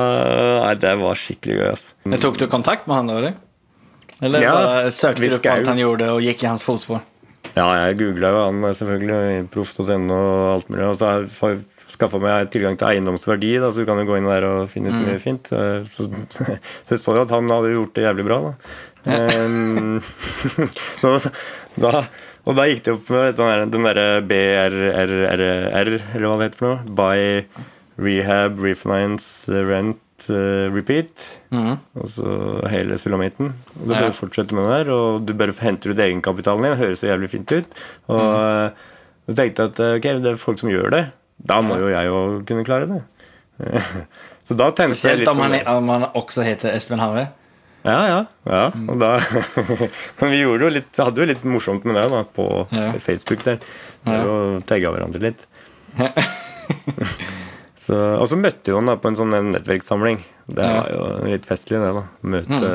Nei, 0.64 0.74
det 0.82 0.96
var 0.98 1.14
skikkelig 1.20 1.58
gøy, 1.60 1.68
ass. 1.70 1.84
Men 2.08 2.18
tok 2.22 2.40
du 2.40 2.48
kontakt 2.50 2.88
med 2.90 2.96
han 2.98 3.12
da? 3.12 3.20
eller? 3.20 3.38
Eller 4.22 4.42
Ja, 4.42 4.56
sökte 4.94 5.22
du 5.22 5.38
på 5.38 5.52
alt 5.54 5.70
han 5.70 5.78
gjorde 5.82 6.10
og 6.16 6.22
gikk 6.26 6.42
i 6.42 6.50
hans 6.50 6.64
fotspår? 6.66 7.00
Ja, 7.56 7.66
jeg 7.84 7.98
googla 8.00 8.28
jo 8.32 8.42
han 8.46 8.62
selvfølgelig, 8.74 9.46
proff.no 9.52 10.16
og 10.16 10.44
alt 10.56 10.68
mulig. 10.72 10.84
Og 10.88 10.94
så 10.96 11.08
har 11.10 11.24
jeg 11.52 11.62
skaffa 11.92 12.18
meg 12.22 12.46
tilgang 12.54 12.78
til 12.80 12.88
eiendomsverdi, 12.88 13.50
da, 13.60 13.68
så 13.74 13.82
du 13.82 13.88
kan 13.90 13.98
jo 14.00 14.06
gå 14.08 14.16
inn 14.18 14.28
der 14.30 14.46
og 14.48 14.70
finne 14.72 14.88
ut 14.88 14.96
Mm. 14.96 15.08
mye 15.10 15.20
fint. 15.20 15.50
Eh, 15.52 15.82
Så, 15.84 16.06
så 16.86 16.94
jeg 16.96 17.02
så 17.02 17.14
jo 17.18 17.22
at 17.26 17.34
han 17.34 17.50
hadde 17.52 17.74
gjort 17.74 17.94
det 17.98 18.06
jævlig 18.08 18.24
bra, 18.30 18.38
da. 18.46 18.52
Så 21.02 21.30
da 21.82 22.02
og 22.46 22.56
da 22.58 22.64
gikk 22.66 22.82
det 22.86 22.94
opp 22.96 23.10
med 23.10 23.36
der- 23.36 23.66
den 23.70 23.84
derre 23.86 24.06
BRRR, 24.26 25.42
eller 26.14 26.26
hva 26.26 26.38
det 26.38 26.48
heter 26.48 26.58
for 26.58 26.68
noe. 26.72 26.94
Buy, 26.98 27.44
rehab, 28.02 28.58
refinance, 28.62 29.48
rent, 29.48 30.26
uh, 30.28 30.66
repeat. 30.74 31.26
Og 31.52 32.08
så 32.08 32.68
hele 32.72 32.98
sulamitten. 32.98 33.52
Og 33.80 33.88
du 33.88 33.94
Ja. 33.94 34.00
bør 34.06 34.14
fortsette 34.16 34.54
med 34.54 34.64
det 34.64 34.86
der, 34.86 34.92
og 34.92 35.26
du 35.26 35.34
bare 35.34 35.52
henter 35.60 35.90
ut 35.90 35.98
egenkapitalen 35.98 36.62
din. 36.64 36.76
Høres 36.76 37.00
så 37.00 37.10
jævlig 37.10 37.30
fint 37.30 37.52
ut. 37.52 37.82
Og 38.08 38.20
mm. 38.20 38.72
du 39.28 39.34
tenkte 39.34 39.62
at 39.68 39.80
eh, 39.80 39.96
ok, 39.96 40.02
det 40.22 40.32
er 40.32 40.36
folk 40.36 40.58
som 40.58 40.70
gjør 40.70 40.90
det. 40.90 41.12
Da 41.46 41.60
må 41.60 41.76
jo 41.78 41.88
jeg 41.88 42.06
jo 42.06 42.42
kunne 42.46 42.64
klare 42.64 42.88
det. 42.88 43.02
så 44.46 44.56
da 44.56 44.70
tente 44.70 44.94
jeg 44.94 44.96
Speciellt 44.96 45.18
litt 45.20 45.28
om 45.28 45.38
han, 45.42 45.56
om 45.66 45.88
han 45.88 46.04
også 46.14 46.42
heter 46.42 46.74
Espen 46.74 46.98
Hamre. 46.98 47.28
Ja, 47.82 47.98
ja. 48.06 48.18
ja. 48.46 48.64
Da, 48.98 49.12
men 50.20 50.30
vi 50.30 50.42
jo 50.44 50.54
litt, 50.70 50.90
hadde 51.02 51.22
jo 51.24 51.26
litt 51.28 51.42
morsomt 51.48 51.86
med 51.88 51.98
det 51.98 52.04
da, 52.12 52.22
på 52.36 52.46
Ja. 52.70 52.92
Facebook. 53.02 53.42
der 53.46 53.58
Og 54.06 54.62
tagga 54.70 54.92
hverandre 54.94 55.22
litt. 55.22 55.46
Så, 57.82 57.96
og 58.22 58.28
så 58.30 58.36
møtte 58.38 58.70
vi 58.70 58.76
henne 58.78 58.94
på 59.02 59.10
en 59.10 59.16
sånn 59.18 59.32
nettverkssamling. 59.50 60.20
Det 60.46 60.62
var 60.62 60.90
jo 60.92 61.06
litt 61.32 61.46
festlig, 61.48 61.80
det. 61.82 61.88
da 61.96 62.04
Møte, 62.30 62.68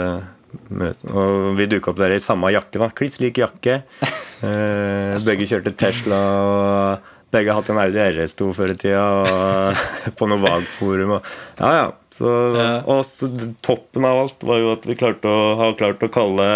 møte. 0.68 1.08
Og 1.14 1.54
vi 1.56 1.68
dukka 1.72 1.94
opp 1.94 2.02
der 2.02 2.16
i 2.18 2.20
samme 2.20 2.52
jakke. 2.52 2.82
da 2.82 2.90
Kliss 2.92 3.20
lik 3.24 3.40
jakke. 3.44 3.82
Eh, 4.38 5.16
begge 5.26 5.48
kjørte 5.50 5.72
Tesla. 5.74 6.18
Og 6.46 7.17
begge 7.34 7.52
har 7.52 7.60
hatt 7.60 7.70
en 7.74 7.80
Audi 7.82 8.00
RS2 8.00 8.50
før 8.56 8.74
i 8.74 8.78
tida. 8.80 9.04
Og 9.04 10.14
på 10.20 10.28
noe 10.30 10.42
VAG-forum. 10.44 11.18
Og, 11.18 11.32
ja, 11.60 11.72
ja. 11.82 11.88
Så, 12.18 12.30
Ja. 12.58 12.70
Og 12.90 13.04
så 13.06 13.28
toppen 13.62 14.06
av 14.10 14.24
alt 14.24 14.42
var 14.48 14.58
jo 14.58 14.72
at 14.74 14.88
vi 14.90 14.96
klarte 14.98 15.30
å, 15.30 15.52
har 15.60 15.76
klart 15.78 16.02
å 16.02 16.10
kalle 16.10 16.48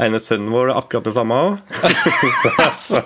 ene 0.00 0.20
sønnen 0.22 0.52
vår 0.54 0.70
akkurat 0.76 1.08
det 1.08 1.14
samme 1.16 1.34
òg. 1.48 1.74
så, 2.44 2.52
så, 2.78 3.02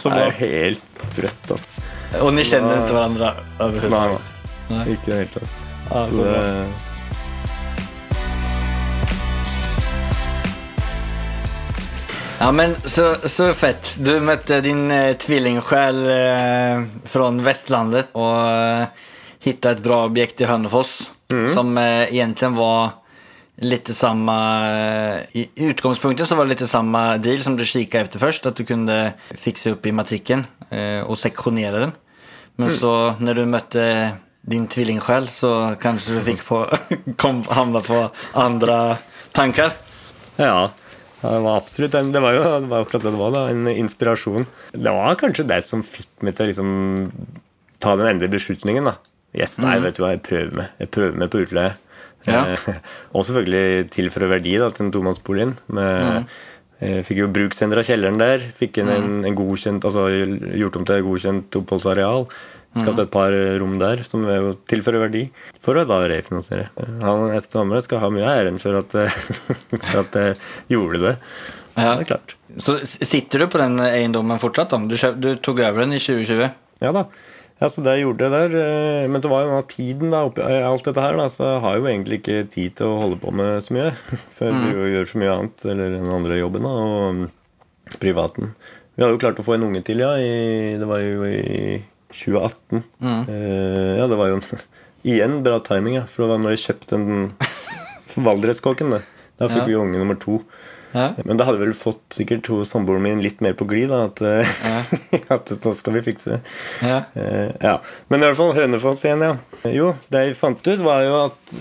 så 0.00 0.14
det 0.14 0.22
er 0.22 0.38
helt 0.40 0.96
sprøtt, 0.96 1.52
altså. 1.52 1.84
Og 2.22 2.32
ni 2.32 2.46
kjenner 2.46 2.80
ikke 2.80 2.96
hverandre? 2.96 3.34
Nei, 3.60 3.90
nei. 3.92 4.18
nei. 4.70 4.82
Ikke 4.94 5.10
i 5.10 5.12
det 5.12 5.20
hele 5.20 5.32
tatt. 5.34 5.62
Ja, 5.90 6.02
Så 6.06 6.16
så 6.16 6.24
bra. 6.24 6.40
det, 6.40 6.95
Ja 12.38 12.52
men 12.52 12.74
så, 12.84 13.14
så 13.24 13.54
fett. 13.54 13.94
Du 13.96 14.18
møtte 14.20 14.58
din 14.60 14.90
eh, 14.92 15.14
tvillingsjel 15.16 16.02
eh, 16.12 16.82
från 17.08 17.40
Vestlandet 17.44 18.12
og 18.12 18.36
eh, 18.44 19.06
et 19.46 19.64
ett 19.64 19.80
bra 19.80 20.02
objekt 20.04 20.40
i 20.40 20.44
Hörnefors. 20.44 21.10
Som 21.48 21.78
eh, 21.78 22.12
egentlig 22.12 22.50
var 22.58 22.90
lite 23.56 23.94
samma, 23.94 24.36
eh, 24.68 25.20
i 25.32 25.48
utgangspunktet 25.70 26.28
så 26.28 26.36
var 26.36 26.44
det 26.44 26.48
lite 26.48 26.66
samma 26.66 27.16
deal 27.16 27.42
som 27.42 27.56
du 27.56 27.64
kikket 27.64 28.02
efter 28.02 28.18
først. 28.18 28.46
Att 28.46 28.56
du 28.56 28.64
kunne 28.64 29.12
fikse 29.34 29.72
opp 29.72 29.86
i 29.86 29.92
matriken 29.92 30.46
eh, 30.70 31.00
og 31.08 31.16
seksjonere 31.18 31.86
den. 31.86 31.92
Men 32.56 32.68
så 32.70 33.14
når 33.18 33.34
du 33.34 33.46
møtte 33.46 33.84
din 34.40 34.68
tvillingsjel, 34.68 35.28
så 35.28 35.76
kanskje 35.80 36.18
du 36.18 36.24
fikk 36.24 36.44
på, 36.44 36.66
kom, 37.22 37.44
havna 37.48 37.80
på 37.80 38.08
andre 38.34 38.96
tanker. 39.32 39.72
ja. 40.36 40.68
Ja, 41.22 41.30
Det 41.32 41.42
var 41.46 41.56
absolutt 41.62 41.94
en, 41.96 42.12
det 42.12 42.20
var 42.22 42.36
jo 42.36 42.42
det 42.44 42.70
var 42.70 42.84
akkurat 42.84 43.06
det 43.06 43.12
det 43.14 43.20
var, 43.20 43.32
da, 43.34 43.44
en 43.52 43.68
inspirasjon. 43.72 44.46
Det 44.72 44.92
var 44.92 45.16
kanskje 45.20 45.46
det 45.48 45.62
som 45.64 45.82
fikk 45.86 46.10
meg 46.26 46.36
til 46.36 46.46
å 46.46 46.50
liksom 46.52 46.70
ta 47.80 47.94
den 47.96 48.10
endelige 48.12 48.36
beslutningen. 48.36 48.84
da. 48.90 48.96
Yes, 49.36 49.58
nei, 49.60 49.78
vet 49.84 49.96
du 49.98 50.02
hva, 50.04 50.14
jeg 50.14 50.22
prøver 50.24 50.52
med 50.56 50.80
Jeg 50.80 50.90
prøver 50.94 51.18
med 51.20 51.32
på 51.32 51.42
utleie. 51.44 51.74
Ja. 52.26 52.42
Eh, 52.56 52.68
og 53.14 53.24
selvfølgelig 53.28 53.88
tilføre 53.94 54.28
verdi 54.32 54.56
da, 54.60 54.70
til 54.72 54.86
den 54.86 54.92
tomannsboligen. 54.94 55.56
Med, 55.76 56.26
eh, 56.80 57.00
Fikk 57.06 57.20
jo 57.22 57.28
bruksendra 57.32 57.84
kjelleren 57.86 58.18
der. 58.20 58.42
Fikk 58.56 58.80
en, 58.82 58.90
en, 58.92 59.10
en 59.28 59.36
godkjent, 59.38 59.84
altså 59.88 60.08
gjort 60.10 60.80
om 60.80 60.86
til 60.88 61.04
godkjent 61.06 61.58
oppholdsareal. 61.60 62.26
Skapt 62.76 63.02
et 63.02 63.12
par 63.12 63.34
rom 63.60 63.76
der 63.80 64.02
som 64.06 64.24
er 64.30 64.50
tilfører 64.70 65.06
verdi, 65.06 65.26
for 65.62 65.78
å 65.78 65.86
da 65.88 66.02
refinansiere. 66.10 66.70
Han 67.02 67.30
Espen 67.36 67.62
Hamre 67.62 67.82
skal 67.84 68.02
ha 68.02 68.10
mye 68.12 68.26
av 68.26 68.42
æren 68.42 68.60
for 68.62 68.80
at, 68.80 68.96
eh, 69.00 69.20
for 69.90 70.02
at 70.02 70.18
jeg 70.20 70.36
gjorde 70.76 71.02
det. 71.06 71.14
Ja. 71.76 71.94
Det 71.96 72.06
er 72.06 72.10
klart. 72.14 72.36
Så 72.62 72.78
sitter 72.84 73.44
du 73.44 73.50
på 73.52 73.60
den 73.60 73.80
eiendommen 73.84 74.40
fortsatt? 74.40 74.72
da? 74.72 74.80
Du, 74.88 74.96
du 75.20 75.30
tok 75.44 75.60
over 75.60 75.84
den 75.84 75.96
i 75.96 76.00
2020? 76.00 76.54
Ja 76.84 76.92
da. 76.92 77.06
Ja, 77.56 77.70
så 77.72 77.80
det 77.80 77.94
jeg 77.96 78.04
gjorde 78.04 78.28
der 78.28 78.52
eh, 78.52 79.06
Men 79.08 79.22
det 79.24 79.30
var 79.32 79.46
jo 79.46 79.54
av 79.56 79.68
tiden 79.70 80.10
da, 80.12 80.26
oppi 80.28 80.44
i 80.44 80.60
alt 80.60 80.84
dette 80.84 81.00
her, 81.00 81.16
da, 81.16 81.24
så 81.32 81.46
jeg 81.54 81.62
har 81.64 81.78
jo 81.78 81.88
egentlig 81.88 82.18
ikke 82.20 82.40
tid 82.52 82.74
til 82.76 82.90
å 82.92 82.98
holde 83.00 83.20
på 83.22 83.32
med 83.32 83.64
så 83.64 83.76
mye. 83.76 83.92
For 84.34 84.48
jeg 84.48 84.58
driver 84.60 84.82
og 84.84 84.92
gjør 84.92 85.10
så 85.12 85.20
mye 85.22 85.36
annet, 85.36 85.64
eller 85.72 85.94
den 85.96 86.10
andre 86.18 86.40
jobben, 86.40 86.68
da, 86.68 86.74
og 86.84 87.20
mm, 87.20 87.94
privaten. 88.02 88.52
Vi 88.96 89.04
hadde 89.04 89.16
jo 89.16 89.22
klart 89.24 89.40
å 89.40 89.46
få 89.46 89.56
en 89.56 89.64
unge 89.70 89.82
til, 89.88 90.04
ja. 90.04 90.12
I, 90.20 90.76
det 90.80 90.88
var 90.88 91.00
jo 91.04 91.24
i 91.28 91.80
2018. 92.12 92.82
Eh, 93.02 93.96
ja, 93.98 94.06
det 94.10 94.16
var 94.18 94.30
jo 94.30 94.38
en, 94.40 94.62
igjen 95.14 95.40
bra 95.46 95.58
timing, 95.64 95.98
ja. 96.00 96.06
For 96.10 96.24
det 96.24 96.30
var 96.34 96.42
når 96.44 96.56
jeg 96.56 96.64
kjøpte 96.68 96.96
den 96.96 97.32
Valdreskåken. 98.26 98.90
det. 98.96 99.02
Da 99.38 99.48
fikk 99.52 99.64
Ja. 99.66 99.68
vi 99.68 99.74
unge 99.76 99.98
nummer 100.00 100.16
to. 100.20 100.40
Ja. 100.96 101.10
Men 101.26 101.36
det 101.36 101.44
hadde 101.44 101.60
vel 101.60 101.74
fått 101.76 102.14
sikkert 102.16 102.44
to 102.46 102.62
samboeren 102.64 103.02
min 103.04 103.20
litt 103.20 103.42
mer 103.44 103.52
på 103.58 103.66
glid. 103.68 103.90
At, 103.92 104.22
eh, 104.24 104.46
at 105.34 105.50
nå 105.64 105.74
skal 105.76 105.92
vi 105.98 106.04
fikse. 106.06 106.38
Ja. 106.80 107.02
Eh, 107.14 107.50
ja. 107.60 107.74
Men 108.08 108.22
i 108.22 108.28
hvert 108.30 108.38
fall 108.38 108.54
Hønefoss 108.56 109.04
igjen, 109.04 109.20
ja. 109.26 109.34
Jo, 109.74 109.90
det 110.08 110.22
jeg 110.30 110.38
fant 110.38 110.62
ut, 110.64 110.80
var 110.86 111.02
jo 111.04 111.18
at 111.26 111.56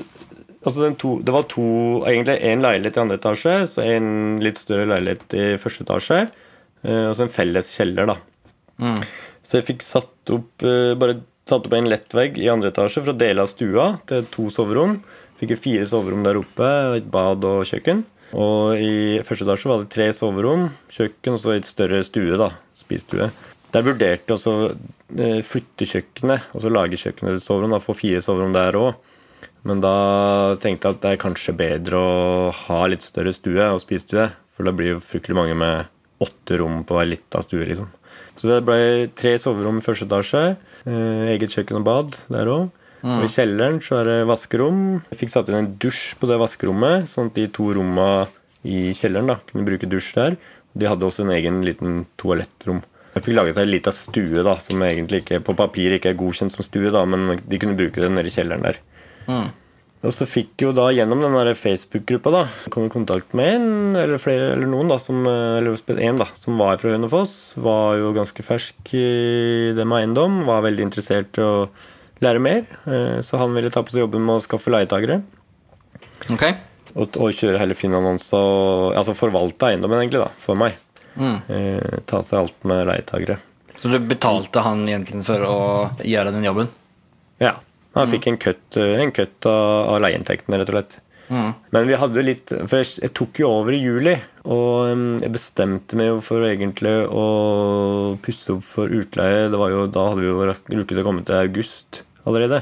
altså 0.66 0.82
den 0.86 0.96
to, 0.98 1.20
Det 1.22 1.34
var 1.36 1.44
to, 1.52 1.66
egentlig 2.10 2.40
én 2.48 2.64
leilighet 2.64 2.96
i 2.98 3.02
andre 3.04 3.20
etasje, 3.20 3.58
så 3.70 3.84
en 3.86 4.40
litt 4.42 4.58
større 4.58 4.88
leilighet 4.90 5.36
i 5.38 5.44
første 5.62 5.84
etasje. 5.86 6.22
eh, 6.86 7.04
og 7.10 7.14
så 7.18 7.28
en 7.28 7.34
felles 7.36 7.74
kjeller, 7.76 8.08
da. 8.14 8.16
Så 9.46 9.60
jeg 9.60 9.68
fikk 9.70 9.86
satt 9.86 10.34
opp 10.34 10.66
eh, 10.66 10.96
bare 10.98 11.20
satt 11.46 11.68
opp 11.68 11.76
en 11.78 11.90
lettvegg 11.90 12.40
i 12.42 12.50
andre 12.50 12.72
etasje 12.74 13.04
for 13.04 13.14
å 13.14 13.20
dele 13.20 13.44
av 13.44 13.50
stua 13.52 13.92
til 14.10 14.26
to 14.34 14.48
soverom. 14.54 14.98
Fikk 15.38 15.54
jeg 15.54 15.62
fire 15.62 15.88
soverom 15.90 16.26
der 16.26 16.40
oppe, 16.40 16.70
et 16.98 17.10
bad 17.14 17.46
og 17.46 17.66
kjøkken. 17.70 18.02
Og 18.36 18.82
i 18.82 19.22
første 19.24 19.46
etasje 19.46 19.70
var 19.70 19.84
det 19.84 19.92
tre 19.94 20.10
soverom, 20.16 20.70
kjøkken 20.92 21.38
og 21.38 21.42
så 21.42 21.54
et 21.54 21.70
større 21.70 22.02
stue. 22.08 22.40
da, 22.42 22.50
spisestue. 22.76 23.30
Der 23.76 23.86
vurderte 23.86 24.34
også 24.34 24.56
eh, 24.72 25.42
flytte 25.46 25.86
kjøkkenet, 25.88 26.50
altså 26.56 26.72
lage 26.72 27.00
kjøkkenet 27.00 27.38
til 27.38 27.44
soverom. 27.44 27.76
da, 27.76 27.84
Få 27.84 27.94
fire 27.98 28.24
soverom 28.26 28.56
der 28.56 28.80
òg. 28.80 28.96
Men 29.66 29.82
da 29.82 30.56
tenkte 30.62 30.90
jeg 30.90 30.98
at 30.98 31.04
det 31.04 31.12
er 31.14 31.22
kanskje 31.22 31.58
bedre 31.58 32.00
å 32.00 32.52
ha 32.66 32.80
litt 32.90 33.06
større 33.06 33.34
stue 33.34 33.70
og 33.70 33.82
spisestue. 33.82 34.28
For 34.56 34.66
da 34.66 34.74
blir 34.74 34.96
jo 34.96 35.04
fryktelig 35.04 35.38
mange 35.38 35.58
med 35.58 35.92
åtte 36.24 36.58
rom 36.62 36.84
på 36.88 36.98
hver 36.98 37.10
lita 37.10 37.42
stue. 37.44 37.66
liksom. 37.66 37.90
Så 38.36 38.50
det 38.50 38.64
ble 38.68 38.80
tre 39.16 39.36
soverom 39.42 39.80
i 39.80 39.84
første 39.86 40.08
etasje. 40.08 40.42
Eh, 40.86 41.30
eget 41.36 41.54
kjøkken 41.56 41.80
og 41.80 41.86
bad 41.88 42.18
der 42.32 42.52
òg. 42.52 42.74
Og 43.06 43.22
i 43.22 43.30
kjelleren 43.30 43.78
så 43.86 44.00
er 44.00 44.08
det 44.10 44.18
vaskerom. 44.26 44.80
Jeg 45.12 45.20
fikk 45.20 45.32
satt 45.36 45.52
inn 45.52 45.60
en 45.60 45.72
dusj 45.82 46.16
på 46.18 46.30
det 46.30 46.40
vaskerommet, 46.42 47.06
sånn 47.12 47.30
at 47.30 47.38
de 47.38 47.46
to 47.54 47.68
romma 47.78 48.26
i 48.66 48.96
kjelleren 48.98 49.30
da, 49.30 49.36
kunne 49.46 49.68
bruke 49.68 49.90
dusj 49.90 50.16
der. 50.18 50.38
De 50.74 50.90
hadde 50.90 51.06
også 51.06 51.22
en 51.22 51.34
egen 51.36 51.62
liten 51.68 52.00
toalettrom. 52.20 52.82
Jeg 53.14 53.24
fikk 53.28 53.38
laget 53.38 53.60
ei 53.62 53.68
lita 53.70 53.94
stue 53.96 54.42
da, 54.44 54.58
som 54.60 54.82
egentlig 54.84 55.22
ikke 55.22 55.40
på 55.46 55.56
papir 55.56 55.94
ikke 55.96 56.12
er 56.12 56.18
godkjent 56.20 56.52
som 56.52 56.66
stue, 56.66 56.90
da, 56.92 57.06
men 57.08 57.38
de 57.38 57.60
kunne 57.62 57.78
bruke 57.78 58.02
den 58.02 58.18
nede 58.18 58.32
i 58.32 58.34
kjelleren 58.34 58.66
der. 58.66 58.82
Og 60.06 60.14
så 60.14 60.26
fikk 60.30 60.62
jo 60.64 60.72
da 60.76 60.88
gjennom 60.94 61.22
den 61.24 61.56
Facebook-gruppa 61.58 62.32
da 62.34 62.44
kom 62.74 62.86
i 62.88 62.92
kontakt 62.94 63.34
med 63.38 63.56
en 63.58 63.96
eller 63.98 64.22
flere 64.22 64.52
eller 64.54 64.70
noen 64.70 64.92
da 64.92 64.98
som, 65.02 65.24
eh, 65.28 65.58
eller 65.60 66.00
en 66.06 66.22
da, 66.22 66.28
som 66.38 66.58
var 66.62 66.78
fra 66.82 66.94
Hønefoss. 66.94 67.56
Var 67.58 67.98
jo 68.02 68.14
ganske 68.16 68.46
fersk 68.46 68.94
i 68.94 69.74
det 69.76 69.86
med 69.88 70.04
eiendom. 70.04 70.44
Var 70.46 70.62
veldig 70.68 70.86
interessert 70.88 71.40
i 71.42 71.46
å 71.46 71.68
lære 72.22 72.40
mer. 72.42 72.64
Eh, 72.86 73.20
Så 73.26 73.38
han 73.42 73.54
ville 73.54 73.72
ta 73.74 73.82
på 73.84 73.92
seg 73.96 74.06
jobben 74.06 74.24
med 74.26 74.38
å 74.38 74.44
skaffe 74.46 74.70
leietagere. 74.72 75.24
Ok. 76.32 76.46
Og, 76.96 77.18
og 77.20 77.34
kjøre 77.36 77.60
hele 77.60 77.76
Finn-annonser 77.76 78.38
og 78.40 78.96
altså 78.96 79.16
forvalte 79.18 79.68
eiendommen 79.74 80.00
egentlig 80.00 80.22
da, 80.24 80.30
for 80.40 80.56
meg. 80.56 80.78
Eh, 81.20 82.00
ta 82.08 82.22
seg 82.24 82.40
alt 82.44 82.64
med 82.68 82.86
leietagere. 82.88 83.40
Så 83.76 83.90
du 83.92 83.98
betalte 84.00 84.62
han 84.64 84.86
egentlig 84.88 85.26
for 85.28 85.44
å 85.44 85.58
gjøre 86.00 86.32
den 86.32 86.46
jobben? 86.48 86.70
Ja. 87.44 87.56
Han 87.96 88.12
fikk 88.12 88.30
en 88.30 88.38
kutt, 88.42 88.78
en 88.78 89.12
kutt 89.16 89.48
av, 89.48 89.96
av 89.96 90.00
leieinntektene, 90.04 90.60
rett 90.60 90.72
og 90.72 90.78
slett. 90.78 90.98
Men 91.74 91.88
vi 91.88 91.98
hadde 91.98 92.22
litt 92.22 92.52
For 92.54 92.78
jeg, 92.78 92.90
jeg 93.02 93.14
tok 93.18 93.40
jo 93.42 93.48
over 93.50 93.74
i 93.74 93.80
juli, 93.82 94.14
og 94.46 94.92
jeg 95.24 95.32
bestemte 95.34 95.98
meg 95.98 96.12
jo 96.12 96.20
for 96.22 96.46
egentlig 96.46 96.94
å 97.10 97.26
pusse 98.22 98.54
opp 98.54 98.66
for 98.68 98.94
utleie. 98.94 99.48
Det 99.50 99.62
var 99.62 99.74
jo, 99.74 99.88
da 99.90 100.10
hadde 100.12 100.22
vi 100.22 100.30
jo 100.30 100.46
rukket 100.46 101.02
å 101.02 101.08
komme 101.08 101.26
til 101.26 101.40
august 101.40 102.04
allerede. 102.30 102.62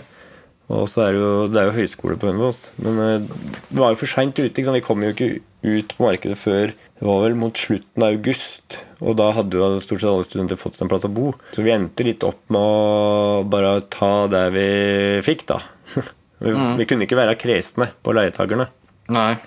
Og 0.72 0.88
så 0.88 1.04
er 1.04 1.15
det 1.15 1.19
jo, 1.19 1.32
det 1.52 1.60
er 1.60 1.67
jo 1.67 1.76
høyskole 1.76 2.15
på 2.19 2.30
Hønefoss. 2.30 2.62
Men 2.82 3.02
eh, 3.04 3.26
det 3.67 3.82
var 3.82 3.91
jo 3.91 4.00
for 4.00 4.10
seint 4.10 4.38
ute. 4.39 4.54
Liksom. 4.56 4.78
Vi 4.78 4.86
kom 4.86 5.04
jo 5.04 5.12
ikke 5.12 5.34
ut 5.63 5.96
på 5.98 6.06
markedet 6.08 6.39
før 6.39 6.72
det 7.04 7.10
var 7.10 7.26
vel 7.26 7.34
mot 7.36 7.58
slutten 7.60 8.04
av 8.06 8.13
august. 8.13 8.78
Og 9.04 9.18
da 9.20 9.26
hadde 9.36 9.58
jo 9.60 9.66
stort 9.84 10.00
sett 10.00 10.08
alle 10.08 10.24
studenter 10.24 10.56
fått 10.56 10.78
seg 10.78 10.86
en 10.86 10.92
plass 10.94 11.04
å 11.04 11.10
bo. 11.12 11.34
Så 11.52 11.66
vi 11.66 11.74
endte 11.74 12.06
litt 12.08 12.24
opp 12.24 12.39
med 12.48 12.63
å 12.63 13.42
bare 13.52 13.74
ta 13.92 14.12
det 14.32 14.44
vi 14.56 14.68
fikk, 15.26 15.44
da. 15.52 15.60
Vi, 16.44 16.52
vi 16.52 16.84
kunne 16.84 17.06
ikke 17.06 17.16
være 17.16 17.38
kresne 17.39 17.86
på 18.04 18.12
leietagerne. 18.12 18.66
Nei. 19.16 19.38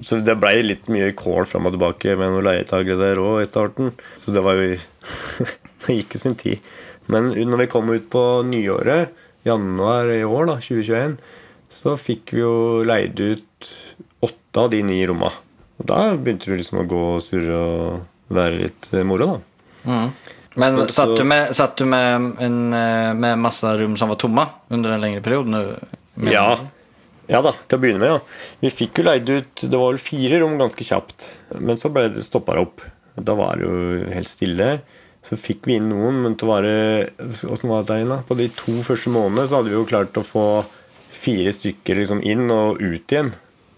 Så 0.00 0.22
det 0.24 0.38
blei 0.40 0.62
litt 0.64 0.86
mye 0.88 1.10
kål 1.16 1.44
fram 1.48 1.68
og 1.68 1.74
tilbake 1.74 2.14
med 2.16 2.32
noen 2.32 2.46
leietakere 2.46 2.96
der 2.96 3.20
òg 3.20 3.42
i 3.42 3.48
starten. 3.48 3.90
Så 4.16 4.32
det 4.32 4.40
var 4.44 4.56
jo 4.56 4.70
Det 5.84 5.98
gikk 5.98 6.16
jo 6.16 6.22
sin 6.22 6.38
tid. 6.40 6.64
Men 7.12 7.32
når 7.32 7.64
vi 7.64 7.68
kom 7.74 7.92
ut 7.92 8.08
på 8.12 8.22
nyåret, 8.48 9.12
januar 9.44 10.08
i 10.14 10.22
år, 10.24 10.48
da, 10.48 10.56
2021, 10.64 11.18
så 11.76 11.96
fikk 12.00 12.32
vi 12.36 12.40
jo 12.40 12.54
leid 12.88 13.20
ut 13.20 13.74
åtte 14.24 14.64
av 14.64 14.72
de 14.72 14.80
ni 14.84 15.02
romma. 15.08 15.28
Og 15.80 15.86
da 15.90 15.98
begynte 16.16 16.48
det 16.50 16.60
liksom 16.62 16.80
å 16.82 16.86
gå 16.88 17.00
og 17.16 17.22
surre 17.24 17.56
og 17.58 18.32
være 18.36 18.62
litt 18.64 18.88
eh, 18.94 19.04
moro, 19.06 19.36
da. 19.86 19.98
Men 20.56 20.78
så- 20.86 20.92
satt 21.02 21.16
du, 21.18 21.24
med, 21.28 21.52
satt 21.54 21.76
du 21.76 21.84
med, 21.84 22.30
en, 22.40 22.58
eh, 22.74 23.12
med 23.14 23.38
masse 23.38 23.62
rum 23.78 23.96
som 24.00 24.08
var 24.08 24.16
tomme 24.16 24.46
under 24.72 24.92
en 24.94 25.00
lengre 25.04 25.20
periode? 25.22 25.78
Ja. 26.24 26.58
Ja 27.28 27.40
da, 27.42 27.50
til 27.66 27.76
å 27.78 27.82
begynne 27.82 27.98
med, 28.00 28.08
ja. 28.08 28.18
Vi 28.62 28.70
fikk 28.70 29.00
jo 29.00 29.04
leid 29.08 29.28
ut 29.28 29.54
Det 29.66 29.74
var 29.74 29.90
vel 29.90 29.98
fire 29.98 30.38
rom 30.40 30.56
ganske 30.60 30.84
kjapt. 30.86 31.32
Men 31.58 31.76
så 31.76 31.90
ble 31.92 32.08
det 32.14 32.22
stoppa 32.24 32.54
opp. 32.60 32.80
Da 33.18 33.34
var 33.34 33.56
det 33.58 33.66
jo 33.66 34.10
helt 34.14 34.28
stille. 34.30 34.80
Så 35.26 35.34
fikk 35.36 35.66
vi 35.66 35.74
inn 35.80 35.88
noen, 35.90 36.22
men 36.22 36.36
til 36.38 36.46
å 36.48 36.52
være 36.54 37.10
Åssen 37.50 37.68
var 37.68 37.82
det 37.88 37.98
inne? 38.04 38.20
På 38.28 38.36
de 38.38 38.46
to 38.54 38.76
første 38.86 39.10
månedene 39.10 39.48
så 39.50 39.58
hadde 39.58 39.72
vi 39.72 39.76
jo 39.76 39.84
klart 39.90 40.14
å 40.20 40.24
få 40.24 40.64
fire 41.10 41.50
stykker 41.52 41.98
liksom 41.98 42.22
inn 42.22 42.46
og 42.54 42.78
ut 42.80 43.10
igjen 43.10 43.32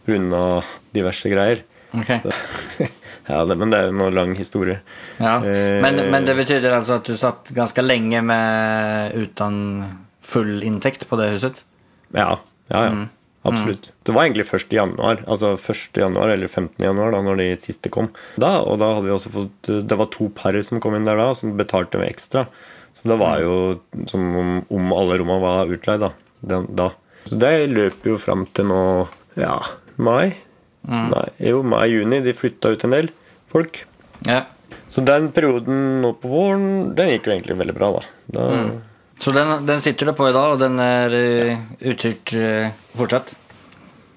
pga. 0.07 0.63
diverse 0.93 1.31
greier. 1.33 1.65
Ok. 1.93 2.15
Ja, 3.29 3.43
det, 3.45 3.59
Men 3.61 3.69
det 3.69 3.77
er 3.77 3.91
jo 3.91 3.97
noe 3.99 4.13
lang 4.15 4.31
historie. 4.39 4.79
Ja. 5.21 5.35
Eh, 5.45 5.83
Men, 5.85 5.99
men 6.09 6.25
det 6.25 6.33
betyr 6.39 6.65
altså 6.73 6.97
at 6.97 7.11
du 7.11 7.13
satt 7.21 7.51
ganske 7.53 7.83
lenge 7.85 8.23
med 8.25 9.13
uten 9.21 9.59
full 10.25 10.63
inntekt 10.65 11.05
på 11.11 11.19
det 11.21 11.27
huset? 11.35 11.61
Ja, 12.17 12.39
ja, 12.73 12.81
ja. 12.87 13.07
Absolutt. 13.49 13.91
Det 14.05 14.13
var 14.13 14.27
egentlig 14.27 14.47
først 14.49 14.73
i 14.73 14.79
januar, 14.81 15.21
altså 15.31 15.53
1. 15.57 16.01
januar 16.01 16.33
eller 16.33 16.49
15. 16.49 16.73
januar, 16.85 17.13
da 17.15 17.21
når 17.25 17.39
de 17.41 17.47
siste 17.63 17.93
kom. 17.93 18.11
Da, 18.41 18.59
og 18.65 18.81
da 18.83 18.91
hadde 18.97 19.07
vi 19.07 19.15
også 19.15 19.31
fått 19.33 19.71
Det 19.89 19.97
var 20.01 20.11
to 20.13 20.29
par 20.35 20.59
som 20.65 20.81
kom 20.85 20.97
inn 20.99 21.07
der 21.09 21.21
da, 21.21 21.31
som 21.39 21.55
betalte 21.57 22.01
med 22.01 22.11
ekstra. 22.11 22.47
Så 22.97 23.13
det 23.13 23.21
var 23.21 23.39
jo 23.45 23.55
som 24.11 24.25
om, 24.37 24.57
om 24.75 24.93
alle 24.97 25.21
rommene 25.21 25.45
var 25.45 25.71
utleid 25.73 26.03
da. 26.03 26.11
Den, 26.41 26.67
da. 26.77 26.91
Så 27.29 27.39
det 27.41 27.55
løper 27.71 28.15
jo 28.15 28.19
fram 28.21 28.45
til 28.57 28.69
nå 28.73 28.83
ja, 29.39 29.55
mai. 30.03 30.35
Nei, 30.89 31.27
jo, 31.51 31.63
mai-juni. 31.67 32.23
De 32.25 32.35
flytta 32.37 32.73
ut 32.73 32.87
en 32.87 32.95
del 32.97 33.11
folk. 33.51 33.83
Ja. 34.29 34.45
Så 34.89 35.05
den 35.05 35.31
perioden 35.37 36.01
nå 36.03 36.15
på 36.21 36.31
våren, 36.33 36.95
den 36.97 37.13
gikk 37.13 37.29
jo 37.29 37.35
egentlig 37.35 37.59
veldig 37.61 37.77
bra, 37.77 37.91
da. 37.99 38.03
da 38.39 38.47
Så 39.21 39.35
den, 39.37 39.53
den 39.69 39.85
sitter 39.85 40.09
du 40.09 40.15
på 40.17 40.31
i 40.31 40.35
dag, 40.37 40.55
og 40.55 40.63
den 40.63 40.81
er 40.81 41.15
ja. 41.15 41.61
uthyrt 41.93 42.33
eh, 42.37 42.73
fortsatt? 42.97 43.35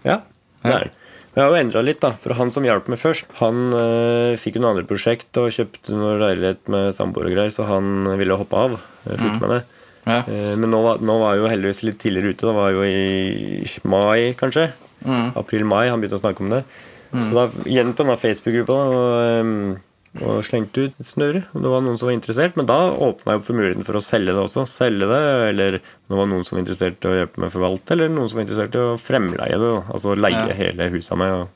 Ja, 0.07 0.22
det 0.63 0.74
er 0.74 0.88
den. 0.88 0.97
Jeg 1.32 1.45
har 1.45 1.53
jo 1.53 1.59
endra 1.61 1.82
litt, 1.84 2.01
da. 2.03 2.11
For 2.19 2.36
han 2.36 2.49
som 2.51 2.65
hjalp 2.67 2.89
meg 2.91 2.99
først, 2.99 3.30
han 3.39 3.72
øh, 3.72 4.39
fikk 4.39 4.57
jo 4.57 4.63
noen 4.65 4.74
andre 4.74 4.88
prosjekt 4.89 5.38
og 5.39 5.53
kjøpte 5.55 5.95
noe 5.95 6.17
leilighet 6.19 6.67
med 6.72 6.91
samboer 6.95 7.30
og 7.30 7.36
greier, 7.38 7.53
så 7.55 7.67
han 7.69 8.09
ville 8.19 8.36
hoppe 8.36 8.65
av. 8.65 8.76
Slutte 9.05 9.39
med 9.39 9.53
det. 9.55 9.61
Ja. 10.01 10.19
Uh, 10.26 10.53
Men 10.59 10.74
nå 10.74 10.82
var, 10.84 11.01
nå 11.03 11.15
var 11.22 11.36
jeg 11.36 11.43
jo 11.43 11.51
heldigvis 11.53 11.84
litt 11.88 11.99
tidligere 12.03 12.34
ute. 12.34 12.49
Det 12.49 12.55
var 12.57 12.76
jo 12.76 12.84
i 12.84 13.63
mai, 13.88 14.34
kanskje. 14.39 14.67
April-mai. 15.06 15.89
Han 15.89 16.02
begynte 16.02 16.20
å 16.20 16.24
snakke 16.24 16.41
om 16.45 16.49
det. 16.54 16.64
Så 17.12 17.32
da 17.36 17.47
igjen 17.68 17.93
på 17.93 18.06
denne 18.06 18.16
Facebook-gruppa 18.20 18.76
og, 18.88 19.08
ehm, 19.28 19.80
og 20.22 20.43
slengte 20.43 20.86
ut 20.88 20.95
snøre. 21.04 21.41
Det 21.52 21.70
var 21.72 21.82
noen 21.84 21.97
som 21.99 22.08
var 22.08 22.16
interessert, 22.16 22.56
men 22.56 22.66
da 22.68 22.78
åpna 22.91 23.34
jeg 23.34 23.41
opp 23.41 23.45
for 23.47 23.54
muligheten 23.60 23.86
for 23.88 23.99
å 23.99 24.04
selge 24.04 24.32
det 24.36 24.39
også. 24.43 24.64
Selge 24.68 25.08
det, 25.08 25.49
Eller 25.49 25.72
det 25.80 26.16
var 26.20 26.28
noen 26.28 26.45
som 26.47 26.56
var 26.58 26.64
interessert 26.66 27.04
i 27.04 27.08
å 27.12 27.16
hjelpe 27.20 27.38
med 27.43 27.49
å 27.49 27.56
forvalte, 27.56 27.91
eller 27.95 28.10
noen 28.10 28.30
som 28.30 28.38
var 28.39 28.45
interessert 28.45 28.76
i 28.76 28.84
å 28.86 28.99
fremleie 28.99 29.60
det. 29.60 29.74
Altså 29.91 30.16
leie 30.16 30.47
Ja. 30.47 30.54
hele 30.56 30.89
huset 30.91 31.12
av 31.12 31.18
meg 31.18 31.32
og 31.34 31.49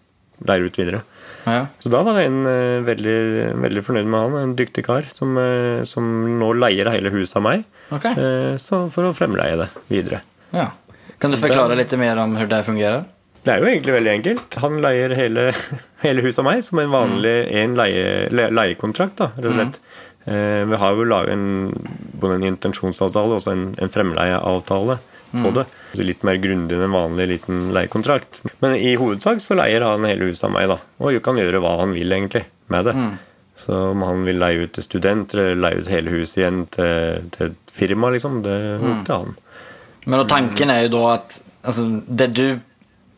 leie 0.46 0.66
ut 0.68 0.76
videre. 0.76 1.02
Ja. 1.48 1.68
Så 1.80 1.89
da 1.89 2.04
var 2.04 2.14
det 2.16 2.26
en 2.28 2.46
eh, 2.46 2.82
veldig, 2.84 3.56
veldig 3.62 3.84
fornøyd 3.86 4.06
med 4.12 4.20
han, 4.20 4.36
en 4.43 4.56
dyktig 4.56 4.84
kar, 4.84 5.04
som, 5.08 5.38
eh, 5.38 5.84
som 5.88 6.04
nå 6.39 6.52
leier 6.60 6.89
hele 6.91 7.12
huset 7.12 7.38
av 7.38 7.43
meg. 7.43 7.64
Ok. 7.91 8.06
eh, 8.06 8.58
Så 8.60 8.89
for 8.91 9.04
å 9.08 9.14
fremleie 9.16 9.56
det 9.56 9.70
videre. 9.89 10.22
Ja. 10.52 10.72
Kan 11.20 11.32
du 11.32 11.38
forklare 11.38 11.78
litt 11.78 11.91
mer 11.98 12.18
om 12.20 12.36
hvordan 12.36 12.50
det 12.50 12.66
fungerer? 12.66 13.06
Det 13.46 13.54
er 13.54 13.62
jo 13.62 13.70
egentlig 13.70 13.93
veldig 13.93 14.14
enkelt. 14.16 14.58
Han 14.64 14.80
leier 14.82 15.14
hele, 15.18 15.50
hele 16.06 16.26
huset 16.26 16.41
av 16.41 16.50
meg 16.50 16.64
som 16.66 16.82
en 16.82 16.93
vanlig 16.93 17.36
en 17.62 17.76
leie, 17.78 18.06
le, 18.34 18.50
leiekontrakt. 18.54 19.20
da, 19.22 19.32
rett 19.38 19.52
og 19.52 19.58
slett. 19.60 19.82
Eh, 20.26 20.64
vi 20.66 20.80
har 20.82 20.96
jo 20.98 21.06
laget 21.06 21.36
en, 21.36 21.74
både 22.18 22.39
en 22.39 22.48
intensjonsavtale 22.50 23.38
og 23.38 23.52
en, 23.52 23.68
en 23.78 23.93
fremleieavtale 23.93 24.98
på 25.36 25.52
det. 25.52 25.66
Så 25.93 26.04
litt 26.08 26.24
mer 26.28 26.39
grundig 26.41 26.76
enn 26.78 26.88
en 26.88 26.96
vanlig 26.96 27.28
liten 27.34 27.70
leiekontrakt. 27.76 28.41
Men 28.64 28.76
i 28.80 28.96
hovedsak 29.00 29.41
så 29.43 29.58
leier 29.60 29.86
han 29.86 30.08
hele 30.08 30.30
huset 30.30 30.48
av 30.48 30.54
meg, 30.56 30.70
da. 30.72 30.80
Og 31.04 31.22
kan 31.24 31.39
gjøre 31.39 31.62
hva 31.64 31.78
han 31.82 31.96
vil 31.96 32.16
egentlig 32.16 32.46
med 32.74 32.89
det. 32.89 32.96
Så 33.60 33.76
om 33.93 34.04
han 34.04 34.26
vil 34.28 34.39
leie 34.41 34.66
ut 34.66 34.74
til 34.76 34.84
studenter 34.84 35.41
eller 35.46 35.62
leie 35.64 35.82
ut 35.82 35.91
hele 35.91 36.12
huset 36.18 36.41
igjen 36.41 36.64
til, 36.76 37.28
til 37.36 37.54
et 37.54 37.76
firma, 37.76 38.12
liksom, 38.16 38.41
det 38.46 38.56
er 38.56 38.84
opp 38.84 39.04
til 39.08 39.22
han. 39.22 39.36
Men 40.06 40.26
tanken 40.30 40.74
er 40.74 40.86
jo 40.86 40.96
da 40.98 41.04
at 41.14 41.38
altså, 41.64 41.88
det 42.06 42.30
du, 42.36 42.46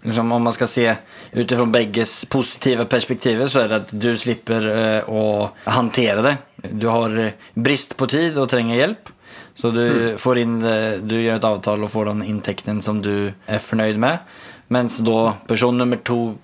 liksom, 0.07 0.31
om 0.31 0.43
man 0.43 0.53
skal 0.53 0.67
se 0.67 0.95
utifrån 1.31 1.71
begges 1.71 2.25
positiva 2.25 2.85
perspektiver 2.85 3.47
så 3.47 3.59
är 3.59 3.69
det 3.69 3.75
att 3.75 4.01
du 4.01 4.17
slipper 4.17 4.67
eh, 4.77 5.09
å 5.09 5.49
hantera 5.63 6.21
det. 6.21 6.37
Du 6.55 6.87
har 6.87 7.19
eh, 7.19 7.31
brist 7.53 7.97
på 7.97 8.07
tid 8.07 8.37
og 8.39 8.49
trenger 8.49 8.75
hjelp. 8.75 9.11
Så 9.57 9.71
du 9.73 10.17
får 10.21 10.37
in, 10.37 10.59
du 11.01 11.15
gjør 11.17 11.39
et 11.39 11.45
avtal 11.47 11.81
og 11.83 11.89
får 11.89 12.11
den 12.11 12.19
inntekten 12.29 12.77
som 12.81 12.99
du 13.01 13.33
er 13.49 13.61
fornøyd 13.61 13.97
med. 13.97 14.21
Mens 14.69 14.99
da 15.01 15.31
person 15.49 15.77
nummer 15.77 15.97
to 16.05 16.37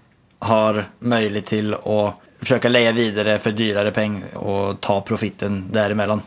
har 0.44 0.80
möjlighet 1.00 1.78
å 1.86 2.00
forsøke 2.42 2.72
å 2.72 2.74
leie 2.74 2.94
videre 2.98 3.38
for 3.40 3.56
dyrare 3.56 3.94
peng 3.96 4.18
og 4.42 4.82
ta 4.84 4.98
profitten 5.06 5.68
derimellom. 5.74 6.24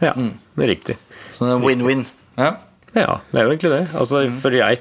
Ja, 0.00 0.14
det 0.16 0.64
er 0.64 0.72
riktig. 0.72 0.96
Så 1.30 1.46
det 1.46 1.60
win-win. 1.62 2.06
Ja. 2.38 2.54
Ja, 2.96 3.20
det 3.30 3.38
er 3.38 3.44
jo 3.44 3.52
egentlig 3.52 3.72
det. 3.74 3.82
Altså, 4.00 4.22
For 4.40 4.54
jeg 4.56 4.80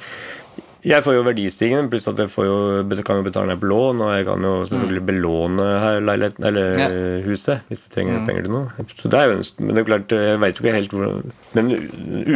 jeg 0.86 1.04
får 1.04 1.16
jo 1.18 1.24
verdistigende, 1.26 1.90
pluss 1.92 2.08
at 2.08 2.18
jeg 2.22 2.30
får 2.30 2.46
jo, 2.46 2.58
kan 3.04 3.18
jo 3.20 3.24
betale 3.26 3.48
ned 3.52 3.60
på 3.62 3.70
lån, 3.72 4.02
og 4.06 4.12
jeg 4.18 4.26
kan 4.28 4.42
jo 4.46 4.54
selvfølgelig 4.70 5.06
belåne 5.06 5.68
her 5.82 6.00
leiligheten, 6.02 6.46
eller 6.46 6.78
Ja. 6.80 6.88
huset 7.26 7.62
hvis 7.70 7.86
jeg 7.88 7.92
trenger 7.96 8.26
penger 8.28 8.44
til 8.44 8.52
noe. 8.52 8.72
Så 8.96 9.10
det 9.10 9.20
er 9.20 9.26
jo 9.32 9.38
en, 9.38 9.44
Men 9.66 9.76
det 9.76 9.82
er 9.82 9.90
klart, 9.90 10.08
jeg 10.12 10.40
vet 10.40 10.56
jo 10.60 10.64
ikke 10.66 10.76
helt 10.78 10.92
hvor 10.92 11.24
Den 11.56 11.72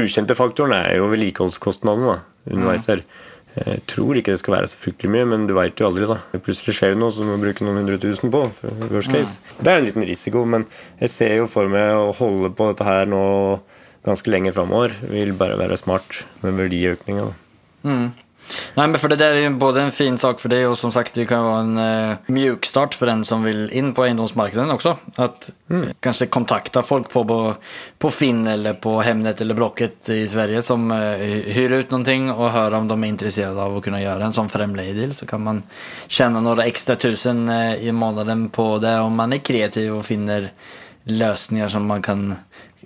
ukjente 0.01 0.35
faktoren 0.35 0.73
er 0.73 0.95
jo 0.97 1.07
vedlikeholdskostnadene 1.11 2.07
da, 2.15 2.19
underveis 2.51 2.85
her. 2.87 3.01
Jeg 3.51 3.81
tror 3.85 4.15
ikke 4.15 4.31
det 4.31 4.39
skal 4.39 4.53
være 4.55 4.67
så 4.71 4.77
fryktelig 4.79 5.09
mye, 5.11 5.25
men 5.27 5.45
du 5.47 5.53
veit 5.53 5.75
jo 5.75 5.87
aldri. 5.89 6.07
da 6.07 6.39
Plutselig 6.39 6.71
skjer 6.77 6.93
det 6.93 6.99
noe 7.01 7.11
som 7.11 7.25
du 7.27 7.33
må 7.35 7.41
bruke 7.43 7.61
noen 7.67 7.81
hundre 7.83 7.97
tusen 7.99 8.31
på. 8.31 8.45
Worst 8.89 9.11
case. 9.11 9.39
Det 9.59 9.67
er 9.67 9.77
en 9.81 9.85
liten 9.85 10.07
risiko, 10.07 10.45
men 10.45 10.65
jeg 11.01 11.09
ser 11.09 11.35
jo 11.35 11.47
for 11.47 11.67
meg 11.67 11.91
å 11.91 12.13
holde 12.15 12.49
på 12.55 12.69
dette 12.71 12.85
her 12.87 13.05
nå 13.05 13.59
ganske 14.07 14.31
lenge 14.31 14.53
framover. 14.55 14.91
Vil 15.11 15.33
bare 15.33 15.57
være 15.59 15.75
smart 15.77 16.23
med 16.41 16.55
verdiøkninga. 16.55 17.27
Nej, 18.73 18.87
men 18.87 18.99
för 18.99 19.09
det 19.09 19.15
där 19.15 19.31
är 19.31 19.41
ju 19.41 19.49
både 19.49 19.81
en 19.81 19.91
fin 19.91 20.17
sak 20.17 20.39
för 20.39 20.49
dig 20.49 20.67
och 20.67 20.77
som 20.77 20.91
sagt 20.91 21.13
det 21.13 21.25
kan 21.25 21.43
vara 21.43 21.59
en 21.59 21.77
eh, 21.77 22.17
mjukstart 22.25 22.93
för 22.93 23.05
den 23.05 23.25
som 23.25 23.43
vill 23.43 23.69
in 23.69 23.93
på 23.93 24.03
eiendomsmarkedet 24.05 24.69
också. 24.69 24.97
Att 25.15 25.49
mm. 25.69 25.89
kanske 25.99 26.25
kontakta 26.25 26.81
folk 26.81 27.09
på, 27.09 27.55
på, 27.99 28.09
Finn 28.09 28.47
eller 28.47 28.73
på 28.73 29.01
Hemnet 29.01 29.41
eller 29.41 29.55
Blocket 29.55 30.09
i 30.09 30.27
Sverige 30.27 30.61
som 30.61 30.91
eh, 30.91 30.97
hyr 31.27 31.71
ut 31.71 31.91
någonting 31.91 32.31
och 32.31 32.49
höra 32.49 32.77
om 32.77 32.87
de 32.87 33.03
är 33.03 33.07
intresserade 33.07 33.61
av 33.61 33.77
att 33.77 33.83
kunna 33.83 34.01
göra 34.01 34.25
en 34.25 34.31
sån 34.31 34.49
fremleiedeal 34.49 35.13
så 35.13 35.25
kan 35.25 35.43
man 35.43 35.63
tjäna 36.07 36.41
några 36.41 36.65
extra 36.65 36.95
tusen 36.95 37.49
eh, 37.49 37.75
i 37.75 37.91
månaden 37.91 38.49
på 38.49 38.77
det 38.77 38.99
om 38.99 39.15
man 39.15 39.33
är 39.33 39.37
kreativ 39.37 39.95
och 39.95 40.05
finner 40.05 40.51
lösningar 41.03 41.67
som 41.67 41.85
man 41.85 42.01
kan 42.01 42.35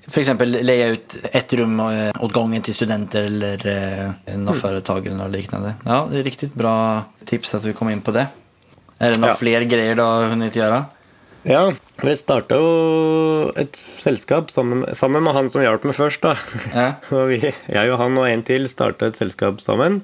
för 0.07 0.45
leie 0.45 0.87
ut 0.93 1.17
ett 1.31 1.53
rom 1.53 1.79
eh, 1.79 2.11
åt 2.19 2.33
gangen 2.33 2.61
til 2.61 2.73
studenter 2.73 3.23
eller 3.23 4.13
en 4.25 4.45
något 4.45 4.57
företag 4.61 5.05
eller 5.07 5.17
noe 5.17 5.29
liknande. 5.33 5.73
Ja, 5.85 6.07
det 6.11 6.19
er 6.19 6.23
riktig 6.27 6.51
bra 6.53 7.03
tips 7.25 7.55
at 7.55 7.65
vi 7.65 7.73
kom 7.73 7.89
inn 7.89 8.01
på 8.05 8.13
det. 8.13 8.27
Er 8.99 9.11
det 9.11 9.19
noen 9.19 9.33
Ja. 9.33 9.35
flere 9.39 9.65
greier 9.65 9.95
du 9.95 10.01
har 10.03 10.29
hunnit 10.29 10.53
gjøre? 10.55 10.85
Ja, 11.45 11.71
vi 12.01 12.15
starta 12.17 12.55
jo 12.57 13.51
et 13.55 13.75
selskap 13.75 14.49
sammen, 14.49 14.85
sammen 14.95 15.21
med 15.23 15.33
han 15.33 15.49
som 15.49 15.61
hjalp 15.61 15.83
meg 15.85 15.93
først. 15.95 16.21
da 16.21 16.35
Ja. 16.73 16.93
Vi, 17.29 17.37
Jeg 17.69 17.91
og 17.91 17.97
han 17.99 18.17
og 18.17 18.27
en 18.29 18.41
til 18.43 18.65
starta 18.67 19.05
et 19.11 19.15
selskap 19.17 19.59
sammen 19.61 20.01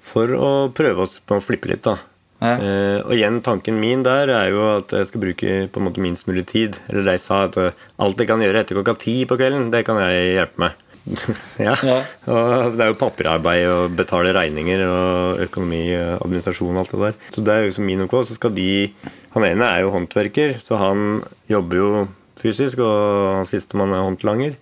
for 0.00 0.26
å 0.32 0.72
prøve 0.72 1.02
oss 1.04 1.18
på 1.20 1.36
å 1.36 1.42
flippe 1.44 1.68
litt. 1.68 1.82
da 1.84 1.96
Ja. 2.38 2.54
Eh, 2.54 2.98
og 3.02 3.14
igjen, 3.16 3.40
tanken 3.42 3.80
min 3.82 4.04
der 4.06 4.30
er 4.30 4.50
jo 4.52 4.60
at 4.76 4.92
jeg 4.94 5.08
skal 5.10 5.22
bruke 5.22 5.54
på 5.72 5.80
en 5.80 5.86
måte 5.88 6.02
minst 6.02 6.28
mulig 6.30 6.46
tid. 6.50 6.78
Eller 6.90 7.12
de 7.12 7.16
sa 7.22 7.44
at 7.48 7.58
eh, 7.58 7.86
alt 7.98 8.20
jeg 8.20 8.30
kan 8.30 8.42
gjøre 8.44 8.62
etter 8.62 8.78
klokka 8.78 8.94
ti 9.02 9.16
på 9.28 9.38
kvelden, 9.40 9.72
det 9.74 9.84
kan 9.88 9.98
jeg 10.04 10.36
hjelpe 10.36 10.64
med. 10.66 10.84
ja. 11.66 11.74
Ja. 11.86 11.98
Og 12.28 12.76
det 12.76 12.84
er 12.84 12.92
jo 12.92 12.98
papirarbeid 13.00 13.64
og 13.72 13.96
betale 13.96 14.34
regninger 14.36 14.84
og 14.86 15.42
økonomi 15.46 15.82
og 15.96 16.26
administrasjon 16.26 16.76
og 16.76 16.82
alt 16.82 16.94
det 16.94 17.02
der. 17.04 17.18
Så 17.34 17.44
det 17.46 17.54
er 17.54 17.66
jo 17.66 17.74
som 17.78 17.88
min 17.88 18.04
OK. 18.04 18.16
Så 18.28 18.38
skal 18.38 18.54
de 18.56 18.70
Han 19.34 19.44
ene 19.44 19.66
er 19.68 19.82
jo 19.84 19.92
håndverker, 19.92 20.56
så 20.62 20.78
han 20.80 21.20
jobber 21.50 21.76
jo 21.76 21.90
fysisk, 22.40 22.80
og 22.80 23.36
han 23.36 23.48
sistemann 23.48 23.92
er 23.92 24.06
håndlanger. 24.06 24.56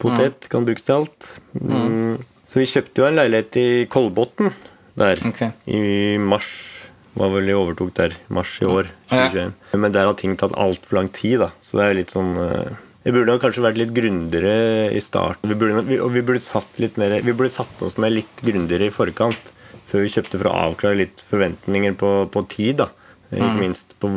Potet 0.00 0.48
kan 0.52 0.64
brukes 0.66 0.86
til 0.86 1.00
alt. 1.00 1.28
Mm. 1.52 2.16
Så 2.46 2.60
vi 2.62 2.68
kjøpte 2.70 3.02
jo 3.02 3.06
en 3.08 3.18
leilighet 3.18 3.58
i 3.60 3.68
Kolbotn 3.90 4.50
der 4.96 5.20
okay. 5.28 5.52
i 5.68 6.16
mars. 6.18 6.48
Var 7.16 7.30
vel 7.32 7.48
i 7.48 7.54
overtok 7.56 7.94
der 7.96 8.16
mars 8.28 8.56
i 8.60 8.66
år. 8.68 8.90
Ja. 9.08 9.26
2021. 9.30 9.54
Men 9.82 9.94
der 9.94 10.08
har 10.10 10.16
ting 10.20 10.34
tatt 10.36 10.56
altfor 10.56 10.98
lang 11.00 11.08
tid, 11.16 11.40
da. 11.46 11.50
Så 11.64 11.80
det 11.80 11.86
er 11.86 11.98
litt 12.00 12.12
sånn 12.12 12.34
eh, 12.42 12.74
Vi 13.06 13.14
burde 13.14 13.38
kanskje 13.40 13.64
vært 13.64 13.80
litt 13.80 13.94
grundigere 13.96 14.90
i 14.92 15.00
starten. 15.00 15.48
Vi 15.48 15.56
burde, 15.58 15.84
vi, 15.88 16.00
og 16.02 16.12
vi 16.12 16.24
burde 16.26 16.42
satt 16.44 16.80
litt 16.82 16.98
mer 17.00 17.18
Vi 17.24 17.32
burde 17.32 17.52
satt 17.54 17.84
oss 17.86 17.96
ned 18.02 18.16
litt 18.18 18.42
grundigere 18.44 18.90
i 18.90 18.94
forkant 18.94 19.52
før 19.86 20.02
vi 20.02 20.10
kjøpte, 20.10 20.40
for 20.40 20.50
å 20.50 20.56
avklare 20.66 20.98
litt 20.98 21.22
forventninger 21.22 21.94
på, 22.00 22.10
på 22.34 22.42
tid. 22.50 22.82
da 22.82 22.90
Ikke 23.30 23.54
minst 23.60 23.96
på 24.02 24.10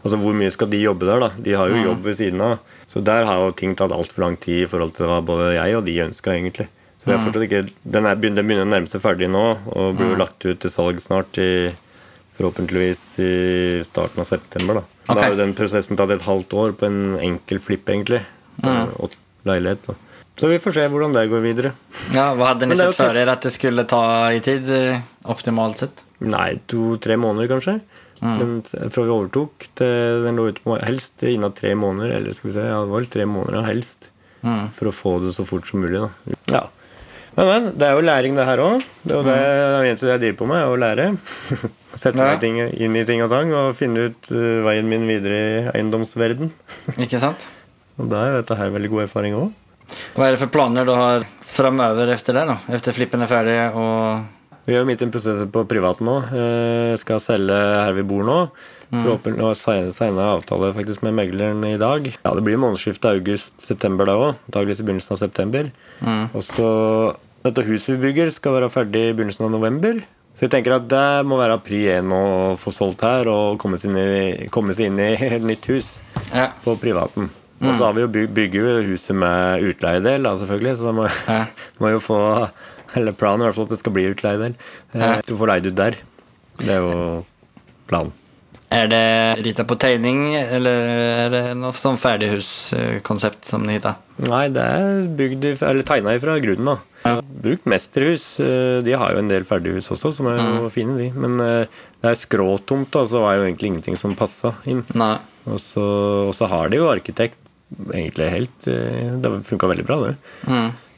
Altså 0.00 0.16
Hvor 0.16 0.32
mye 0.32 0.48
skal 0.48 0.70
de 0.72 0.78
jobbe 0.80 1.04
der? 1.04 1.20
da 1.20 1.28
De 1.44 1.54
har 1.60 1.68
jo 1.68 1.82
jobb 1.90 2.06
ved 2.08 2.16
siden 2.16 2.40
av. 2.40 2.62
Så 2.88 3.02
der 3.04 3.26
har 3.28 3.42
jo 3.44 3.50
ting 3.52 3.74
tatt 3.76 3.92
altfor 3.92 4.24
lang 4.24 4.38
tid 4.40 4.62
i 4.64 4.68
forhold 4.70 4.94
til 4.96 5.10
hva 5.10 5.20
både 5.20 5.50
jeg 5.58 5.76
og 5.76 5.84
de 5.84 5.98
ønska, 6.06 6.32
egentlig. 6.32 6.70
Så 7.00 7.10
jeg 7.10 7.16
er 7.16 7.22
fortsatt 7.24 7.44
ikke, 7.46 7.60
den, 7.84 8.08
er, 8.08 8.16
den 8.16 8.40
begynner 8.40 8.66
å 8.66 8.70
nærme 8.70 8.88
seg 8.88 9.00
ferdig 9.04 9.28
nå, 9.32 9.44
og 9.72 9.94
blir 9.96 10.14
jo 10.14 10.18
lagt 10.20 10.44
ut 10.44 10.58
til 10.60 10.72
salg 10.72 11.00
snart. 11.00 11.36
i 11.40 11.68
Forhåpentligvis 12.40 13.02
i 13.20 13.32
starten 13.84 14.22
av 14.22 14.24
september. 14.24 14.80
Da 15.06 15.14
Da 15.14 15.20
har 15.26 15.34
jo 15.34 15.40
den 15.42 15.52
prosessen 15.58 15.98
tatt 16.00 16.10
et 16.14 16.24
halvt 16.24 16.54
år 16.56 16.72
på 16.72 16.86
en 16.88 17.18
enkel 17.20 17.60
flipp, 17.60 17.88
egentlig. 17.92 18.22
Og 18.64 19.12
leilighet. 19.44 19.90
Da. 19.90 19.94
Så 20.40 20.48
vi 20.48 20.56
får 20.62 20.72
se 20.72 20.86
hvordan 20.88 21.12
det 21.12 21.26
går 21.28 21.42
videre. 21.44 21.72
Ja, 22.14 22.30
Hva 22.34 22.54
hadde 22.54 22.70
är 22.70 22.78
sett 22.80 22.96
før 22.96 23.12
dere 23.12 23.34
at 23.36 23.44
det 23.44 23.52
skulle 23.52 23.84
ta 23.84 24.32
i 24.32 24.40
tid 24.40 24.70
eh, 24.72 25.02
optimalt 25.28 25.82
sett? 25.82 26.04
Nei, 26.24 26.54
to-tre 26.66 27.18
måneder, 27.20 27.50
kanskje. 27.50 27.80
Den, 28.20 28.58
fra 28.64 29.04
vi 29.04 29.12
overtok 29.12 29.66
til 29.80 30.24
den 30.26 30.36
lå 30.36 30.50
ute 30.50 30.64
på 30.64 30.76
helst 30.80 31.22
innen 31.24 31.52
tre 31.56 31.74
måneder. 31.76 32.16
Eller 32.16 32.36
skal 32.36 32.50
vi 32.50 32.56
se, 32.56 32.64
ja, 32.64 32.80
det 32.80 32.88
var 32.92 33.02
vel 33.02 33.12
tre 33.12 33.26
måneder, 33.28 33.64
helst. 33.68 34.08
helst. 34.40 34.68
For 34.76 34.88
å 34.88 34.94
få 34.96 35.14
det 35.24 35.34
så 35.36 35.44
fort 35.48 35.68
som 35.68 35.84
mulig. 35.84 36.00
Da. 36.00 36.36
Ja. 36.52 36.62
Men, 37.40 37.48
men, 37.48 37.68
det 37.80 37.86
er 37.88 37.96
jo 37.96 38.02
læring, 38.04 38.34
det 38.36 38.44
her 38.44 38.60
òg. 38.60 38.82
Det 39.00 39.14
er 39.14 39.16
jo 39.16 39.24
det 39.24 39.36
det 39.40 39.88
eneste 39.88 40.08
jeg 40.10 40.20
driver 40.20 40.38
på 40.42 40.48
med, 40.50 40.60
er 40.60 40.72
å 40.74 40.80
lære. 40.80 41.06
Sette 42.02 42.20
Ja. 42.20 42.26
meg 42.28 42.42
ting, 42.42 42.58
inn 42.60 42.98
i 43.00 43.04
ting 43.08 43.22
og 43.24 43.30
tang 43.32 43.48
og 43.56 43.70
finne 43.78 44.10
ut 44.10 44.28
uh, 44.34 44.60
veien 44.66 44.88
min 44.90 45.06
videre 45.08 45.38
i 45.40 45.62
eiendomsverden. 45.72 46.52
Ikke 47.06 47.20
sant? 47.22 47.48
Og 47.96 48.10
da 48.12 48.20
er 48.26 48.34
jo 48.34 48.42
dette 48.42 48.58
her 48.60 48.74
veldig 48.76 48.90
god 48.92 49.06
erfaring 49.08 49.38
òg. 49.38 49.48
Hva 50.14 50.28
er 50.28 50.36
det 50.36 50.42
for 50.42 50.52
planer 50.52 50.84
du 50.86 50.92
har 50.94 51.24
framover 51.50 52.12
efter 52.12 52.36
det 52.36 52.44
da? 52.52 52.58
Efter 52.76 52.94
flippen 52.94 53.24
er 53.24 53.30
ferdig 53.32 53.56
og 53.74 54.28
Vi 54.68 54.76
er 54.76 54.84
jo 54.84 54.86
midt 54.86 55.00
i 55.02 55.06
en 55.08 55.10
prosess 55.10 55.40
på 55.50 55.64
privat 55.66 55.98
nå. 56.04 56.18
Jeg 56.30 57.00
skal 57.00 57.18
selge 57.24 57.56
her 57.56 57.96
vi 57.96 58.04
bor 58.06 58.22
nå. 58.28 58.36
Forhåpentlig 58.92 59.46
å 59.48 59.54
signa 59.56 60.28
avtale 60.36 60.70
faktisk 60.76 61.02
med 61.06 61.16
megleren 61.16 61.64
i 61.66 61.78
dag. 61.80 62.06
Ja, 62.12 62.34
Det 62.36 62.44
blir 62.46 62.60
månedsskiftet 62.60 63.08
august-september 63.16 64.06
da 64.06 64.14
òg. 64.20 64.38
Antakeligvis 64.50 64.84
i 64.84 64.86
begynnelsen 64.86 65.16
av 65.16 65.20
september. 65.24 65.72
Og 66.36 66.42
så 66.46 66.70
Dette 67.44 67.62
huset 67.64 67.94
vi 67.94 68.00
bygger, 68.08 68.30
skal 68.34 68.56
være 68.58 68.68
ferdig 68.72 69.02
i 69.08 69.12
begynnelsen 69.16 69.46
av 69.46 69.52
november. 69.54 70.00
Så 70.36 70.44
jeg 70.46 70.52
tenker 70.54 70.74
at 70.76 70.86
det 70.88 71.26
må 71.28 71.38
være 71.40 71.56
pri 71.64 71.78
én 71.96 72.12
å 72.14 72.22
få 72.60 72.72
solgt 72.72 73.02
her 73.04 73.28
og 73.32 73.58
komme 73.60 73.78
seg 73.80 73.90
inn 73.90 73.98
i, 74.00 74.48
komme 74.52 74.76
seg 74.76 74.90
inn 74.90 75.00
i 75.02 75.08
et 75.36 75.44
nytt 75.44 75.66
hus 75.72 75.94
Ja. 76.34 76.50
på 76.64 76.76
privaten. 76.80 77.30
Og 77.60 77.74
så 77.76 77.84
har 77.90 77.92
vi 77.96 78.00
jo 78.06 78.08
byg, 78.08 78.30
bygger 78.32 78.86
huset 78.88 79.12
med 79.20 79.64
utleiedel, 79.68 80.22
da, 80.24 80.30
selvfølgelig. 80.40 80.76
Så 80.80 80.86
da 80.88 80.94
må, 80.96 81.08
Ja. 81.28 81.40
må 81.82 81.90
jo 81.92 82.00
få 82.00 82.20
Eller 82.96 83.12
planen 83.14 83.42
er 83.44 83.44
i 83.44 83.50
hvert 83.50 83.58
fall 83.60 83.68
at 83.68 83.74
det 83.74 83.80
skal 83.82 83.92
bli 83.94 84.06
utleiedel. 84.10 84.54
Ja. 84.96 85.10
Du 85.28 85.34
får 85.38 85.50
leid 85.52 85.68
ut 85.68 85.76
der. 85.78 85.98
Det 86.60 86.72
er 86.74 86.80
jo 86.82 86.94
planen. 87.90 88.14
Är 88.72 88.86
det 88.86 89.34
rita 89.42 89.64
på 89.66 89.74
tegning 89.82 90.34
eller 90.38 90.70
er 91.26 91.30
det 91.32 91.40
noe 91.58 91.74
sånn 91.74 91.96
ferdighuskonsept 91.98 93.48
som 93.48 93.64
ni 93.66 93.74
heter? 93.74 93.96
Nei, 94.28 94.44
det 94.54 94.62
er 94.62 95.08
bygd 95.18 95.46
eller 95.56 95.82
tegna 95.86 96.12
ifra 96.14 96.36
grunnen, 96.38 96.68
da. 96.70 96.76
Ja. 97.02 97.14
Brukt 97.42 97.66
mesterhus. 97.66 98.38
eh, 98.38 98.78
De 98.86 98.94
har 98.94 99.16
jo 99.16 99.18
en 99.24 99.28
del 99.32 99.42
ferdighus 99.48 99.90
også, 99.90 100.12
som 100.14 100.28
er 100.30 100.38
jo 100.38 100.70
fine, 100.70 100.94
de. 101.00 101.08
Men 101.18 101.40
eh, 101.42 101.66
det 101.98 102.12
er 102.12 102.20
skråtomt, 102.20 102.92
da, 102.94 103.02
så 103.10 103.24
var 103.24 103.40
jo 103.40 103.48
egentlig 103.48 103.72
ingenting 103.72 103.96
som 103.98 104.14
passa 104.14 104.54
inn. 104.70 104.84
Og 105.50 105.58
så, 105.58 105.82
og 106.28 106.34
så 106.38 106.46
har 106.46 106.70
de 106.70 106.78
jo 106.78 106.90
arkitekt 106.92 107.38
egentlig 107.94 108.30
helt 108.30 108.66
eh, 108.70 109.16
Det 109.22 109.34
funka 109.50 109.66
veldig 109.70 109.86
bra, 109.88 109.98
det. 110.06 110.16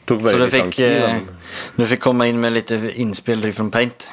Tok 0.04 0.24
Så 0.28 0.36
du 0.40 0.48
fikk, 0.50 0.80
eh, 0.82 1.20
du 1.78 1.86
fikk 1.86 2.02
komme 2.04 2.28
inn 2.28 2.40
med 2.42 2.52
litt 2.52 2.70
innspill 2.74 3.48
fra 3.54 3.68
Paint? 3.72 4.10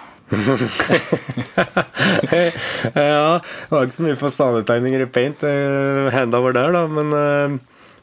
Ja, 2.94 3.40
det 3.40 3.74
var 3.74 3.86
ikke 3.86 3.98
så 3.98 4.06
mye 4.06 4.20
fasadetegninger 4.20 5.02
i 5.06 5.10
paint. 5.10 5.42
Handa 5.42 6.14
Henda 6.14 6.42
var 6.44 6.54
der, 6.58 6.72
da. 6.76 6.84
Men, 6.92 7.08
eh, 7.14 7.50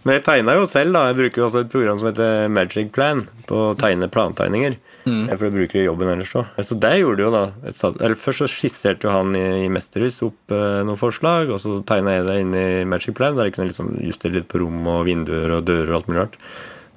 men 0.06 0.18
jeg 0.18 0.24
tegna 0.26 0.54
jo 0.54 0.66
selv, 0.70 0.94
da. 0.94 1.00
Jeg 1.10 1.18
bruker 1.20 1.42
jo 1.42 1.46
også 1.48 1.60
et 1.64 1.72
program 1.72 1.98
som 1.98 2.08
heter 2.10 2.50
Magic 2.52 2.92
Plan 2.94 3.24
på 3.48 3.56
å 3.68 3.74
tegne 3.78 4.08
plantegninger. 4.12 4.76
Mm. 5.06 5.24
For 5.32 5.46
jeg 5.46 5.54
bruker 5.54 5.78
det 5.78 5.84
i 5.84 5.88
jobben 5.88 6.12
ellers 6.12 6.34
òg. 6.38 6.46
Så 6.66 6.74
det 6.82 6.94
gjorde 7.00 7.26
jo 7.26 7.32
da 7.34 7.44
eller 7.66 8.16
Først 8.18 8.42
så 8.42 8.48
skisserte 8.50 9.06
jo 9.06 9.14
han 9.14 9.34
i, 9.38 9.46
i 9.66 9.72
Mesterhus 9.72 10.18
opp 10.26 10.54
eh, 10.54 10.80
noen 10.86 11.00
forslag, 11.00 11.50
og 11.50 11.58
så 11.62 11.68
tegna 11.86 12.16
jeg 12.18 12.26
det 12.28 12.40
inn 12.42 12.54
i 12.58 12.68
Magic 12.88 13.14
Plan, 13.18 13.36
der 13.38 13.50
jeg 13.50 13.54
kunne 13.58 13.70
liksom 13.70 13.94
justere 14.02 14.38
litt 14.38 14.50
på 14.50 14.62
rom 14.62 14.80
og 14.90 15.04
vinduer 15.10 15.58
og 15.58 15.66
dører 15.68 15.90
og 15.92 15.96
alt 16.00 16.10
mulig 16.10 16.22
rart. 16.24 16.40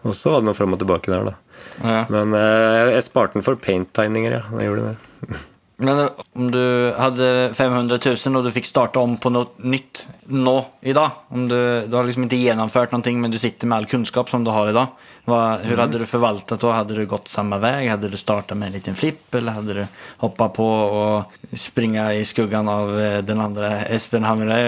Og 0.08 0.14
så 0.16 0.32
var 0.34 0.42
det 0.42 0.50
noe 0.50 0.58
fram 0.58 0.74
og 0.78 0.82
tilbake 0.82 1.12
der, 1.12 1.32
da. 1.34 1.38
Ja. 1.84 2.02
Men 2.14 2.34
eh, 2.38 2.96
jeg 2.96 3.06
sparte 3.10 3.38
den 3.38 3.46
for 3.46 3.60
paint-tegninger, 3.62 4.38
ja. 4.38 4.44
Jeg 4.58 4.70
gjorde 4.70 4.92
det. 4.92 5.09
Men 5.80 6.10
om 6.36 6.50
du 6.52 6.94
hadde 7.00 7.28
500 7.56 8.00
000 8.04 8.36
og 8.36 8.44
du 8.44 8.52
fikk 8.52 8.66
starte 8.68 9.00
om 9.00 9.14
på 9.16 9.30
noe 9.32 9.48
nytt 9.64 10.02
nå 10.28 10.56
idag. 10.84 11.22
Om 11.32 11.46
du, 11.48 11.56
du 11.88 11.96
har 11.96 12.04
liksom 12.04 12.26
ikke 12.26 12.42
gjennomført 12.42 12.92
noe, 12.92 13.14
men 13.16 13.32
du 13.32 13.38
sitter 13.40 13.70
med 13.70 13.78
all 13.78 13.88
kunnskap 13.88 14.28
som 14.28 14.44
du 14.44 14.52
har 14.52 14.74
idag. 14.74 14.92
Vad, 15.30 15.64
hur 15.64 15.80
hadde 15.80 16.02
du 16.02 16.04
forvaltet 16.10 16.60
det? 16.60 16.74
Hadde 16.76 17.00
du 17.00 17.06
gått 17.08 17.32
samme 17.32 17.62
vei? 17.64 17.88
Hadde 17.88 18.12
du 18.12 18.20
starta 18.20 18.60
med 18.60 18.74
en 18.74 18.76
liten 18.76 19.00
flipp? 19.00 19.24
Eller 19.40 19.56
hadde 19.56 19.78
du 19.78 19.82
hoppa 20.26 20.50
på 20.60 20.68
og 20.68 21.56
springa 21.56 22.10
i 22.18 22.28
skuggan 22.28 22.68
av 22.68 22.92
eh, 23.00 23.18
den 23.24 23.40
andre 23.40 23.72
Espen 23.88 24.28
Hamre 24.28 24.60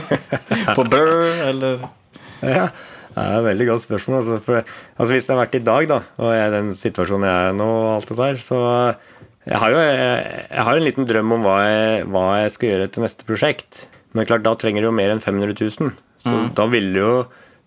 på 0.76 0.88
Burr? 0.90 1.14
Eller? 1.52 1.86
Ja, 2.42 2.66
det 3.14 3.28
er 3.28 3.38
et 3.38 3.50
veldig 3.52 3.70
godt 3.76 3.86
spørsmål. 3.86 4.24
Altså, 4.24 4.42
for, 4.42 4.76
altså 4.98 5.12
Hvis 5.14 5.30
det 5.30 5.36
har 5.36 5.44
vært 5.44 5.58
i 5.60 5.66
dag, 5.70 5.90
da, 5.94 6.02
og 6.18 6.34
jeg 6.34 6.42
er 6.42 6.50
i 6.50 6.58
den 6.58 6.76
situasjonen 6.82 7.30
jeg 7.30 7.50
er 7.52 7.58
nå, 7.62 7.74
og 7.78 7.90
alt 8.00 8.10
det 8.10 8.22
der, 8.24 8.42
så 8.42 8.62
jeg 9.48 9.58
har 9.58 9.74
jo 9.74 9.80
jeg, 9.82 10.62
har 10.66 10.78
en 10.78 10.86
liten 10.86 11.08
drøm 11.08 11.34
om 11.36 11.46
hva 11.46 11.56
jeg, 11.64 12.06
hva 12.12 12.24
jeg 12.44 12.54
skal 12.54 12.68
gjøre 12.70 12.90
til 12.94 13.06
neste 13.06 13.26
prosjekt. 13.28 13.82
Men 14.14 14.28
klart, 14.28 14.44
da 14.44 14.52
trenger 14.58 14.84
du 14.84 14.90
jo 14.90 14.94
mer 14.94 15.12
enn 15.14 15.22
500 15.24 15.56
000. 15.58 15.92
Så 16.22 16.38
da 16.54 16.66
ville 16.70 17.00
jo 17.00 17.12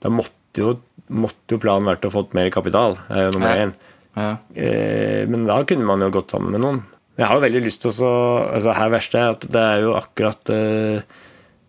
Da 0.03 0.11
måtte 0.13 0.61
jo, 0.61 0.75
måtte 1.11 1.55
jo 1.55 1.59
planen 1.59 1.89
vært 1.89 2.05
å 2.07 2.11
få 2.13 2.25
mer 2.37 2.51
kapital. 2.53 2.99
Er 3.09 3.27
jo 3.27 3.35
nummer 3.35 3.61
én. 3.65 3.73
Ja. 4.15 4.29
Eh, 4.55 5.23
men 5.27 5.47
da 5.49 5.57
kunne 5.67 5.87
man 5.87 6.03
jo 6.03 6.11
gått 6.13 6.31
sammen 6.31 6.53
med 6.55 6.63
noen. 6.63 6.83
Jeg 7.15 7.27
har 7.27 7.39
jo 7.39 7.45
veldig 7.45 7.63
lyst 7.63 7.81
til 7.83 7.91
å 7.91 7.95
så 7.95 8.11
altså 8.57 8.75
Her 8.75 8.91
verste 8.91 9.19
er 9.19 9.35
at 9.35 9.47
det 9.51 9.63
er 9.63 9.83
jo 9.85 9.95
akkurat 9.97 10.51
eh, 10.55 11.23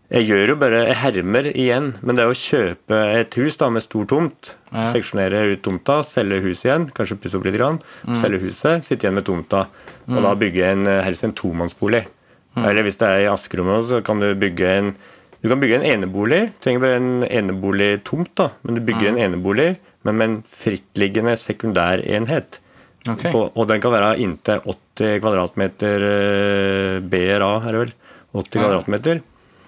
Jeg 0.07 0.29
gjør 0.29 0.53
jo 0.53 0.55
bare 0.61 0.85
Jeg 0.87 0.99
hermer 1.01 1.49
igjen, 1.51 1.89
men 2.07 2.15
det 2.15 2.23
er 2.23 2.31
å 2.31 2.39
kjøpe 2.39 2.99
et 3.19 3.35
hus 3.41 3.57
da 3.59 3.69
med 3.75 3.83
stor 3.83 4.05
tomt, 4.07 4.53
seksjonere 4.93 5.41
ut 5.51 5.65
tomta, 5.65 5.99
selge 6.07 6.39
huset 6.45 6.69
igjen, 6.69 6.87
kanskje 6.95 7.19
pusse 7.23 7.39
opp 7.39 7.49
litt, 7.49 7.59
grann, 7.59 7.81
selge 8.15 8.39
huset, 8.45 8.87
sitte 8.87 9.07
igjen 9.07 9.19
med 9.19 9.27
tomta, 9.27 9.65
og 10.07 10.21
da 10.23 10.35
bygge 10.39 10.69
en, 10.69 10.87
eh, 10.87 11.03
helst 11.07 11.27
en 11.27 11.35
tomannsbolig. 11.35 12.05
Eller 12.57 12.87
hvis 12.87 12.97
det 13.01 13.09
er 13.09 13.25
i 13.25 13.29
Askerommet, 13.29 13.85
så 13.85 14.01
kan 14.05 14.23
du 14.23 14.31
bygge 14.39 14.73
en 14.79 14.95
du 15.43 15.51
kan 15.51 15.61
bygge 15.61 15.77
en 15.77 15.85
enebolig. 15.87 16.41
Du 16.57 16.63
trenger 16.65 16.81
bare 16.83 16.97
en 16.99 17.27
eneboligtomt, 17.29 18.33
da, 18.35 18.49
men 18.65 18.79
du 18.79 18.81
bygger 18.83 19.13
en 19.13 19.21
enebolig, 19.21 19.77
men 20.03 20.17
med 20.17 20.29
en 20.29 20.39
frittliggende 20.49 21.37
sekundærenhet. 21.39 22.59
Okay. 23.07 23.31
På, 23.31 23.45
og 23.55 23.69
den 23.71 23.83
kan 23.85 23.93
være 23.95 24.17
inntil 24.25 24.65
80 24.67 25.21
kvadratmeter 25.23 26.07
eh, 26.09 26.99
BRA, 27.05 27.53
er 27.63 27.77
det 27.77 27.83
vel. 27.85 27.93
80 28.35 28.59
kvadratmeter. 28.59 29.21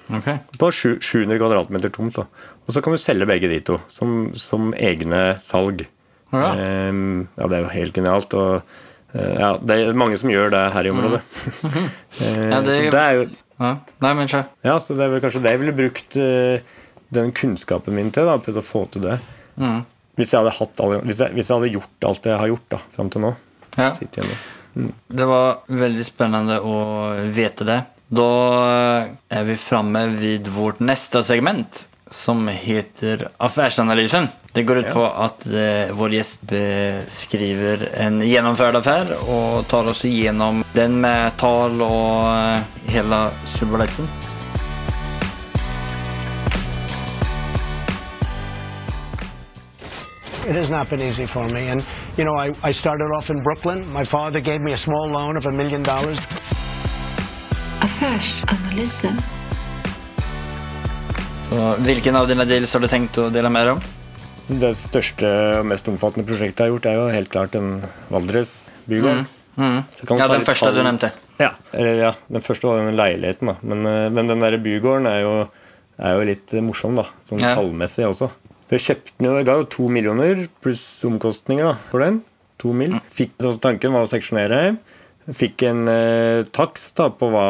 Okej. 0.08 0.38
På 0.60 0.70
700 0.72 1.38
kvadratmeter 1.38 1.92
tomt. 1.92 2.16
da. 2.16 2.26
Og 2.66 2.74
så 2.74 2.82
kan 2.84 2.94
du 2.94 3.00
selge 3.00 3.28
begge 3.28 3.50
de 3.50 3.60
to 3.64 3.78
som, 3.92 4.30
som 4.36 4.72
egne 4.76 5.36
salg. 5.44 5.84
Ja. 6.32 6.52
Um, 6.90 7.28
ja, 7.38 7.48
det 7.48 7.58
er 7.58 7.64
jo 7.64 7.72
helt 7.72 7.96
genialt. 7.96 8.34
Og 8.36 8.62
uh, 9.14 9.34
ja, 9.40 9.52
det 9.60 9.76
er 9.76 9.98
mange 9.98 10.18
som 10.20 10.32
gjør 10.32 10.52
det 10.54 10.64
her 10.76 10.88
i 10.88 10.94
området. 10.94 11.22
Eh, 12.18 12.48
Ja, 12.50 12.60
det 12.64 12.74
Så 12.74 12.90
det 12.90 13.02
er 13.04 13.12
jo 13.20 13.28
Ja. 13.58 13.72
Nei, 14.00 14.12
men 14.14 14.28
ja, 14.30 14.76
så 14.78 14.94
det 14.94 15.02
er 15.04 15.10
vel 15.10 15.20
kanskje 15.22 15.42
det 15.42 15.50
jeg 15.50 15.60
ville 15.60 15.74
brukt 15.76 16.16
uh, 16.18 16.58
den 17.14 17.32
kunnskapen 17.34 17.94
min 17.94 18.12
til. 18.14 18.28
da, 18.28 18.38
Prøvd 18.42 18.60
å 18.60 18.64
få 18.64 18.84
til 18.94 19.04
det. 19.08 19.18
Hvis, 20.18 20.32
jeg 20.32 20.40
alle, 20.42 21.00
hvis, 21.06 21.20
jeg, 21.20 21.34
hvis 21.34 21.50
jeg 21.50 21.54
hadde 21.54 21.72
gjort 21.74 22.06
alt 22.08 22.26
jeg 22.26 22.38
har 22.40 22.50
gjort 22.50 22.68
da, 22.74 22.80
fram 22.94 23.10
til 23.10 23.22
nå. 23.22 23.34
Ja. 23.78 23.92
Mm. 24.74 24.92
Det 25.06 25.26
var 25.26 25.60
veldig 25.70 26.04
spennende 26.06 26.58
å 26.62 26.78
vite 27.34 27.66
det. 27.66 27.78
Då 28.10 28.54
er 29.28 29.44
vi 29.44 29.56
framme 29.56 30.06
vid 30.06 30.46
vårt 30.48 30.80
neste 30.80 31.22
segment 31.22 31.88
som 32.10 32.48
heter 32.48 33.28
Affærsanalysen. 33.36 34.28
Det 34.52 34.62
går 34.62 34.78
ut 34.78 34.92
på 34.92 35.04
at 35.04 35.46
eh, 35.46 35.92
vår 35.92 36.14
gjest 36.16 36.46
beskriver 36.48 37.84
en 38.00 38.22
gjennomført 38.24 38.78
affære 38.80 39.18
og 39.28 39.68
tar 39.68 39.90
oss 39.92 40.06
igjennom 40.08 40.62
den 40.72 40.96
med 41.04 41.36
tal 41.36 41.76
og 41.84 42.24
eh, 42.32 42.64
hela 42.94 43.28
subaletten. 43.44 44.08
It 50.48 50.56
has 50.56 50.70
not 50.70 50.88
been 50.88 51.02
easy 51.02 51.26
for 51.26 51.46
me. 51.46 51.68
And, 51.68 51.84
you 52.16 52.24
know, 52.24 52.34
I, 52.40 52.48
I 52.70 52.72
started 52.72 53.12
off 53.12 53.28
in 53.28 53.42
Brooklyn. 53.42 53.86
My 53.92 54.04
father 54.04 54.40
gave 54.40 54.62
me 54.62 54.72
a 54.72 54.78
small 54.78 55.12
loan 55.12 55.36
of 55.36 55.44
a 55.44 55.52
million 55.52 55.82
dollars. 55.82 56.18
Affärsanalysen. 57.98 59.16
Så 61.48 61.74
Hvilken 61.82 62.16
av 62.16 62.28
dine 62.28 62.44
deals 62.46 62.70
har 62.76 62.80
du 62.84 62.86
tenkt 62.90 63.16
å 63.18 63.24
dele 63.34 63.50
mer 63.50 63.72
om? 63.72 63.80
Det 64.48 64.70
største 64.78 65.30
og 65.58 65.66
mest 65.66 65.88
omfattende 65.90 66.22
prosjektet 66.28 66.62
jeg 66.62 66.68
har 66.68 66.76
gjort, 66.76 66.86
er 66.86 66.94
jo 66.94 67.06
helt 67.10 67.30
klart 67.32 67.56
den 67.56 67.72
Valdres 68.12 68.52
bygård. 68.86 69.24
Mm. 69.24 69.24
Mm. 69.58 69.80
Ja, 70.14 70.28
den 70.30 70.44
første 70.46 70.68
tall- 70.68 70.76
du 70.78 70.82
nevnte. 70.86 71.10
Ja, 71.42 71.50
eller, 71.72 71.94
ja, 72.04 72.12
den 72.30 72.44
første 72.46 72.68
var 72.70 72.84
den 72.86 72.94
leiligheten, 72.96 73.50
da. 73.50 73.56
Men, 73.62 73.84
eh, 73.86 74.08
men 74.14 74.28
den 74.30 74.40
der 74.46 74.58
bygården 74.62 75.06
er 75.10 75.20
jo, 75.24 75.48
er 75.98 76.14
jo 76.14 76.28
litt 76.30 76.54
morsom, 76.62 76.94
da. 76.94 77.06
Sånn 77.28 77.40
Ja. 77.42 77.56
tallmessig 77.56 78.06
også. 78.06 78.30
For 78.68 78.78
jeg 78.78 78.86
kjøpte 78.86 79.10
den 79.18 79.26
jo, 79.26 79.36
jeg 79.38 79.46
ga 79.46 79.56
jo 79.58 79.64
to 79.64 79.88
millioner 79.88 80.46
pluss 80.62 81.02
omkostninger 81.02 81.64
da, 81.64 81.74
for 81.90 81.98
den. 81.98 82.22
To 82.58 82.72
mil. 82.72 83.00
Fikk, 83.10 83.32
så 83.40 83.58
tanken 83.58 83.90
var 83.92 84.02
å 84.06 84.08
seksjonere. 84.08 84.78
Fikk 85.28 85.62
en 85.68 85.82
eh, 85.92 86.46
takst 86.56 86.94
da, 86.96 87.10
på 87.12 87.28
hva 87.28 87.48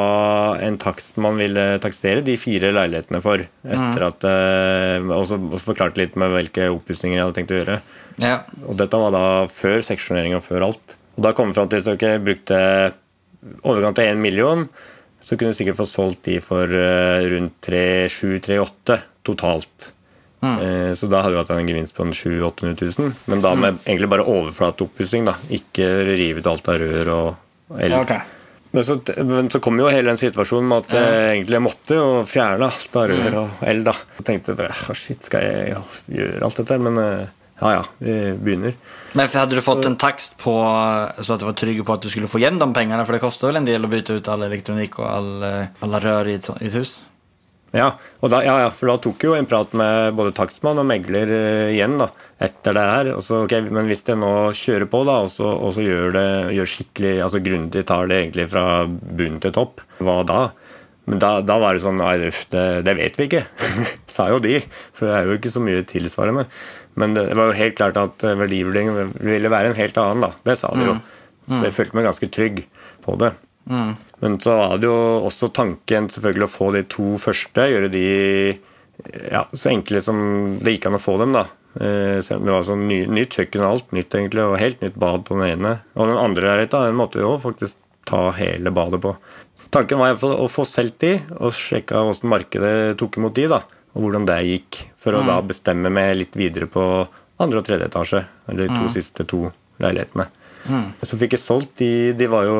en 0.66 0.78
takst 0.82 1.18
man 1.22 1.38
ville 1.38 1.76
taksere 1.82 2.24
de 2.26 2.34
fire 2.40 2.72
leilighetene 2.74 3.20
for. 3.22 3.44
Etter 3.62 4.06
at 4.08 4.26
eh, 4.26 4.98
også, 5.14 5.38
også 5.46 5.68
forklarte 5.70 6.02
litt 6.02 6.18
med 6.18 6.34
hvilke 6.34 6.66
oppussinger 6.74 7.20
jeg 7.20 7.22
hadde 7.22 7.36
tenkt 7.38 7.54
å 7.54 7.60
gjøre. 7.60 7.78
Ja. 8.18 8.40
Og 8.66 8.80
dette 8.80 8.98
var 8.98 9.14
da 9.14 9.24
før 9.52 9.86
seksjonering 9.86 10.34
og 10.34 10.42
før 10.42 10.66
alt. 10.72 10.98
Og 11.14 11.22
da 11.28 11.34
kom 11.38 11.52
vi 11.52 11.58
fram 11.60 11.70
til 11.70 11.86
at 11.94 12.02
jeg 12.02 12.24
brukte 12.26 12.58
overkant 13.62 14.02
av 14.02 14.10
1 14.10 14.26
million, 14.26 14.66
så 15.22 15.38
kunne 15.38 15.54
du 15.54 15.58
sikkert 15.60 15.78
få 15.78 15.86
solgt 15.86 16.24
de 16.26 16.40
for 16.42 16.66
eh, 16.66 17.30
rundt 17.30 17.62
3-7-3-8 17.62 18.98
totalt. 19.28 19.92
Mm. 20.38 20.94
Så 20.94 21.08
da 21.10 21.24
hadde 21.24 21.34
vi 21.34 21.40
hatt 21.40 21.48
en 21.50 21.66
gevinst 21.66 21.96
på 21.96 22.04
en 22.06 22.12
700 22.14 22.46
000-800 22.78 23.00
000. 23.02 23.14
Men 23.26 23.40
da 23.42 23.50
med 23.58 23.80
egentlig 23.82 24.06
bare 24.12 24.26
overflateoppussing. 24.30 25.26
Ikke 25.50 25.88
rive 26.06 26.38
ut 26.38 26.46
alt 26.46 26.70
av 26.70 26.78
rør 26.78 27.10
og 27.10 27.26
Men 28.70 28.84
så, 28.84 28.98
men 29.24 29.48
så 29.50 29.60
kom 29.64 29.78
jo 29.80 29.88
hele 29.88 30.10
den 30.10 30.20
situasjonen 30.20 30.68
med 30.68 30.84
at 30.84 30.96
jeg 30.98 31.28
egentlig 31.38 31.60
måtte 31.64 31.96
jo 31.96 32.08
fjerne 32.28 32.68
alt 32.68 32.98
av 33.00 33.06
rør 33.08 33.36
og 33.40 33.62
el. 33.70 33.80
da. 33.86 33.94
Jeg 34.18 34.26
tenkte 34.28 34.56
bare 34.58 34.76
oh, 34.76 34.96
shit, 34.96 35.24
skal 35.24 35.46
jeg 35.46 35.70
ja, 35.72 35.82
gjøre 36.18 36.42
alt 36.44 36.60
dette? 36.60 36.78
Men 36.84 37.00
eh, 37.00 37.30
ja 37.58 37.72
ja, 37.78 37.84
vi 37.98 38.16
begynner. 38.38 38.76
Men 39.18 39.30
Hadde 39.32 39.56
du 39.56 39.64
fått 39.64 39.88
en 39.88 39.96
takst 39.98 40.36
på 40.38 40.52
så 40.52 41.34
at 41.34 41.40
du 41.40 41.48
var 41.48 41.56
trygg 41.58 41.80
på 41.80 41.96
at 41.96 42.04
du 42.04 42.12
skulle 42.12 42.30
få 42.30 42.42
igjen 42.42 42.60
de 42.60 42.68
pengene? 42.76 43.02
For 43.08 43.16
det 43.16 43.22
koster 43.24 43.48
vel 43.48 43.62
en 43.62 43.66
del 43.66 43.88
å 43.88 43.90
bytte 43.90 44.18
ut 44.20 44.30
all 44.30 44.44
elektronikk 44.46 45.00
Og 45.00 45.08
alle 45.08 45.52
rør 45.54 45.86
alla 45.88 46.02
rör 46.04 46.30
i 46.30 46.36
et, 46.38 46.50
i 46.60 46.68
et 46.68 46.76
hus? 46.78 46.98
Ja, 47.76 47.90
og 48.24 48.30
da, 48.32 48.40
ja, 48.46 48.54
ja, 48.64 48.68
for 48.72 48.88
da 48.88 48.96
tok 49.04 49.24
jo 49.26 49.34
en 49.36 49.46
prat 49.48 49.74
med 49.76 50.14
både 50.16 50.32
takstmann 50.36 50.80
og 50.80 50.86
megler 50.88 51.28
eh, 51.36 51.74
igjen 51.74 51.98
da, 52.00 52.08
etter 52.40 52.76
det 52.76 52.86
her. 52.88 53.10
Og 53.18 53.24
så, 53.24 53.42
okay, 53.44 53.66
men 53.68 53.90
hvis 53.90 54.06
det 54.06 54.16
nå 54.16 54.32
kjører 54.56 54.88
på 54.88 55.02
da, 55.08 55.18
og 55.26 55.32
så, 55.32 55.50
og 55.52 55.74
så 55.76 55.84
gjør 55.84 56.14
det 56.16 56.28
gjør 56.56 56.72
skikkelig, 56.72 57.14
altså 57.26 57.42
grundig 57.44 57.84
tar 57.88 58.08
det 58.08 58.22
egentlig 58.22 58.48
fra 58.54 58.64
bunn 58.88 59.36
til 59.44 59.54
topp, 59.56 59.84
hva 60.00 60.22
da? 60.28 60.42
Men 61.08 61.20
da, 61.22 61.30
da 61.44 61.56
var 61.60 61.72
det 61.72 61.80
sånn 61.80 62.00
Nei, 62.00 62.18
det, 62.20 62.64
det 62.84 62.94
vet 62.98 63.16
vi 63.16 63.28
ikke. 63.30 63.44
Sa 64.16 64.26
jo 64.28 64.40
de. 64.44 64.58
For 64.92 65.08
det 65.08 65.14
er 65.16 65.28
jo 65.28 65.38
ikke 65.38 65.52
så 65.52 65.62
mye 65.64 65.84
tilsvarende. 65.88 66.44
Men 67.00 67.14
det 67.16 67.30
var 67.38 67.48
jo 67.48 67.56
helt 67.56 67.78
klart 67.78 68.00
at 68.00 68.24
eh, 68.28 68.36
verdivurderingen 68.36 69.14
ville 69.16 69.52
være 69.52 69.72
en 69.72 69.78
helt 69.78 70.00
annen, 70.02 70.26
da. 70.28 70.32
Det 70.44 70.58
sa 70.60 70.72
de 70.76 70.88
jo. 70.90 70.98
Så 71.48 71.62
jeg 71.64 71.76
følte 71.78 71.96
meg 71.96 72.04
ganske 72.10 72.28
trygg 72.28 72.60
på 73.04 73.14
det. 73.20 73.32
Men 74.20 74.38
så 74.42 74.56
var 74.56 74.78
det 74.80 74.88
jo 74.88 74.96
også 75.28 75.50
tanken 75.54 76.08
selvfølgelig 76.10 76.48
å 76.48 76.52
få 76.52 76.72
de 76.74 76.82
to 76.90 77.12
første, 77.20 77.68
gjøre 77.70 77.90
de 77.92 78.04
ja, 79.30 79.44
så 79.52 79.70
enkle 79.70 80.00
som 80.02 80.20
det 80.62 80.76
gikk 80.76 80.88
an 80.88 80.98
å 80.98 81.02
få 81.02 81.18
dem. 81.20 81.36
da. 81.36 81.44
Eh, 81.78 82.18
Det 82.18 82.38
var 82.50 82.64
sånn 82.66 82.88
ny, 82.88 83.04
nytt 83.06 83.36
kjøkken 83.38 83.62
og 83.62 83.68
alt 83.70 83.92
nytt, 83.92 84.14
egentlig, 84.14 84.42
og 84.42 84.58
helt 84.58 84.80
nytt 84.82 84.96
bad 84.98 85.24
på 85.28 85.38
den 85.38 85.52
ene. 85.58 85.74
Og 85.94 86.08
den 86.10 86.18
andre 86.18 86.50
leiligheta 86.50 86.86
måtte 86.96 87.20
vi 87.20 87.26
jo 87.26 87.36
faktisk 87.38 87.76
ta 88.08 88.30
hele 88.32 88.72
badet 88.74 89.00
på. 89.04 89.14
Tanken 89.70 90.00
var 90.00 90.16
å 90.16 90.48
få 90.48 90.64
solgt 90.64 90.98
de, 91.04 91.18
og 91.38 91.52
sjekka 91.52 92.00
hvordan 92.00 92.32
markedet 92.32 92.96
tok 92.98 93.20
imot 93.20 93.36
de, 93.36 93.46
da, 93.52 93.60
og 93.94 94.02
hvordan 94.02 94.26
det 94.26 94.40
gikk. 94.48 94.82
For 94.96 95.12
å 95.12 95.24
da 95.26 95.38
bestemme 95.44 95.92
meg 95.92 96.16
litt 96.16 96.34
videre 96.40 96.66
på 96.66 96.82
andre 97.38 97.60
og 97.60 97.66
tredje 97.68 97.86
etasje, 97.86 98.24
eller 98.48 98.66
de 98.66 98.74
to 98.74 98.88
siste 98.90 99.26
to 99.28 99.44
leilighetene. 99.78 100.26
Så 101.06 101.16
fikk 101.16 101.36
jeg 101.36 101.40
solgt 101.40 101.70
de 101.80 102.12
De 102.18 102.26
var 102.28 102.44
jo 102.44 102.56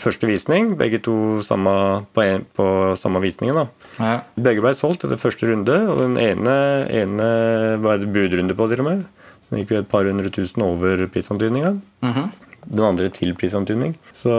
første 0.00 0.26
visning, 0.26 0.72
begge 0.80 0.98
to 1.04 1.14
samme, 1.46 1.72
på, 2.16 2.24
en, 2.24 2.46
på 2.56 2.66
samme 2.98 3.22
visningen. 3.22 3.54
da. 3.60 3.66
Ja. 4.00 4.16
Begge 4.48 4.64
ble 4.64 4.72
solgt 4.74 5.04
etter 5.06 5.20
første 5.20 5.46
runde, 5.50 5.76
og 5.92 6.00
den 6.02 6.18
ene, 6.18 6.56
ene 6.90 7.30
var 7.84 8.00
det 8.02 8.10
budrunde 8.14 8.56
på, 8.56 8.66
til 8.72 8.82
og 8.82 8.88
med. 8.90 9.04
Så 9.40 9.54
den 9.54 9.62
gikk 9.62 9.76
jo 9.76 9.82
et 9.84 9.92
par 9.92 10.08
hundre 10.08 10.32
tusen 10.32 10.64
over 10.66 11.06
prisantydninga. 11.12 11.76
Den 12.66 12.84
andre 12.84 13.08
til 13.14 13.32
prisantydning. 13.38 13.94
Så 14.16 14.34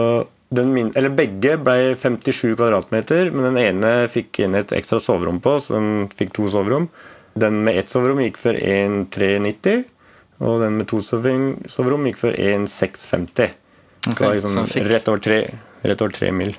den 0.52 0.74
min, 0.74 0.92
eller 0.98 1.14
begge 1.16 1.56
ble 1.64 1.94
57 1.96 2.54
kvadratmeter, 2.58 3.30
men 3.32 3.48
den 3.50 3.62
ene 3.62 3.92
fikk 4.12 4.42
inn 4.44 4.58
et 4.58 4.74
ekstra 4.76 5.00
soverom 5.00 5.40
på, 5.42 5.56
så 5.62 5.78
den 5.78 6.10
fikk 6.12 6.34
to 6.36 6.48
soverom. 6.52 6.90
Den 7.32 7.62
med 7.64 7.78
ett 7.80 7.88
soverom 7.88 8.20
gikk 8.20 8.36
for 8.36 8.52
1,390, 8.58 9.86
og 10.42 10.60
den 10.64 10.76
med 10.80 10.88
to 10.90 10.98
soverom, 11.00 12.06
gikk 12.08 12.18
for 12.18 12.34
1,650. 12.34 13.54
Så 14.02 14.14
det 14.18 14.20
var 14.26 14.34
liksom 14.34 14.56
så 14.58 14.64
fikk- 14.72 14.88
rett 14.90 15.08
over 15.12 15.22
tre, 15.22 15.38
rett 15.86 16.02
over 16.02 16.12
tre 16.16 16.30
mil 16.34 16.52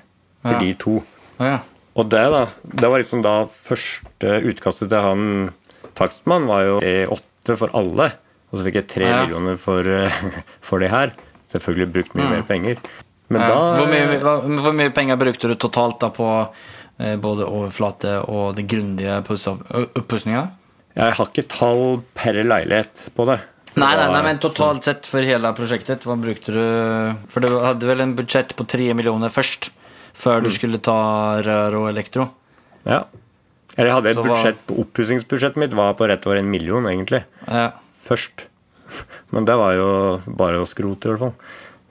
for 0.43 0.53
Ja. 0.55 0.59
de 0.59 0.73
to. 0.79 1.03
Ja, 1.39 1.45
ja. 1.45 1.59
Og 1.95 2.07
det 2.09 2.23
da, 2.31 2.45
det 2.63 2.89
var 2.89 2.97
liksom 3.03 3.21
da 3.21 3.45
første 3.45 4.31
utkastet 4.49 4.89
til 4.89 5.01
han 5.03 5.53
takstmann 5.95 6.47
var 6.47 6.63
jo 6.65 6.79
E8 6.81 7.57
for 7.59 7.69
alle. 7.77 8.07
Og 8.51 8.59
så 8.59 8.63
fikk 8.65 8.75
jeg 8.79 8.87
tre 8.87 9.05
Ja. 9.05 9.21
millioner 9.25 9.57
for, 9.57 9.81
eh, 9.85 10.09
for 10.61 10.79
det 10.79 10.89
her. 10.89 11.11
Selvfølgelig 11.51 11.91
brukt 11.93 12.15
mye 12.15 12.29
mer 12.29 12.43
penger. 12.43 12.77
Men 13.29 13.41
da 13.41 13.77
Hvor, 13.77 13.87
mye, 13.87 14.57
hvor 14.61 14.73
mye 14.73 14.89
penger 14.93 15.17
brukte 15.17 15.47
du 15.49 15.55
totalt 15.55 15.99
da 15.99 16.09
på 16.09 16.49
eh, 16.99 17.15
både 17.17 17.45
overflate 17.45 18.27
og 18.29 18.55
det 18.55 18.67
grundige 18.67 19.19
oppussingene? 19.97 20.51
Jeg 20.95 21.13
har 21.17 21.25
ikke 21.25 21.47
tall 21.49 22.03
per 22.13 22.33
leilighet 22.43 23.07
på 23.15 23.25
det. 23.25 23.39
Nei, 23.75 23.95
nei, 23.97 24.07
nei, 24.13 24.21
men 24.27 24.37
totalt 24.43 24.85
sett 24.85 25.07
for 25.09 25.25
hele 25.25 25.49
prosjektet, 25.57 26.03
hva 26.05 26.13
brukte 26.21 26.53
du? 26.53 26.61
For 27.33 27.41
du 27.41 27.55
hadde 27.63 27.87
vel 27.89 28.03
en 28.05 28.13
budsjett 28.17 28.53
på 28.59 28.67
tre 28.69 28.91
millioner 28.93 29.31
først, 29.33 29.71
før 30.13 30.41
Mm. 30.41 30.43
du 30.45 30.49
skulle 30.53 30.77
ta 30.81 31.41
rør 31.41 31.79
og 31.81 31.89
elektro? 31.89 32.27
Ja. 32.85 33.03
Eller 33.75 33.89
jeg 33.89 33.95
hadde 33.97 34.09
et 34.11 34.17
Så 34.19 34.23
budsjett 34.27 34.59
på 34.69 34.77
Oppussingsbudsjettet 34.83 35.57
mitt 35.57 35.73
var 35.73 35.95
på 35.97 36.05
rett 36.07 36.25
over 36.27 36.37
en 36.37 36.51
million, 36.51 36.85
egentlig. 36.85 37.23
Ja. 37.47 37.71
Først. 38.05 38.45
Men 39.33 39.45
det 39.45 39.55
var 39.57 39.73
jo 39.73 39.89
bare 40.27 40.61
å 40.61 40.67
skrote, 40.69 41.09
i 41.09 41.15
hvert 41.15 41.19
fall. 41.19 41.33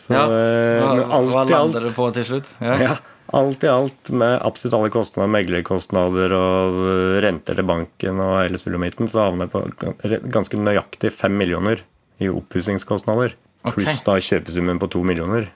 Så 0.03 0.15
ja. 0.15 0.23
eh, 0.23 0.83
Hva, 0.83 1.19
alt 1.19 1.31
i 1.33 1.37
alt 1.41 1.51
lander 1.51 1.81
du 1.89 1.93
på 1.95 2.07
til 2.15 2.25
slutt? 2.29 2.53
Ja. 2.63 2.77
Ja, 2.79 2.97
alt 3.33 3.65
i 3.65 3.71
alt 3.71 4.11
med 4.13 4.35
absolutt 4.45 4.77
alle 4.79 4.91
kostnader, 4.93 5.31
meglerkostnader 5.33 6.35
og 6.37 6.79
renter 7.25 7.59
til 7.59 7.69
banken 7.69 8.21
og 8.23 8.35
hele 8.43 8.61
sulamitten, 8.61 9.09
så 9.11 9.27
havner 9.27 9.49
jeg 9.49 9.55
på 9.55 10.23
ganske 10.35 10.61
nøyaktig 10.61 11.13
fem 11.15 11.35
millioner 11.41 11.83
i 12.23 12.29
oppussingskostnader. 12.33 13.37
Ok. 13.63 13.79
Pluss 13.79 14.03
da 14.07 14.19
kjøpesummen 14.21 14.81
på 14.83 14.91
to 14.93 15.03
millioner. 15.07 15.49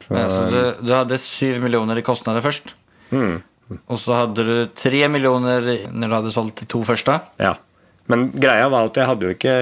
Så, 0.00 0.14
Ja, 0.16 0.28
så 0.30 0.46
du, 0.50 0.60
du 0.84 0.94
hadde 0.94 1.18
syv 1.20 1.60
millioner 1.64 1.98
i 1.98 2.06
kostnader 2.06 2.44
først? 2.44 2.74
Mm. 3.14 3.42
Og 3.88 3.98
så 4.00 4.18
hadde 4.18 4.44
du 4.44 4.56
tre 4.76 5.06
millioner 5.08 5.64
når 5.92 6.08
du 6.08 6.16
hadde 6.18 6.34
solgt 6.34 6.64
de 6.64 6.68
to 6.70 6.82
første? 6.86 7.20
ja. 7.40 7.54
Men 8.04 8.26
greia 8.36 8.66
var 8.68 8.90
at 8.90 8.98
jeg 9.00 9.08
hadde 9.08 9.24
jo 9.24 9.32
ikke 9.32 9.52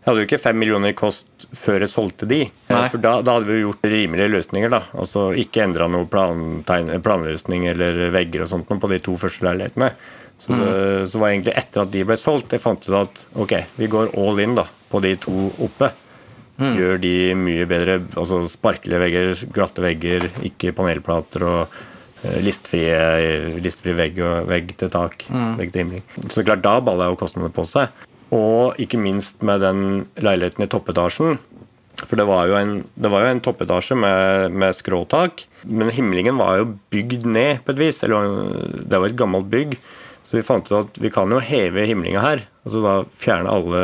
jeg 0.00 0.08
hadde 0.08 0.22
jo 0.22 0.26
ikke 0.30 0.40
fem 0.40 0.56
millioner 0.56 0.94
i 0.94 0.96
kost 0.96 1.44
før 1.52 1.82
jeg 1.84 1.92
solgte 1.92 2.24
de. 2.28 2.38
Nei. 2.70 2.84
For 2.88 3.02
da, 3.04 3.18
da 3.20 3.34
hadde 3.36 3.50
vi 3.50 3.58
jo 3.58 3.66
gjort 3.68 3.82
rimelige 3.92 4.32
løsninger. 4.32 4.72
da 4.72 4.80
Altså 4.96 5.26
Ikke 5.36 5.60
endra 5.66 5.90
noe 5.92 6.08
plan, 6.08 6.62
planløsning 6.64 7.66
eller 7.68 8.06
vegger 8.14 8.46
og 8.46 8.48
sånt 8.48 8.70
på 8.70 8.90
de 8.90 9.00
to 9.04 9.18
første 9.20 9.44
leilighetene. 9.44 9.90
Så, 10.40 10.56
så, 10.56 10.68
så 11.04 11.20
var 11.20 11.34
egentlig 11.34 11.52
etter 11.60 11.82
at 11.84 11.92
de 11.92 12.06
ble 12.08 12.16
solgt, 12.16 12.54
jeg 12.56 12.62
fant 12.62 12.86
ut 12.88 12.96
at 12.96 13.26
ok, 13.44 13.52
vi 13.76 13.90
går 13.92 14.14
all 14.16 14.40
in 14.40 14.56
da 14.56 14.64
på 14.88 15.02
de 15.04 15.12
to 15.20 15.50
oppe. 15.66 15.90
Gjør 16.60 17.00
de 17.00 17.14
mye 17.36 17.68
bedre. 17.68 18.00
altså 18.16 18.42
Sparkelige 18.48 19.00
vegger, 19.04 19.34
glatte 19.52 19.84
vegger, 19.84 20.30
ikke 20.48 20.72
panelplater 20.76 21.44
og 21.44 21.78
eh, 22.24 22.40
listfrie, 22.44 22.96
listfri 23.64 23.94
vegg, 23.96 24.20
og, 24.24 24.48
vegg 24.48 24.72
til 24.80 24.92
tak. 24.92 25.28
Vegg 25.60 25.72
til 25.72 25.84
himling. 25.84 26.04
Så 26.28 26.44
klart, 26.44 26.64
da 26.64 26.78
balla 26.84 27.08
jo 27.12 27.20
kostnadene 27.20 27.52
på 27.52 27.68
seg. 27.68 27.92
Og 28.34 28.78
ikke 28.80 29.00
minst 29.00 29.42
med 29.46 29.62
den 29.64 29.82
leiligheten 30.22 30.64
i 30.64 30.70
toppetasjen. 30.70 31.38
For 32.00 32.16
det 32.16 32.26
var 32.28 32.48
jo 32.48 32.56
en, 32.56 32.74
det 32.94 33.10
var 33.12 33.24
jo 33.24 33.32
en 33.34 33.42
toppetasje 33.44 33.96
med, 33.98 34.54
med 34.56 34.76
skråtak, 34.76 35.44
men 35.68 35.90
himlingen 35.92 36.38
var 36.40 36.60
jo 36.60 36.70
bygd 36.94 37.26
ned 37.28 37.64
på 37.66 37.74
et 37.74 37.82
vis. 37.82 38.00
Eller 38.06 38.30
det 38.86 39.00
var 39.00 39.10
et 39.10 39.18
gammelt 39.18 39.50
bygg. 39.52 39.76
Så 40.24 40.38
vi 40.38 40.46
fant 40.46 40.70
ut 40.70 40.78
at 40.78 41.00
vi 41.02 41.10
kan 41.12 41.32
jo 41.32 41.42
heve 41.42 41.84
himlinga 41.90 42.22
her. 42.22 42.44
Altså 42.64 42.82
da 42.84 42.94
fjerne 43.18 43.50
alle 43.50 43.80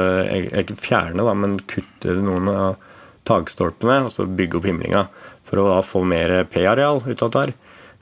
Ikke 0.62 0.76
fjerne, 0.78 1.24
da, 1.26 1.34
men 1.34 1.58
kutte 1.66 2.14
noen 2.22 2.50
av 2.52 2.92
takstolpene 3.26 4.04
og 4.06 4.12
så 4.14 4.28
bygge 4.30 4.60
opp 4.60 4.68
himlinga. 4.70 5.08
For 5.46 5.60
å 5.60 5.70
da 5.74 5.80
få 5.82 6.04
mer 6.06 6.38
P-areal 6.52 7.02
ut 7.02 7.22
av 7.22 7.34
dette. 7.34 7.40
her. 7.48 7.54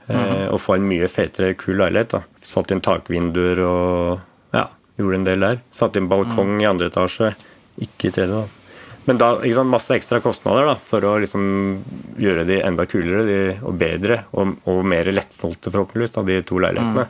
-hmm. 0.07 0.47
og 0.51 0.61
få 0.61 0.77
en 0.77 0.87
mye 0.89 1.09
fetere, 1.11 1.55
kul 1.59 1.79
leilighet. 1.81 2.15
da. 2.15 2.21
Satt 2.41 2.73
inn 2.73 2.83
takvinduer 2.85 3.61
og 3.65 4.19
gjorde 4.97 5.21
en 5.21 5.27
del 5.27 5.47
der. 5.47 5.63
Satt 5.73 5.97
inn 5.99 6.09
balkong 6.11 6.59
i 6.61 6.69
andre 6.69 6.91
etasje, 6.91 7.33
ikke 7.81 8.09
i 8.09 8.15
tredje. 8.15 8.43
da. 8.43 8.65
Men 9.05 9.19
da 9.21 9.31
ikke 9.37 9.59
sant, 9.59 9.69
masse 9.69 9.93
ekstra 9.93 10.19
kostnader 10.23 10.65
da, 10.65 10.75
for 10.81 11.05
å 11.05 11.15
liksom 11.21 11.43
gjøre 12.21 12.45
de 12.47 12.61
enda 12.65 12.87
kulere 12.89 13.25
de, 13.27 13.39
og 13.61 13.75
bedre 13.77 14.23
og, 14.33 14.55
og 14.71 14.85
mer 14.87 15.11
lettsolgte, 15.13 15.69
forhåpentligvis, 15.69 16.15
da, 16.15 16.23
de 16.25 16.39
to 16.45 16.61
leilighetene. 16.63 17.05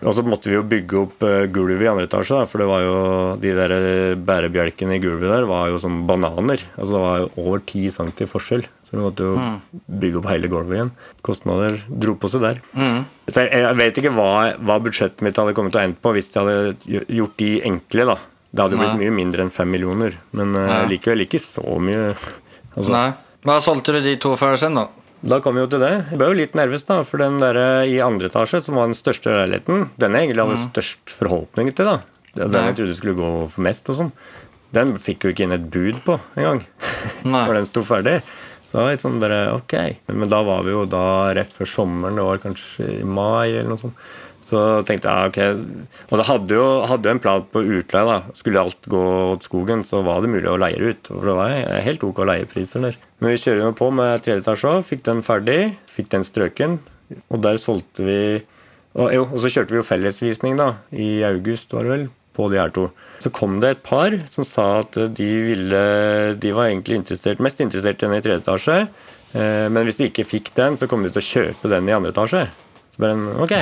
Og 0.00 0.14
så 0.16 0.24
måtte 0.24 0.48
vi 0.48 0.56
jo 0.56 0.64
bygge 0.64 0.96
opp 0.96 1.24
uh, 1.28 1.44
gulvet 1.52 1.84
i 1.84 1.88
andre 1.90 2.06
etasje, 2.08 2.36
da, 2.36 2.48
for 2.48 2.62
det 2.62 2.68
var 2.70 2.84
jo 2.84 2.94
de 3.40 3.50
der 3.56 3.74
eh, 3.76 4.14
bærebjelkene 4.16 4.96
i 4.96 5.02
gulvet 5.02 5.28
der 5.28 5.48
var 5.48 5.68
jo 5.68 5.80
som 5.80 5.98
bananer. 6.08 6.62
Altså 6.76 6.94
Det 6.96 7.02
var 7.04 7.18
jo 7.20 7.30
over 7.44 7.64
10 7.64 7.90
cm 7.98 8.12
forskjell, 8.30 8.64
så 8.90 8.96
vi 8.98 9.02
måtte 9.04 9.22
jo 9.28 9.34
bygge 10.02 10.18
opp 10.18 10.26
hele 10.32 10.48
gulvet 10.50 10.74
igjen. 10.80 10.90
Kostnader 11.22 11.76
dro 11.88 12.16
på 12.18 12.28
seg 12.32 12.42
der. 12.42 12.60
Så 13.30 13.44
jeg, 13.46 13.52
jeg 13.62 13.76
vet 13.78 14.00
ikke 14.02 14.12
hva, 14.16 14.28
hva 14.58 14.80
budsjettet 14.82 15.22
mitt 15.22 15.38
hadde 15.38 15.54
kommet 15.54 15.72
til 15.76 15.80
å 15.80 15.84
ende 15.86 16.00
på 16.02 16.12
hvis 16.16 16.32
jeg 16.34 16.42
hadde 16.42 17.04
gjort 17.14 17.36
de 17.38 17.50
enkle. 17.70 18.08
da. 18.10 18.16
Det 18.50 18.64
hadde 18.64 18.74
jo 18.74 18.80
blitt 18.82 18.98
mye 18.98 19.14
mindre 19.14 19.44
enn 19.46 19.52
fem 19.54 19.70
millioner, 19.70 20.16
men 20.34 20.56
eh, 20.58 20.66
Ja. 20.72 20.80
likevel 20.90 21.22
ikke 21.22 21.38
så 21.38 21.62
mye 21.78 22.08
Altså, 22.76 22.90
Nei. 22.90 23.10
Hva 23.46 23.60
solgte 23.62 23.94
du 23.94 24.00
de 24.04 24.16
to 24.20 24.34
før 24.38 24.58
sen 24.58 24.74
da? 24.74 24.88
Da 25.22 25.38
kom 25.44 25.54
vi 25.54 25.62
jo 25.62 25.68
til 25.70 25.80
det. 25.82 25.92
Jeg 26.10 26.18
ble 26.18 26.26
jo 26.32 26.36
litt 26.38 26.54
nervøs, 26.58 26.82
da, 26.88 26.98
for 27.04 27.20
den 27.22 27.38
der 27.42 27.56
i 27.86 27.98
andre 28.02 28.26
etasje, 28.30 28.60
som 28.64 28.74
var 28.78 28.86
den 28.88 28.96
største 28.98 29.32
leiligheten, 29.36 29.86
den 30.00 30.16
jeg 30.16 30.26
egentlig 30.30 30.44
hadde 30.46 30.60
størst 30.64 31.12
forhåpninger 31.12 31.74
til, 31.76 31.90
da. 31.92 31.98
Den 32.40 32.54
jeg 32.70 32.76
trodde 32.78 32.94
skulle 32.98 33.18
gå 33.18 33.30
for 33.52 33.64
mest 33.66 33.90
og 33.92 33.98
sånn. 33.98 34.12
Den 34.72 34.92
fikk 35.02 35.26
jo 35.26 35.32
ikke 35.34 35.44
inn 35.48 35.52
et 35.56 35.66
bud 35.74 35.98
på 36.06 36.14
engang. 36.38 36.62
Nei. 37.34 37.42
Når 37.48 37.58
den 37.58 37.68
sto 37.68 37.82
ferdig. 37.84 38.16
Så 38.70 38.76
det 38.76 38.82
var 38.84 38.92
litt 38.94 39.02
sånn 39.02 39.18
bare 39.18 39.38
ok. 39.56 39.76
Men 40.14 40.30
da 40.30 40.44
var 40.46 40.62
vi 40.62 40.70
jo 40.70 40.84
da 40.86 41.04
rett 41.34 41.50
før 41.50 41.66
sommeren, 41.66 42.20
det 42.20 42.26
var 42.28 42.42
kanskje 42.42 42.86
i 43.00 43.06
mai 43.06 43.48
eller 43.48 43.72
noe 43.72 43.82
sånt. 43.82 44.04
Så 44.46 44.60
tenkte 44.86 45.10
jeg 45.10 45.30
ok. 45.30 46.06
Og 46.10 46.14
da 46.20 46.26
hadde 46.26 46.54
jo, 46.54 46.68
hadde 46.90 47.10
en 47.10 47.22
plan 47.22 47.42
på 47.50 47.64
utleie. 47.66 48.06
da. 48.06 48.36
Skulle 48.38 48.62
alt 48.62 48.86
gå 48.90 49.02
åt 49.32 49.46
skogen, 49.46 49.82
så 49.86 50.04
var 50.06 50.22
det 50.22 50.30
mulig 50.30 50.50
å 50.50 50.58
leie 50.58 50.78
ut. 50.78 51.10
For 51.10 51.26
det 51.26 51.36
var 51.38 51.82
helt 51.86 52.06
ok 52.06 52.22
leiepriser 52.30 52.86
der. 52.86 52.98
Men 53.18 53.34
vi 53.34 53.42
kjører 53.42 53.66
jo 53.66 53.74
på 53.78 53.90
med 53.94 54.22
tredje 54.22 54.42
etasje 54.42 54.70
òg. 54.70 54.86
Fikk 54.86 55.04
den 55.06 55.22
ferdig. 55.26 55.60
Fikk 55.90 56.10
den 56.14 56.26
strøken. 56.26 56.80
Og 57.30 57.42
der 57.42 57.58
solgte 57.62 58.06
vi 58.06 58.20
og, 58.98 59.12
jo, 59.14 59.22
og 59.22 59.38
så 59.38 59.50
kjørte 59.54 59.74
vi 59.74 59.78
jo 59.78 59.86
fellesvisning 59.86 60.56
da, 60.58 60.72
i 60.90 61.20
august, 61.22 61.70
var 61.76 61.86
det 61.86 61.92
vel, 61.92 62.08
på 62.36 62.48
de 62.52 62.60
her 62.60 62.72
to. 62.74 62.88
Så 63.20 63.32
kom 63.34 63.58
det 63.62 63.74
et 63.74 63.84
par 63.84 64.14
som 64.30 64.46
sa 64.46 64.66
at 64.80 64.96
de 65.16 65.28
ville 65.50 65.80
De 66.40 66.52
var 66.56 66.70
egentlig 66.70 67.00
interessert, 67.02 67.42
mest 67.42 67.60
interessert 67.60 68.00
i 68.00 68.06
den 68.06 68.16
i 68.16 68.24
tredje 68.24 68.40
etasje. 68.44 68.80
Eh, 69.34 69.66
men 69.70 69.86
hvis 69.86 70.00
de 70.00 70.08
ikke 70.10 70.26
fikk 70.26 70.52
den, 70.56 70.78
så 70.78 70.88
kom 70.90 71.04
de 71.04 71.12
til 71.12 71.22
å 71.22 71.28
kjøpe 71.28 71.70
den 71.72 71.90
i 71.90 71.94
andre 71.96 72.14
etasje. 72.14 72.46
Så 72.90 73.02
bare 73.02 73.18
en, 73.18 73.26
ok. 73.44 73.54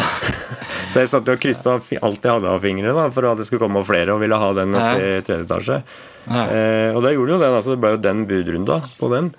Så 0.93 1.03
jeg 1.03 1.11
satt 1.11 1.29
og 1.29 1.41
kryssa 1.43 1.75
alt 1.77 2.23
jeg 2.25 2.33
hadde 2.33 2.49
av 2.49 2.63
fingre 2.65 2.95
da, 2.97 3.09
for 3.13 3.29
at 3.29 3.41
det 3.41 3.45
skulle 3.49 3.67
komme 3.67 3.83
flere 3.85 4.15
og 4.15 4.23
ville 4.23 4.39
ha 4.41 4.55
den 4.57 4.73
i 4.79 5.19
tredje 5.27 5.43
etasje. 5.45 5.83
Eh, 6.29 6.95
og 6.95 7.03
da 7.05 7.13
gjorde 7.13 7.35
jo 7.37 7.43
den. 7.43 7.59
altså 7.59 7.75
Det 7.75 7.83
ble 7.83 7.93
jo 7.97 8.03
den 8.07 8.25
budrunda 8.31 8.81
på 9.01 9.13
den. 9.13 9.31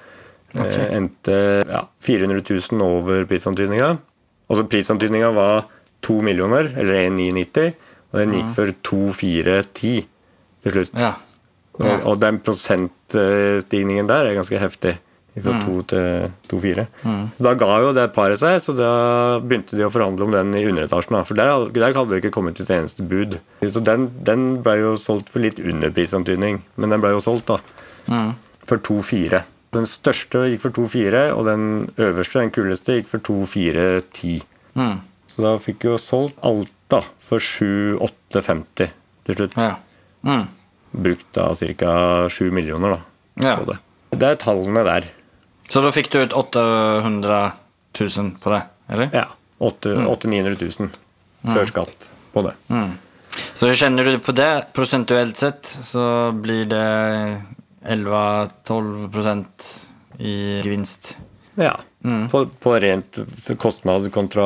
Eh, 0.57 0.85
endte 0.97 1.39
ja, 1.69 1.83
400 2.05 2.41
000 2.45 2.85
over 2.85 3.25
prisantydninga. 3.29 3.95
Altså 4.49 4.65
prisantydninga 4.69 5.29
var 5.35 5.67
2 6.05 6.21
millioner, 6.25 6.71
eller 6.79 7.01
1,990, 7.03 7.73
og 8.11 8.19
den 8.21 8.33
gikk 8.37 8.53
for 8.55 8.71
2-4-10 8.89 10.05
til 10.63 10.75
slutt. 10.75 10.95
Ja. 10.99 11.13
Og, 11.79 12.07
og 12.11 12.17
den 12.19 12.39
prosentstigningen 12.43 14.09
der 14.09 14.27
er 14.31 14.39
ganske 14.39 14.59
heftig. 14.59 14.97
Fra 15.39 15.53
Mm. 15.53 15.59
2 15.63 15.81
til 15.87 16.31
2,4. 16.49 16.83
Da 17.39 17.51
ga 17.55 17.67
jo 17.79 17.91
det 17.95 18.07
paret 18.11 18.39
seg, 18.41 18.57
så 18.59 18.73
da 18.75 19.39
begynte 19.39 19.77
de 19.77 19.85
å 19.85 19.91
forhandle 19.93 20.25
om 20.25 20.33
den 20.33 20.49
i 20.57 20.65
underetasjen. 20.67 21.15
For 21.23 21.37
der, 21.37 21.69
der 21.71 21.93
hadde 21.95 22.09
det 22.11 22.19
ikke 22.23 22.33
kommet 22.35 22.59
et 22.59 22.71
eneste 22.75 23.05
bud. 23.07 23.37
Så 23.63 23.79
den, 23.85 24.09
den 24.25 24.57
ble 24.65 24.73
jo 24.81 24.95
solgt 24.99 25.29
for 25.31 25.39
litt 25.39 25.61
under 25.61 25.93
prisantydning, 25.95 26.59
men 26.75 26.89
den 26.91 26.99
ble 26.99 27.13
jo 27.13 27.21
solgt, 27.23 27.45
da. 27.53 27.59
Mm. 28.09 28.33
For 28.67 28.81
2,4. 28.83 29.43
Den 29.77 29.85
største 29.87 30.43
gikk 30.49 30.65
for 30.65 30.75
2-4, 30.75 31.23
og 31.37 31.45
den 31.47 31.63
øverste, 32.01 32.41
den 32.41 32.51
kuleste, 32.51 32.97
gikk 32.99 33.07
for 33.13 33.23
2-4-10. 33.29 34.41
Mm. 34.75 34.97
Så 35.29 35.45
da 35.45 35.55
fikk 35.61 35.85
jo 35.87 35.95
solgt 36.01 36.35
alt 36.43 36.73
da 36.89 37.01
for 37.23 37.39
7,850 37.43 38.89
til 39.27 39.35
slutt. 39.37 39.57
Ja. 39.59 39.75
Mm. 40.25 40.47
Brukt 40.91 41.27
da 41.37 41.51
ca. 41.53 41.93
7 42.33 42.49
millioner 42.55 42.95
da, 42.97 43.01
Ja. 43.45 43.55
på 43.61 43.65
det. 43.71 43.77
Det 44.19 44.29
er 44.31 44.39
tallene 44.41 44.83
der. 44.87 45.05
Så 45.69 45.83
da 45.85 45.91
fikk 45.93 46.09
du 46.09 46.17
ut 46.23 46.33
800 46.33 47.51
000 47.99 48.31
på 48.41 48.49
det, 48.55 48.63
eller? 48.89 49.09
Ja. 49.13 49.27
800 49.59 50.07
000-900 50.07 50.79
000 50.79 51.53
før 51.53 51.65
skatt 51.69 52.09
på 52.33 52.41
det. 52.47 52.55
Så 53.59 53.69
kjenner 53.75 54.07
du 54.07 54.17
på 54.23 54.31
det 54.35 54.49
prosentuelt 54.73 55.37
sett 55.37 55.67
så 55.67 56.31
blir 56.35 56.65
det 56.71 57.41
11-12 57.85 59.11
procent 59.11 59.67
i 60.19 60.33
gevinst. 60.63 61.17
Ja. 61.59 61.75
På, 62.31 62.45
på 62.59 62.73
rent 62.79 63.19
kostnad 63.59 64.07
kontra 64.15 64.45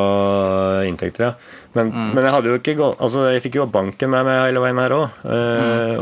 inntekter, 0.89 1.23
ja. 1.23 1.33
Men, 1.75 1.89
men 2.13 2.23
jeg 2.23 2.33
hadde 2.35 2.51
jo 2.51 2.57
ikke 2.59 2.75
gått 2.77 2.99
Altså, 3.01 3.23
jeg 3.33 3.41
fikk 3.41 3.55
jo 3.57 3.65
banken 3.65 4.11
med 4.13 4.25
meg 4.27 4.41
hele 4.47 4.61
veien 4.61 4.77
her 4.77 4.93
òg. 4.93 5.23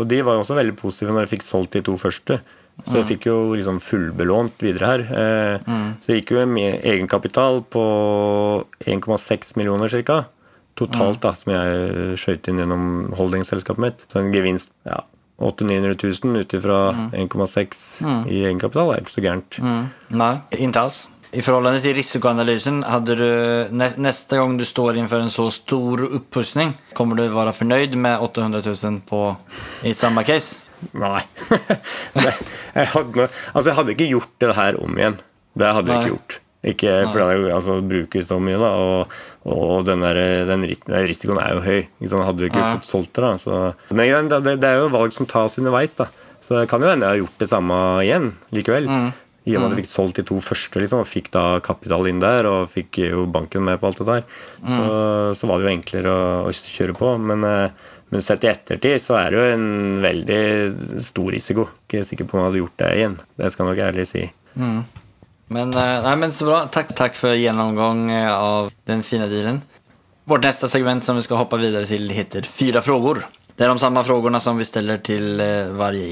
Og 0.02 0.08
de 0.12 0.22
var 0.28 0.42
også 0.42 0.58
veldig 0.58 0.76
positive 0.80 1.14
når 1.16 1.26
jeg 1.28 1.34
fikk 1.38 1.46
solgt 1.48 1.78
de 1.78 1.82
to 1.88 1.96
første. 2.00 2.42
Så 2.88 2.96
jeg 2.98 3.06
fikk 3.12 3.26
jo 3.30 3.36
liksom 3.54 3.78
fullbelånt 3.84 4.58
videre 4.64 4.88
her. 4.90 5.02
Eh, 5.06 5.72
Så 6.02 6.08
det 6.12 6.22
gikk 6.22 6.32
jo 6.34 6.46
med 6.50 6.82
egenkapital 6.88 7.62
på 7.70 7.84
1,6 8.86 9.56
millioner 9.60 9.92
ca. 10.08 10.26
Totalt, 10.80 11.20
da, 11.22 11.34
som 11.36 11.52
jeg 11.54 12.18
skjøt 12.18 12.48
inn 12.50 12.62
gjennom 12.64 12.86
holdingselskapet 13.20 13.84
mitt. 13.84 14.06
Så 14.10 14.22
en 14.22 14.32
gevinst 14.34 14.72
ja, 14.88 15.02
800 15.42 15.96
000-900 16.00 16.24
000 16.26 16.42
ut 16.42 16.54
ifra 16.58 16.80
1,6 17.12 17.82
i 18.32 18.44
egenkapital 18.48 18.94
er 18.96 19.02
ikke 19.04 19.14
så 19.18 19.24
gærent. 19.26 19.60
Nei, 20.10 20.34
inntas. 20.58 21.04
I 21.32 21.40
forholdene 21.40 21.80
til 21.80 21.94
risikoanalysen, 21.96 22.82
hadde 22.84 23.16
du, 23.16 23.28
neste 24.04 24.36
gang 24.36 24.58
du 24.60 24.66
står 24.68 24.98
innenfor 25.00 25.22
en 25.24 25.32
så 25.32 25.46
stor 25.56 26.02
oppussing, 26.18 26.74
kommer 26.98 27.16
du 27.16 27.30
være 27.32 27.54
fornøyd 27.56 27.96
med 28.04 28.20
800 28.26 28.66
000 28.68 28.98
på, 29.08 29.22
i 29.88 29.94
samme 29.96 30.26
case? 30.28 30.60
Nei. 30.92 31.22
Nei, 32.18 32.34
jeg, 32.76 32.88
hadde, 32.98 33.30
altså, 33.54 33.68
jeg 33.70 33.78
hadde 33.80 33.96
ikke 33.96 34.10
gjort 34.12 34.34
det 34.44 34.56
her 34.58 34.80
om 34.84 34.98
igjen. 35.00 35.16
Det 35.56 35.72
hadde 35.78 35.94
jeg 35.94 36.02
ikke 36.04 36.14
gjort. 36.18 36.38
Ikke 36.72 36.92
fordi 37.10 37.40
det 37.48 37.54
altså, 37.56 37.78
brukes 37.90 38.28
så 38.30 38.38
mye, 38.44 38.60
da. 38.62 38.74
Og, 38.84 39.16
og 39.56 39.86
den, 39.88 40.04
der, 40.06 40.20
den 40.52 40.68
ris- 40.70 40.84
den 40.86 41.08
risikoen 41.10 41.40
er 41.42 41.56
jo 41.56 41.64
høy. 41.66 41.80
Sant? 42.04 42.26
Hadde 42.28 42.44
du 42.44 42.48
ikke 42.52 42.60
Nei. 42.62 42.76
fått 42.76 42.90
solgt 42.92 43.14
det. 43.16 43.24
da 43.24 43.32
så. 43.42 43.62
Men 43.98 44.28
det, 44.30 44.42
det- 44.52 44.68
er 44.70 44.84
jo 44.84 44.92
valg 44.94 45.16
som 45.16 45.26
tas 45.32 45.56
underveis. 45.62 45.96
da 45.98 46.10
Så 46.44 46.60
det 46.60 46.68
kan 46.70 46.84
jo 46.84 46.92
hende 46.92 47.08
jeg 47.08 47.16
har 47.16 47.24
gjort 47.24 47.40
det 47.46 47.50
samme 47.56 47.80
igjen 48.04 48.34
likevel. 48.54 48.92
I 49.50 49.56
og 49.56 49.64
med 49.64 49.72
at 49.72 49.74
jeg 49.74 49.82
fikk 49.82 49.90
solgt 49.90 50.20
de 50.20 50.26
to 50.30 50.38
første 50.44 50.82
liksom, 50.84 51.02
og 51.02 51.10
fikk 51.10 51.32
da 51.34 51.46
kapital 51.66 52.06
inn 52.12 52.22
der, 52.22 52.46
og 52.46 52.70
fikk 52.70 53.00
jo 53.02 53.26
banken 53.32 53.66
med 53.66 53.80
på 53.82 53.90
alt 53.90 54.02
det 54.04 54.08
der, 54.10 54.28
så, 54.62 54.84
så 55.38 55.50
var 55.50 55.58
det 55.58 55.66
jo 55.66 55.74
enklere 55.74 56.14
å, 56.14 56.30
å 56.46 56.54
kjøre 56.54 56.98
på. 57.00 57.16
Men, 57.26 57.48
eh, 57.48 57.90
men 58.14 58.26
sett 58.26 58.46
i 58.46 58.52
ettertid 58.52 59.02
så 59.02 59.18
er 59.18 59.34
det 59.34 59.40
jo 59.40 59.50
en 59.56 59.68
veldig 60.04 60.42
stor 61.02 61.34
risiko. 61.34 61.66
Ikke 61.88 62.06
sikker 62.06 62.30
på 62.30 62.38
om 62.38 62.44
jeg 62.44 62.50
hadde 62.52 62.62
gjort 62.62 62.80
det 62.84 62.92
igjen. 63.00 63.20
Det 63.42 63.50
skal 63.54 63.66
jeg 63.66 63.72
nok 63.72 63.86
ærlig 63.88 64.08
si. 64.12 64.26
Men, 65.52 65.74
nei, 65.76 66.16
men 66.22 66.32
så 66.32 66.48
bra. 66.48 66.62
Takk, 66.72 66.94
takk 66.96 67.18
for 67.18 67.36
genomgång 67.36 68.06
eh, 68.14 68.32
av 68.32 68.72
den 68.88 69.02
fine 69.08 69.28
dealen. 69.32 69.64
Vårt 70.30 70.46
neste 70.46 70.70
segment 70.72 71.04
som 71.04 71.18
vi 71.18 71.26
skal 71.26 71.42
hoppe 71.42 71.60
videre 71.60 71.90
til, 71.90 72.06
heter 72.14 72.46
Fyra 72.48 72.84
frågor. 72.86 73.26
Det 73.58 73.66
er 73.66 73.74
de 73.74 73.82
samme 73.82 74.06
spørsmålene 74.06 74.40
som 74.44 74.62
vi 74.62 74.70
ställer 74.70 75.02
til 75.04 75.42
eh, 75.44 75.74
varje 75.76 76.08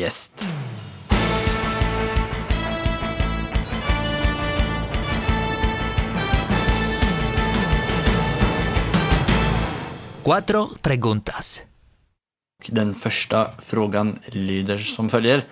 Cuatro 10.19 10.65
preguntas. 10.83 11.61
Den 12.67 12.89
første 12.91 13.39
frågan 13.63 14.17
lyder 14.35 14.81
som 14.83 15.07
følger. 15.07 15.45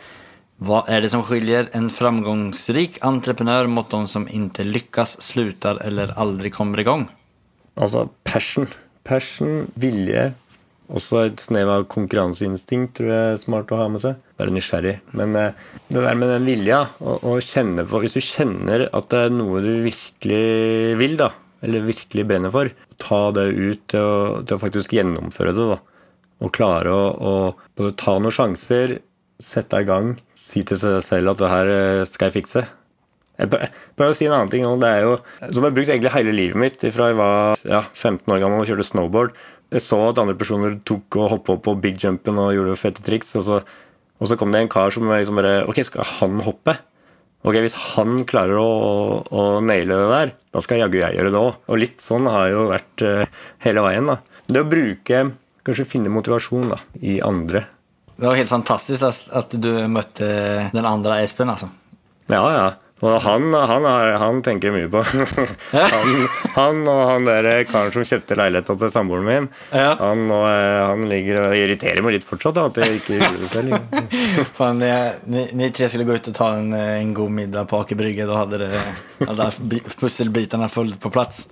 Hva 0.60 0.82
er 0.92 1.06
det 1.06 1.12
som 1.14 1.24
skiljer 1.24 1.70
en 1.78 1.88
framgångsrik 1.94 2.98
entreprenør 3.08 3.70
mot 3.72 3.88
de 3.88 4.02
som 4.12 4.26
ikke 4.28 4.66
lykkes, 4.68 5.16
slutter 5.24 5.80
eller 5.88 6.12
aldri 6.20 6.52
kommer 6.52 6.84
i 6.84 6.88
gang? 6.90 7.08
Altså 7.80 8.10
passion. 8.28 8.68
Passion, 9.08 9.70
vilje. 9.80 10.34
Også 10.92 11.24
et 11.30 11.40
snev 11.40 11.72
av 11.72 11.88
konkurranseinstinkt 11.92 12.98
tror 13.00 13.12
jeg 13.14 13.32
er 13.32 13.40
smart 13.40 13.72
å 13.72 13.80
ha 13.80 13.88
med 13.94 14.04
seg. 14.04 14.20
Være 14.36 14.56
nysgjerrig. 14.56 14.98
Men 15.16 15.40
eh, 15.40 15.66
det 15.88 16.04
der 16.04 16.20
med 16.20 16.34
den 16.34 16.48
vilja, 16.48 16.84
å, 17.00 17.20
å 17.24 17.40
kjenne 17.40 17.88
på 17.88 18.04
Hvis 18.04 18.20
du 18.20 18.24
kjenner 18.24 18.90
at 18.92 19.12
det 19.16 19.28
er 19.30 19.36
noe 19.36 19.64
du 19.64 19.74
virkelig 19.88 20.46
vil, 21.00 21.16
da, 21.24 21.32
eller 21.66 21.86
virkelig 21.88 22.26
brenner 22.30 22.54
for, 22.54 22.72
ta 23.02 23.22
det 23.36 23.48
ut 23.54 23.84
til 23.92 24.04
å, 24.04 24.18
til 24.46 24.58
å 24.58 24.62
faktisk 24.62 24.96
gjennomføre 24.98 25.56
det. 25.58 25.68
da. 25.74 25.80
Og 26.46 26.54
klare 26.54 26.94
å, 26.94 27.06
å 27.18 27.34
både 27.80 27.96
ta 27.98 28.18
noen 28.22 28.36
sjanser, 28.36 29.00
sette 29.42 29.82
i 29.82 29.88
gang, 29.88 30.16
si 30.38 30.64
til 30.66 30.80
seg 30.80 31.02
selv 31.06 31.34
at 31.34 31.42
det 31.42 31.52
her 31.52 31.72
eh, 31.74 32.04
skal 32.10 32.30
jeg 32.30 32.40
fikse. 32.42 32.66
Jeg 33.38 33.52
prøver 33.54 34.14
å 34.14 34.18
si 34.18 34.26
en 34.26 34.34
annen 34.34 34.50
ting. 34.50 34.64
nå. 34.66 34.78
det 34.82 34.90
er 34.90 35.04
jo, 35.06 35.18
Som 35.44 35.62
jeg 35.62 35.68
har 35.68 35.76
brukt 35.76 35.92
egentlig 35.94 36.14
hele 36.16 36.34
livet 36.34 36.58
mitt 36.58 36.86
fra 36.94 37.12
jeg 37.12 37.20
var 37.20 37.62
ja, 37.70 37.84
15 37.86 38.34
år 38.34 38.42
gammel 38.42 38.64
og 38.64 38.70
kjørte 38.70 38.88
snowboard. 38.88 39.36
Jeg 39.74 39.84
så 39.84 40.00
at 40.08 40.22
andre 40.22 40.38
personer 40.40 40.78
tok 40.88 41.20
og 41.20 41.34
hoppa 41.36 41.58
opp 41.58 41.66
på 41.68 41.76
big 41.84 42.00
jumpen 42.02 42.40
og 42.42 42.54
gjorde 42.56 42.78
fette 42.80 43.04
triks. 43.06 43.36
Og 43.38 43.46
så, 43.46 43.60
og 44.18 44.30
så 44.30 44.38
kom 44.40 44.54
det 44.54 44.64
en 44.64 44.72
kar 44.72 44.94
som 44.94 45.06
liksom 45.12 45.38
bare 45.38 45.60
Ok, 45.70 45.84
skal 45.86 46.08
han 46.18 46.42
hoppe? 46.48 46.80
Ok, 47.46 47.56
Hvis 47.64 47.78
han 47.96 48.24
klarer 48.28 48.58
å, 48.60 48.72
å 49.30 49.44
naile 49.64 49.96
det 49.96 50.08
der, 50.12 50.32
da 50.54 50.64
skal 50.64 50.82
jaggu 50.82 50.98
jeg 51.00 51.18
gjøre 51.18 51.32
det 51.32 51.42
òg. 51.42 51.60
Og 51.70 51.80
litt 51.80 52.02
sånn 52.04 52.28
har 52.32 52.50
jo 52.52 52.66
vært 52.72 53.04
eh, 53.06 53.30
hele 53.64 53.84
veien. 53.86 54.10
da. 54.10 54.18
Det 54.48 54.64
å 54.64 54.70
bruke 54.70 55.28
Kanskje 55.68 55.84
finne 55.84 56.08
motivasjon 56.08 56.70
da, 56.72 56.78
i 57.04 57.18
andre. 57.20 57.66
Det 58.16 58.24
var 58.24 58.38
helt 58.40 58.50
fantastisk 58.50 59.04
att 59.36 59.52
du 59.52 59.72
møtte 59.92 60.28
den 60.72 60.86
andre 60.88 61.18
Espen 61.26 61.52
altså. 61.52 61.68
Ja, 62.32 62.40
ja. 62.56 62.70
Og 63.06 63.20
han, 63.22 63.44
han, 63.54 63.84
han 64.18 64.40
tenker 64.42 64.72
mye 64.74 64.88
på. 64.90 65.04
han, 65.72 66.14
han 66.56 66.80
og 66.90 67.02
han 67.12 67.28
der 67.30 67.50
karen 67.70 67.92
som 67.94 68.06
kjøpte 68.10 68.38
leiligheta 68.40 68.74
til 68.82 68.90
samboeren 68.90 69.28
min, 69.28 69.50
Ja. 69.70 69.92
han, 70.00 70.24
og, 70.34 70.46
eh, 70.50 70.80
han 70.90 71.04
ligger 71.12 71.44
og 71.44 71.54
irriterer 71.60 72.02
meg 72.02 72.16
litt 72.16 72.26
fortsatt 72.26 72.58
da, 72.58 72.64
at 72.72 72.80
jeg 72.82 72.98
ikke 72.98 73.20
gjorde 73.20 73.38
det 73.38 73.52
selv. 73.52 74.02
Fan, 74.58 74.82
ni, 74.82 74.90
ni, 75.30 75.44
ni 75.62 75.70
tre 75.78 75.92
skulle 75.94 76.08
gå 76.10 76.18
ut 76.18 76.32
og 76.32 76.38
ta 76.40 76.48
en, 76.58 76.72
eh, 76.74 76.96
en 77.04 77.14
god 77.20 77.36
middag 77.38 77.70
på 77.70 77.84
Aker 77.84 78.00
Brygge. 78.02 78.26
Da 78.26 78.40
hadde 78.42 78.64
det, 78.66 78.72
alla 79.28 79.52
bi- 79.62 79.84
pusselbitarna 80.02 80.66
fullt 80.74 80.98
på 81.04 81.14
plats. 81.14 81.44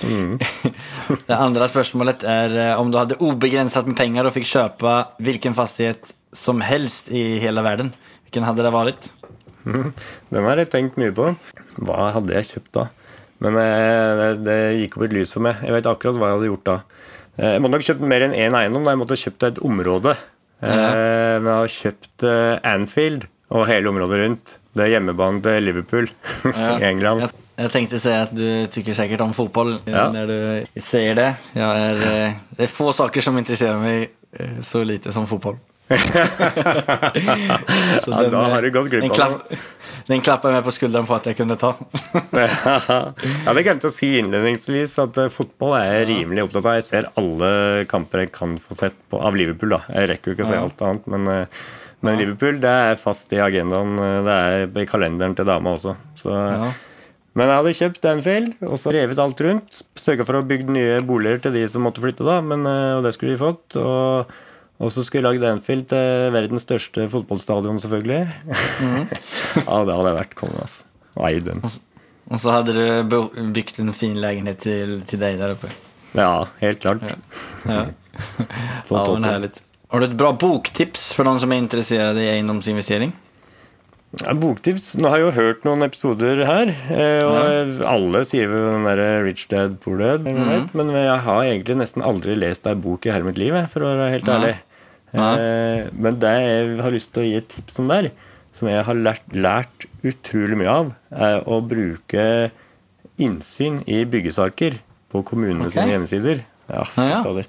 det 1.26 1.34
andre 1.36 1.66
spørsmålet 1.70 2.22
er 2.28 2.54
eh, 2.66 2.74
om 2.80 2.92
du 2.92 2.98
hadde 3.00 3.16
ubegrenset 3.24 3.88
med 3.88 3.96
penger 3.98 4.28
og 4.28 4.34
fikk 4.36 4.46
kjøpe 4.52 4.98
hvilken 5.24 5.56
fastighet 5.56 6.12
som 6.36 6.60
helst 6.62 7.08
i 7.10 7.24
hele 7.42 7.64
verden. 7.66 7.90
Hvilken 8.28 8.46
hadde 8.46 8.68
det 8.68 8.74
vært? 8.76 9.08
Den 9.64 10.46
har 10.48 10.56
jeg 10.62 10.70
tenkt 10.72 10.96
mye 11.00 11.12
på. 11.16 11.30
Hva 11.84 12.10
hadde 12.16 12.34
jeg 12.38 12.48
kjøpt 12.54 12.72
da? 12.78 12.86
Men 13.40 13.56
eh, 13.56 14.10
det, 14.20 14.28
det 14.44 14.58
gikk 14.82 14.98
opp 14.98 15.06
et 15.08 15.14
lys 15.16 15.32
for 15.32 15.44
meg. 15.46 15.60
Jeg 15.64 15.72
vet 15.78 15.86
akkurat 15.88 16.18
hva 16.20 16.28
jeg 16.30 16.38
hadde 16.38 16.50
gjort 16.50 16.66
da. 16.68 16.78
Eh, 17.40 17.52
Jeg 17.54 17.62
måtte 17.64 17.76
nok 17.78 17.86
kjøpt 17.88 18.06
mer 18.12 18.24
enn 18.26 18.34
én 18.36 18.56
eiendom. 18.58 18.84
da. 18.84 18.94
Jeg 18.94 19.00
måtte 19.02 19.16
ha 19.16 19.22
kjøpt 19.24 19.46
et 19.50 19.60
område. 19.64 20.16
Ja. 20.60 20.72
Men 21.40 21.46
jeg 21.48 21.60
har 21.62 21.70
kjøpt 21.76 22.24
eh, 22.28 22.56
Anfield 22.68 23.28
og 23.50 23.64
hele 23.70 23.88
området 23.90 24.18
rundt. 24.20 24.56
Det 24.76 24.84
er 24.84 24.92
hjemmebanen 24.92 25.40
til 25.42 25.64
Liverpool 25.66 26.06
i 26.52 26.84
England. 26.86 27.24
Jeg, 27.24 27.32
jeg 27.64 27.72
tenkte 27.74 27.98
si 27.98 28.12
at 28.14 28.30
du 28.36 28.44
tykker 28.70 28.94
sikkert 28.94 29.24
om 29.24 29.32
fotball 29.34 29.72
Ja. 29.88 30.04
når 30.14 30.28
du 30.30 30.80
sier 30.84 31.16
det. 31.18 31.30
Er, 31.56 32.04
eh, 32.12 32.36
det 32.58 32.68
er 32.68 32.70
få 32.70 32.92
saker 32.94 33.24
som 33.24 33.40
interesserer 33.40 33.80
meg 33.80 34.04
eh, 34.36 34.60
så 34.62 34.84
lite 34.86 35.10
som 35.16 35.26
fotball. 35.30 35.56
Så 38.00 38.10
Ja, 38.10 38.28
da 38.30 38.42
har 38.52 38.62
du 38.62 38.70
gått 38.74 38.90
glipp 38.92 39.08
av 39.10 39.14
klapp, 39.16 39.54
den 40.10 40.22
klapper 40.24 40.52
meg 40.54 40.64
på 40.66 40.72
skulderen 40.74 41.06
på 41.08 41.16
at 41.16 41.26
jeg 41.30 41.38
kunne 41.40 41.56
ta. 41.60 41.72
ja, 43.46 43.54
Vi 43.56 43.64
glemte 43.66 43.90
å 43.90 43.94
si 43.94 44.12
innledningsvis 44.20 44.96
at 45.02 45.18
eh, 45.24 45.30
fotball 45.32 45.76
er 45.80 45.90
jeg 46.00 46.08
rimelig 46.12 46.46
opptatt 46.46 46.68
av. 46.70 46.78
Jeg 46.80 46.86
ser 46.88 47.10
alle 47.20 47.50
kamper 47.90 48.24
jeg 48.24 48.32
kan 48.34 48.56
få 48.62 48.76
sett 48.78 48.96
på 49.10 49.20
av 49.22 49.38
Liverpool. 49.38 49.70
da. 49.76 49.80
Jeg 49.94 50.10
rekker 50.14 50.32
jo 50.32 50.36
ikke 50.38 50.46
å 50.46 50.50
se 50.52 50.58
Ja. 50.58 50.64
alt 50.66 50.84
annet, 50.86 51.08
men, 51.14 51.22
eh, 51.28 51.64
men 52.06 52.20
Liverpool 52.20 52.60
det 52.62 52.74
er 52.90 53.00
fast 53.00 53.32
i 53.36 53.42
agendaen. 53.44 53.96
Det 54.26 54.36
er 54.36 54.84
i 54.84 54.88
kalenderen 54.88 55.34
til 55.36 55.48
dama 55.50 55.74
også. 55.76 55.96
Så, 56.18 56.30
Ja. 56.34 56.70
Men 57.38 57.46
jeg 57.46 57.58
hadde 57.60 57.78
kjøpt 57.78 58.06
Anfield 58.10 58.54
og 58.66 58.74
så 58.82 58.90
revet 58.90 59.20
alt 59.22 59.38
rundt. 59.46 59.76
Sørga 60.00 60.24
for 60.26 60.40
å 60.40 60.46
bygge 60.48 60.72
nye 60.74 60.96
boliger 61.06 61.38
til 61.44 61.52
de 61.54 61.62
som 61.70 61.84
måtte 61.86 62.02
flytte, 62.02 62.24
da, 62.26 62.40
men, 62.42 62.64
eh, 62.66 62.96
og 62.98 63.04
det 63.06 63.12
skulle 63.14 63.36
de 63.36 63.44
fått. 63.44 63.76
Og, 63.78 64.32
og 64.80 64.92
så 64.92 65.04
skulle 65.04 65.28
vi 65.28 65.28
lagd 65.28 65.44
Anfield 65.44 65.90
til 65.92 66.32
verdens 66.32 66.64
største 66.64 67.04
fotballstadion, 67.12 67.80
selvfølgelig. 67.82 68.20
ja, 69.68 69.78
det 69.84 69.96
hadde 69.98 70.16
vært 70.16 70.36
konge, 70.38 70.56
altså. 70.64 70.86
Og 71.18 71.24
eid 71.28 71.48
den. 71.50 71.60
Og 72.30 72.40
så 72.40 72.54
hadde 72.54 72.72
du 72.76 73.16
bygd 73.52 73.80
en 73.82 73.92
fin 73.96 74.14
leilighet 74.16 74.62
til, 74.64 75.00
til 75.10 75.20
deg 75.20 75.40
der 75.40 75.56
oppe. 75.56 75.68
Ja, 76.16 76.46
helt 76.62 76.80
klart. 76.82 77.02
Ja. 77.04 77.18
Ja, 77.68 77.82
toppen. 78.88 79.26
men. 79.26 79.50
Har 79.90 80.00
du 80.00 80.06
et 80.06 80.14
bra 80.14 80.30
boktips 80.38 81.10
for 81.16 81.26
noen 81.26 81.40
som 81.42 81.50
er 81.50 81.60
interessert 81.64 82.18
i 82.22 82.28
eiendomsinvestering? 82.30 83.12
Ja, 84.20 84.32
boktips. 84.38 84.92
Nå 84.98 85.10
har 85.10 85.20
jeg 85.20 85.26
jo 85.26 85.34
hørt 85.36 85.66
noen 85.66 85.84
episoder 85.86 86.40
her, 86.46 86.72
og 87.26 87.36
og 87.36 87.84
alle 87.90 88.22
sier 88.26 88.50
jo 88.50 88.62
den 88.64 88.86
derre 88.86 89.10
Rich 89.26 89.48
Dad, 89.50 89.76
Poor 89.82 89.98
Dad, 89.98 90.26
mm 90.26 90.40
-hmm. 90.40 90.68
men 90.72 90.90
jeg 90.94 91.20
har 91.26 91.42
egentlig 91.42 91.76
nesten 91.76 92.02
aldri 92.02 92.34
lest 92.34 92.66
ei 92.66 92.74
bok 92.74 93.06
i 93.06 93.10
hele 93.10 93.24
mitt 93.24 93.38
liv, 93.38 93.54
for 93.68 93.82
å 93.82 93.94
være 93.94 94.10
helt 94.10 94.28
ærlig. 94.28 94.54
Nei. 94.54 94.69
Eh, 95.12 95.88
Men 95.92 96.18
det 96.22 96.34
jeg 96.38 96.80
har 96.84 96.94
lyst 96.94 97.12
til 97.14 97.24
å 97.24 97.28
gi 97.28 97.38
et 97.40 97.48
tips 97.50 97.78
om 97.82 97.88
der, 97.90 98.10
som 98.54 98.68
jeg 98.70 98.84
har 98.86 98.98
lært, 98.98 99.26
lært 99.34 99.86
utrolig 100.06 100.58
mye 100.60 100.70
av, 100.70 100.92
er 101.10 101.42
å 101.48 101.60
bruke 101.66 102.50
innsyn 103.20 103.80
i 103.90 104.04
byggesaker 104.08 104.78
på 105.10 105.22
kommunene 105.26 105.66
okay. 105.66 105.76
sine 105.76 105.94
hjemmesider. 105.96 106.44
Ja, 106.70 106.84
Ja, 106.96 107.08
ja. 107.18 107.44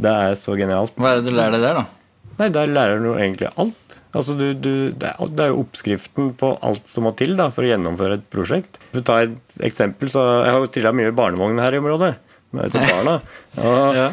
Det 0.00 0.10
er 0.10 0.36
så 0.38 0.54
genialt. 0.56 0.94
Hva 0.96 1.10
er 1.12 1.18
det 1.20 1.28
du 1.28 1.36
lærer 1.36 1.58
deg 1.58 1.64
der, 1.66 1.80
da? 1.82 2.28
Nei, 2.40 2.46
der 2.54 2.70
lærer 2.72 3.02
du 3.04 3.10
egentlig 3.18 3.50
alt. 3.60 3.96
Altså, 4.16 4.34
du, 4.34 4.54
du, 4.56 4.70
det, 4.96 5.10
er, 5.10 5.28
det 5.36 5.44
er 5.44 5.50
jo 5.52 5.60
oppskriften 5.60 6.32
på 6.40 6.54
alt 6.66 6.88
som 6.88 7.04
må 7.06 7.12
til 7.18 7.36
da, 7.38 7.50
for 7.52 7.66
å 7.66 7.68
gjennomføre 7.68 8.16
et 8.16 8.24
prosjekt. 8.32 8.80
For 8.94 9.02
å 9.02 9.06
ta 9.06 9.18
et 9.26 9.58
eksempel, 9.66 10.08
så 10.10 10.24
Jeg 10.46 10.54
har 10.54 10.64
jo 10.64 10.70
trilla 10.72 10.94
mye 10.96 11.12
barnevogn 11.14 11.60
her 11.62 11.76
i 11.76 11.82
området. 11.82 12.14
Med 12.56 12.70
disse 12.70 12.80
barna. 12.94 13.18
Og 13.60 14.00
Ja. 14.00 14.08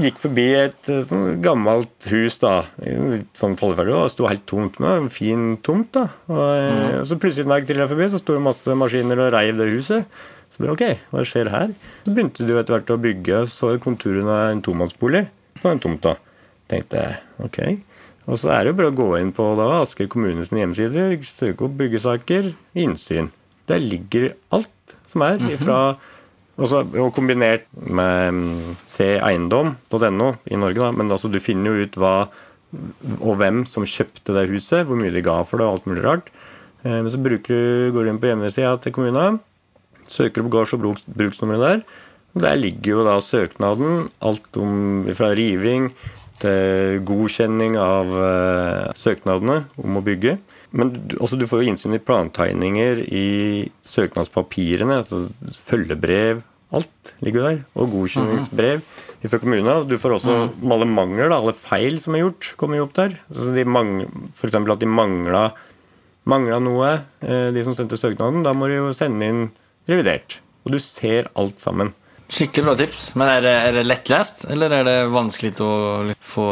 Gikk 0.00 0.18
forbi 0.22 0.46
et 0.56 0.90
eh, 0.90 1.02
sånn 1.06 1.40
gammelt 1.44 2.08
hus, 2.10 2.38
da. 2.42 2.62
Litt 2.80 3.30
sånn 3.38 3.58
falleferdig, 3.60 3.94
og 3.96 4.06
det 4.06 4.14
sto 4.14 4.28
helt 4.30 4.46
tomt. 4.48 4.80
med 4.82 5.04
En 5.04 5.10
fin 5.12 5.54
tomt, 5.64 5.92
da. 5.96 6.06
Og 6.32 6.44
eh, 6.56 7.00
så 7.06 7.18
plutselig 7.20 7.48
når 7.48 7.62
jeg 7.62 7.70
trilla 7.72 7.88
forbi, 7.90 8.08
så 8.12 8.20
sto 8.22 8.36
det 8.36 8.44
masse 8.44 8.76
maskiner 8.82 9.26
og 9.26 9.32
reiv 9.36 9.60
det 9.60 9.68
huset. 9.74 10.20
Så 10.50 10.64
bare, 10.64 10.74
ok, 10.74 11.04
hva 11.12 11.26
skjer 11.28 11.52
her? 11.52 11.74
Så 12.06 12.14
begynte 12.16 12.46
du 12.48 12.56
etter 12.56 12.78
hvert 12.78 12.94
å 12.94 12.98
bygge, 13.04 13.44
så 13.52 13.76
konturene 13.82 14.32
av 14.34 14.54
en 14.54 14.64
tomannsbolig 14.66 15.26
på 15.60 15.68
den 15.68 15.82
tomta. 15.84 16.16
Tenkte 16.70 17.04
jeg, 17.04 17.20
ok. 17.44 17.60
Og 18.30 18.38
så 18.38 18.50
er 18.54 18.64
det 18.64 18.72
jo 18.72 18.78
bare 18.80 18.90
å 18.92 18.96
gå 18.98 19.10
inn 19.20 19.30
på 19.34 19.46
da, 19.58 19.68
Asker 19.80 20.10
kommunes 20.10 20.52
hjemmesider, 20.54 21.14
søke 21.26 21.66
opp 21.66 21.76
byggesaker, 21.78 22.52
innsyn. 22.78 23.30
Der 23.70 23.82
ligger 23.82 24.32
alt 24.54 24.96
som 25.06 25.22
er 25.26 25.38
ifra 25.50 25.78
også, 26.60 26.84
og 27.00 27.10
kombinert 27.16 27.66
med 27.74 28.36
mm, 28.36 28.76
seeiendom.no 28.88 30.30
i 30.50 30.60
Norge, 30.60 30.80
da. 30.80 30.92
Men 30.96 31.10
altså, 31.10 31.30
du 31.32 31.40
finner 31.42 31.72
jo 31.72 31.88
ut 31.88 32.00
hva 32.00 32.14
og 33.18 33.34
hvem 33.40 33.64
som 33.66 33.86
kjøpte 33.88 34.34
det 34.36 34.46
huset, 34.52 34.84
hvor 34.86 34.98
mye 34.98 35.10
de 35.14 35.24
ga 35.26 35.40
for 35.46 35.58
det, 35.58 35.66
og 35.66 35.80
alt 35.80 35.88
mulig 35.90 36.04
rart. 36.06 36.30
Eh, 36.84 37.00
Men 37.00 37.10
så 37.10 37.18
du, 37.18 37.38
går 37.40 38.04
du 38.04 38.10
inn 38.12 38.20
på 38.22 38.30
hjemmesida 38.30 38.76
til 38.82 38.94
kommunen, 38.94 39.40
søker 40.10 40.44
opp 40.44 40.52
gårds- 40.54 40.74
og 40.76 40.84
bruks, 40.84 41.04
bruksnummeret 41.06 41.66
der. 41.66 41.82
Og 42.34 42.44
der 42.44 42.56
ligger 42.60 42.92
jo 42.92 43.04
da 43.06 43.18
søknaden, 43.18 44.08
alt 44.22 44.56
om 44.56 45.08
fra 45.16 45.32
riving 45.34 45.90
til 46.40 47.02
godkjenning 47.04 47.74
av 47.76 48.14
eh, 48.14 48.92
søknadene 48.96 49.64
om 49.82 49.98
å 49.98 50.04
bygge. 50.06 50.38
Men 50.70 50.92
du, 50.94 51.16
også 51.18 51.36
du 51.36 51.48
får 51.50 51.64
jo 51.64 51.72
innsyn 51.72 51.96
i 51.98 52.02
plantegninger, 52.02 53.02
i 53.10 53.26
søknadspapirene, 53.82 55.00
altså 55.02 55.24
følgebrev. 55.66 56.44
Alt 56.76 57.14
ligger 57.24 57.46
der. 57.46 57.62
Og 57.74 57.90
godkjenningsbrev 57.94 58.82
fra 59.26 59.40
kommunen. 59.42 59.88
Du 59.90 59.96
får 60.00 60.16
også 60.16 60.36
alle 60.62 60.88
mangler, 60.88 61.32
alle 61.34 61.54
feil 61.56 61.98
som 62.02 62.16
er 62.16 62.24
gjort, 62.24 62.52
kommer 62.60 62.78
jo 62.78 62.86
opp 62.86 62.94
der. 62.98 63.16
Altså 63.28 63.50
de 63.56 63.64
F.eks. 63.66 64.54
at 64.54 64.84
de 64.84 64.90
mangla, 64.90 65.48
mangla 66.30 66.60
noe, 66.62 66.92
eh, 67.24 67.50
de 67.54 67.64
som 67.66 67.76
sendte 67.76 67.98
søknaden. 68.00 68.44
Da 68.46 68.54
må 68.56 68.70
du 68.70 68.78
jo 68.78 68.92
sende 68.96 69.26
inn 69.26 69.42
revidert. 69.90 70.38
Og 70.64 70.76
du 70.76 70.80
ser 70.82 71.30
alt 71.34 71.60
sammen. 71.62 71.94
Skikkelig 72.30 72.68
bra 72.68 72.76
tips. 72.78 73.06
Men 73.18 73.32
er 73.32 73.42
det, 73.42 73.54
er 73.66 73.78
det 73.80 73.86
lettlest, 73.88 74.44
eller 74.54 74.70
er 74.78 74.86
det 74.86 74.98
vanskelig 75.10 75.56
å 75.66 75.70
få 76.22 76.46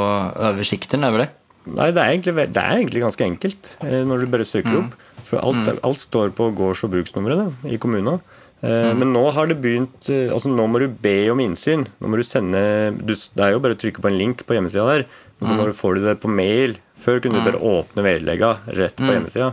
oversikten 0.50 1.06
over 1.06 1.22
det? 1.22 1.28
Nei, 1.68 1.90
det 1.92 2.00
er 2.00 2.14
egentlig, 2.14 2.34
det 2.56 2.62
er 2.62 2.80
egentlig 2.80 3.02
ganske 3.04 3.26
enkelt 3.26 3.68
eh, 3.84 4.00
når 4.08 4.24
du 4.24 4.32
bare 4.32 4.46
søker 4.48 4.80
opp. 4.80 4.96
For 5.28 5.42
alt, 5.44 5.68
alt 5.84 6.00
står 6.00 6.32
på 6.36 6.48
gårds- 6.56 6.82
og 6.86 6.94
bruksnummeret 6.94 7.68
i 7.68 7.78
kommunen. 7.80 8.22
Eh, 8.60 8.92
Men 8.98 9.12
nå 9.14 9.22
har 9.30 9.46
det 9.46 9.60
begynt 9.62 10.08
eh, 10.10 10.32
Altså 10.34 10.50
nå 10.50 10.64
må 10.66 10.80
du 10.82 10.88
be 10.90 11.30
om 11.30 11.38
innsyn. 11.42 11.84
Nå 12.02 12.10
må 12.10 12.18
du 12.18 12.24
sende 12.26 12.60
du, 12.98 13.14
Det 13.14 13.44
er 13.44 13.54
jo 13.54 13.60
bare 13.62 13.76
å 13.76 13.78
trykke 13.78 14.02
på 14.02 14.10
en 14.10 14.18
link 14.18 14.42
på 14.46 14.56
hjemmesida 14.56 14.86
der. 14.90 15.06
Og 15.38 15.46
så 15.46 15.72
får 15.78 15.98
du 15.98 16.06
det 16.08 16.16
på 16.22 16.30
mail. 16.32 16.78
Før 16.98 17.20
kunne 17.22 17.38
du 17.38 17.46
bare 17.46 17.62
åpne 17.62 18.02
vedlegga 18.02 18.56
rett 18.74 18.98
på 18.98 19.12
hjemmesida. 19.12 19.52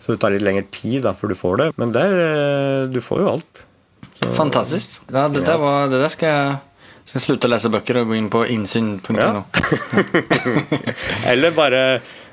Så 0.00 0.14
det 0.14 0.22
tar 0.22 0.32
litt 0.34 0.42
lengre 0.42 0.66
tid 0.72 1.04
da 1.04 1.12
før 1.14 1.30
du 1.30 1.38
får 1.38 1.60
det. 1.60 1.68
Men 1.78 1.94
der 1.94 2.16
eh, 2.24 2.88
Du 2.90 2.98
får 3.04 3.22
jo 3.22 3.30
alt. 3.36 3.62
Så, 4.20 4.32
Fantastisk. 4.36 4.98
Ja, 5.12 5.28
var, 5.30 5.86
det 5.88 6.00
der 6.02 6.10
skal 6.12 6.34
jeg, 6.34 6.58
skal 7.10 7.22
slutte 7.24 7.48
å 7.48 7.50
lese 7.50 7.70
bøker 7.72 8.00
og 8.00 8.10
gå 8.12 8.18
inn 8.20 8.30
på 8.30 8.44
innsyn.no. 8.54 9.44
Eller 11.30 11.54
bare, 11.56 11.80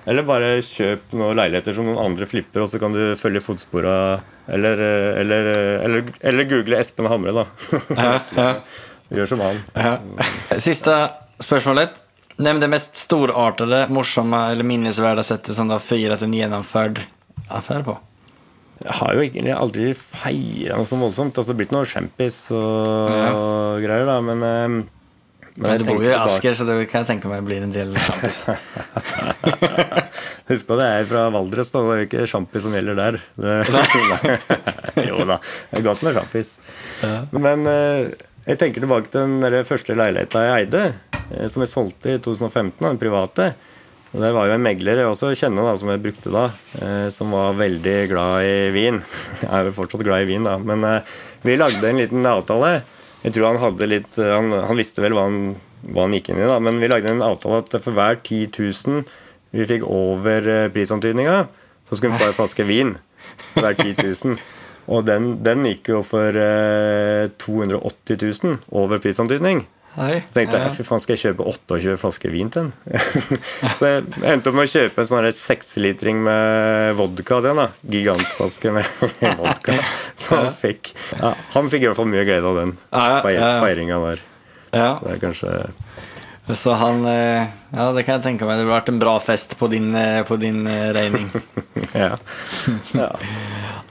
eller 0.07 0.25
bare 0.27 0.51
kjøp 0.61 1.15
noen 1.17 1.37
leiligheter 1.39 1.73
som 1.75 1.87
noen 1.89 1.99
andre 2.03 2.27
flipper, 2.29 2.61
og 2.63 2.69
så 2.69 2.79
kan 2.81 2.93
du 2.93 3.01
følge 3.19 3.41
fotspora. 3.43 3.95
Eller, 4.47 4.81
eller, 5.23 5.49
eller, 5.81 6.11
eller 6.21 6.49
google 6.51 6.77
Espen 6.79 7.09
Hamre, 7.09 7.33
da. 7.39 7.47
Ja, 7.97 8.11
ja. 8.37 8.51
Gjør 9.17 9.29
som 9.33 9.41
han. 9.43 9.61
Ja. 9.73 9.93
Siste 10.59 10.95
spørsmålet. 11.41 12.03
Nevn 12.43 12.61
det 12.61 12.69
mest 12.69 12.99
storartede, 12.99 13.85
morsomme 13.89 14.43
eller 14.51 14.67
minnesverdige 14.67 15.25
settet 15.25 15.57
som 15.57 15.69
du 15.69 15.73
har 15.73 15.81
feiret 15.81 16.21
en 16.21 16.35
gjennomført 16.37 17.01
affære 17.47 17.87
på. 17.87 17.95
Jeg 18.83 18.93
har 18.99 19.15
jo 19.17 19.23
egentlig 19.25 19.53
aldri 19.57 19.87
feira 19.97 20.77
noe 20.77 20.85
så 20.85 20.99
voldsomt. 21.01 21.33
Altså, 21.37 21.49
det 21.49 21.55
har 21.55 21.61
blitt 21.63 21.73
noe 21.75 21.85
champis 21.89 22.37
og, 22.53 23.09
Ja. 23.09 23.31
og 23.33 23.81
greier, 23.81 24.05
da, 24.05 24.19
men, 24.21 24.43
eh, 24.45 24.67
men 25.57 25.79
du 25.81 25.87
bor 25.87 26.03
jo 26.05 26.11
i 26.11 26.13
Asker, 26.13 26.53
så 26.53 26.67
det 26.67 26.75
kan 26.91 27.01
jeg 27.01 27.07
tenke 27.15 27.31
meg 27.31 27.41
blir 27.47 27.63
en 27.65 27.73
del 27.73 27.95
sjampis. 27.97 28.43
Husk 30.47 30.67
på 30.69 30.77
det 30.79 30.85
er 30.85 31.07
fra 31.09 31.25
Valdres, 31.33 31.71
da. 31.73 31.81
Det 31.81 31.95
er 31.95 32.01
jo 32.03 32.07
ikke 32.07 32.27
sjampis 32.29 32.63
som 32.67 32.75
gjelder 32.77 32.95
der. 32.99 33.17
Det, 33.35 33.55
jo 35.09 35.25
da, 35.27 35.39
det 35.71 35.81
er 35.81 35.87
godt 35.89 36.05
med 36.05 36.15
sjampis. 36.19 36.53
Men 37.33 37.65
eh, 37.71 38.13
jeg 38.47 38.61
tenker 38.61 38.85
tilbake 38.85 39.09
til 39.11 39.39
den 39.43 39.65
første 39.67 39.97
leiligheta 39.97 40.45
jeg 40.45 40.67
eide, 40.67 40.83
eh, 41.33 41.47
som 41.51 41.65
jeg 41.65 41.73
solgte 41.73 42.13
i 42.15 42.21
2015, 42.21 42.77
den 42.85 43.01
private. 43.01 43.49
Og 44.17 44.23
Det 44.23 44.31
var 44.33 44.47
jo 44.49 44.53
en 44.55 44.63
megler 44.65 44.97
jeg 44.97 45.11
også 45.11 45.27
kjenner 45.37 45.67
da, 45.67 45.75
som 45.77 45.91
jeg 45.93 46.01
brukte 46.01 46.31
da, 46.33 46.47
eh, 46.81 47.07
som 47.13 47.35
var 47.37 47.53
veldig 47.59 47.97
glad 48.09 48.47
i 48.49 48.55
vin. 48.73 48.97
Jeg 49.43 49.51
er 49.53 49.67
jo 49.67 49.75
fortsatt 49.75 50.01
glad 50.07 50.25
i 50.25 50.29
vin, 50.31 50.47
da, 50.47 50.55
men 50.57 50.81
eh, 50.89 51.11
vi 51.45 51.53
lagde 51.59 51.85
en 51.85 52.01
liten 52.01 52.25
avtale. 52.25 52.79
Jeg 53.21 53.35
tror 53.35 53.51
han 53.51 53.61
hadde 53.61 53.89
litt 53.91 54.17
eh, 54.17 54.33
Han, 54.33 54.49
han 54.71 54.81
visste 54.81 55.05
vel 55.05 55.13
hva 55.13 55.27
han, 55.27 55.53
hva 55.85 56.07
han 56.07 56.17
gikk 56.17 56.31
inn 56.33 56.41
i, 56.41 56.49
da, 56.49 56.57
men 56.57 56.81
vi 56.81 56.89
lagde 56.89 57.13
en 57.13 57.21
avtale 57.27 57.61
at 57.61 57.77
for 57.77 57.93
hver 57.93 58.17
10 58.23 58.49
000 58.57 59.05
vi 59.53 59.69
fikk 59.69 59.85
over 59.85 60.49
eh, 60.49 60.67
prisantydninga, 60.73 61.43
så 61.85 61.95
skulle 61.99 62.17
vi 62.17 62.23
få 62.23 62.31
en 62.31 62.37
flaske 62.41 62.65
vin. 62.65 62.97
Hver 63.53 63.77
10 63.77 63.95
000. 64.01 64.41
Og 64.97 65.05
den, 65.05 65.35
den 65.45 65.61
gikk 65.69 65.93
jo 65.93 66.01
for 66.05 66.41
eh, 66.41 67.29
280 67.37 68.17
000 68.17 68.57
over 68.81 68.97
prisantydning. 69.03 69.67
Hei. 69.97 70.19
Så 70.27 70.35
tenkte 70.35 70.59
jeg 70.61 70.73
fy 70.75 70.83
faen, 70.85 71.01
skal 71.01 71.15
jeg 71.15 71.21
kjøpe 71.23 71.45
28 71.49 71.95
flasker 71.97 72.29
vin 72.29 72.51
til 72.53 72.67
den? 72.67 72.99
så 73.79 73.89
jeg 73.89 74.03
endte 74.29 74.51
opp 74.51 74.57
med 74.59 74.67
å 74.67 74.69
kjøpe 74.69 75.01
en 75.01 75.09
sånn 75.09 75.27
sekslitring 75.33 76.19
med 76.27 76.93
vodka 76.99 77.39
til 77.39 77.47
den. 77.47 77.61
da 77.63 77.95
Gigantflaske 77.95 78.75
med 78.75 79.01
vodka. 79.41 79.79
Så 80.21 80.37
han 80.37 80.53
fikk 80.53 80.93
ja, 81.15 81.33
Han 81.55 81.71
fikk 81.73 81.87
i 81.87 81.89
hvert 81.89 81.97
fall 81.97 82.11
mye 82.13 82.27
glede 82.29 82.51
av 82.51 82.61
den 82.61 82.75
feiringa 82.93 83.97
der. 84.05 84.23
Ja. 84.75 84.91
Det 85.01 85.15
er 85.15 85.19
kanskje 85.23 85.51
Så 86.53 86.77
han 86.77 87.05
eh, 87.09 87.49
Ja, 87.71 87.89
det 87.95 88.05
kan 88.05 88.19
jeg 88.19 88.25
tenke 88.27 88.45
meg. 88.45 88.59
Det 88.61 88.67
har 88.67 88.73
vært 88.75 88.93
en 88.93 89.01
bra 89.01 89.17
fest 89.23 89.57
på 89.57 89.71
din, 89.73 89.89
eh, 89.97 90.21
på 90.29 90.37
din 90.37 90.61
eh, 90.69 90.91
regning. 90.93 91.29
Ja. 91.97 92.13
ja. 92.93 93.11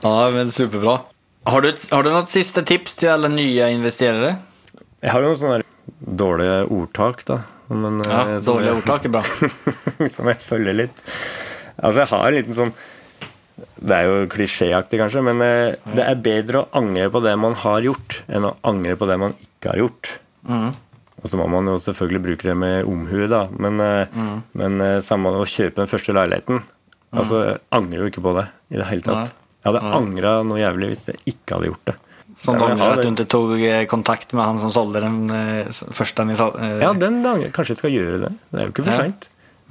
Ja, 0.03 0.17
men 0.31 0.51
superbra. 0.53 1.01
Har 1.47 1.63
du, 1.65 1.73
har 1.91 2.03
du 2.05 2.13
noen 2.13 2.27
siste 2.31 2.63
tips 2.63 3.01
til 3.01 3.11
alle 3.11 3.31
nye 3.33 3.73
investerere? 3.75 4.37
Jeg 5.01 5.11
har 5.11 5.23
jo 5.23 5.33
noen 5.33 5.39
sånne 5.39 5.66
dårlige 6.03 6.67
ordtak, 6.69 7.23
da. 7.25 7.39
Men, 7.69 8.01
eh, 8.01 8.09
Ja, 8.11 8.23
dårlig 8.25 8.45
dårlige 8.45 8.67
jeg- 8.67 8.77
ordtak 8.81 9.05
er 9.05 9.09
bra. 9.09 9.23
som 10.15 10.27
jeg 10.27 10.37
følger 10.43 10.73
litt. 10.75 11.01
Altså, 11.81 11.99
jeg 12.03 12.07
har 12.13 12.27
en 12.27 12.33
liten 12.37 12.53
sånn 12.57 12.73
Det 13.81 13.91
er 13.95 14.03
jo 14.05 14.27
klisjéaktig, 14.29 14.99
kanskje, 15.01 15.21
men 15.25 15.41
eh, 15.41 15.75
det 15.97 16.03
er 16.05 16.15
bedre 16.21 16.59
å 16.63 16.67
angre 16.77 17.09
på 17.09 17.21
det 17.25 17.33
man 17.41 17.55
har 17.57 17.81
gjort, 17.81 18.19
enn 18.29 18.45
å 18.45 18.55
angre 18.69 18.95
på 18.97 19.07
det 19.09 19.17
man 19.17 19.33
ikke 19.33 19.71
har 19.73 19.77
gjort. 19.81 20.11
Og 20.47 21.25
så 21.25 21.37
må 21.39 21.47
man 21.49 21.65
jo 21.65 21.73
selvfølgelig 21.81 22.21
bruke 22.21 22.45
det 22.45 22.55
med 22.55 22.85
omhu, 22.85 23.23
da, 23.27 23.47
men, 23.57 23.79
eh, 23.81 24.05
men 24.53 24.79
eh, 24.81 24.99
samme 25.01 25.33
å 25.33 25.41
kjøpe 25.45 25.81
den 25.81 25.89
første 25.89 26.13
leiligheten 26.13 26.61
Altså, 27.15 27.39
jeg 27.47 27.59
angrer 27.71 28.01
jo 28.03 28.09
ikke 28.11 28.21
på 28.21 28.33
det 28.35 28.45
i 28.69 28.77
det 28.77 28.85
hele 28.89 29.01
tatt. 29.01 29.31
Jeg 29.63 29.73
hadde 29.73 29.93
angra 29.95 30.43
noe 30.45 30.59
jævlig 30.59 30.89
hvis 30.91 31.05
jeg 31.07 31.17
ikke 31.31 31.55
hadde 31.55 31.69
gjort 31.71 31.85
det. 31.87 31.95
Som 32.37 32.59
jeg 32.61 32.77
har 32.77 32.99
at 32.99 33.01
du 33.01 33.09
ikke 33.09 33.25
tok 33.33 33.53
eh, 33.57 33.83
kontakt 33.89 34.33
med 34.37 34.45
han 34.45 34.59
som 34.61 34.69
solgte 34.73 35.01
den 35.01 35.31
eh, 35.33 35.69
første 35.95 36.21
han 36.21 36.33
i 36.33 36.37
eh, 36.37 36.83
Ja, 36.83 36.91
den 36.93 37.23
angrer 37.25 37.49
Kanskje 37.55 37.73
jeg 37.73 37.81
skal 37.81 37.95
gjøre 37.95 38.19
det. 38.27 38.31
Det 38.51 38.59
er 38.61 38.67
jo 38.67 38.73
ikke 38.75 38.85
for 38.85 39.05
Ja. 39.07 39.07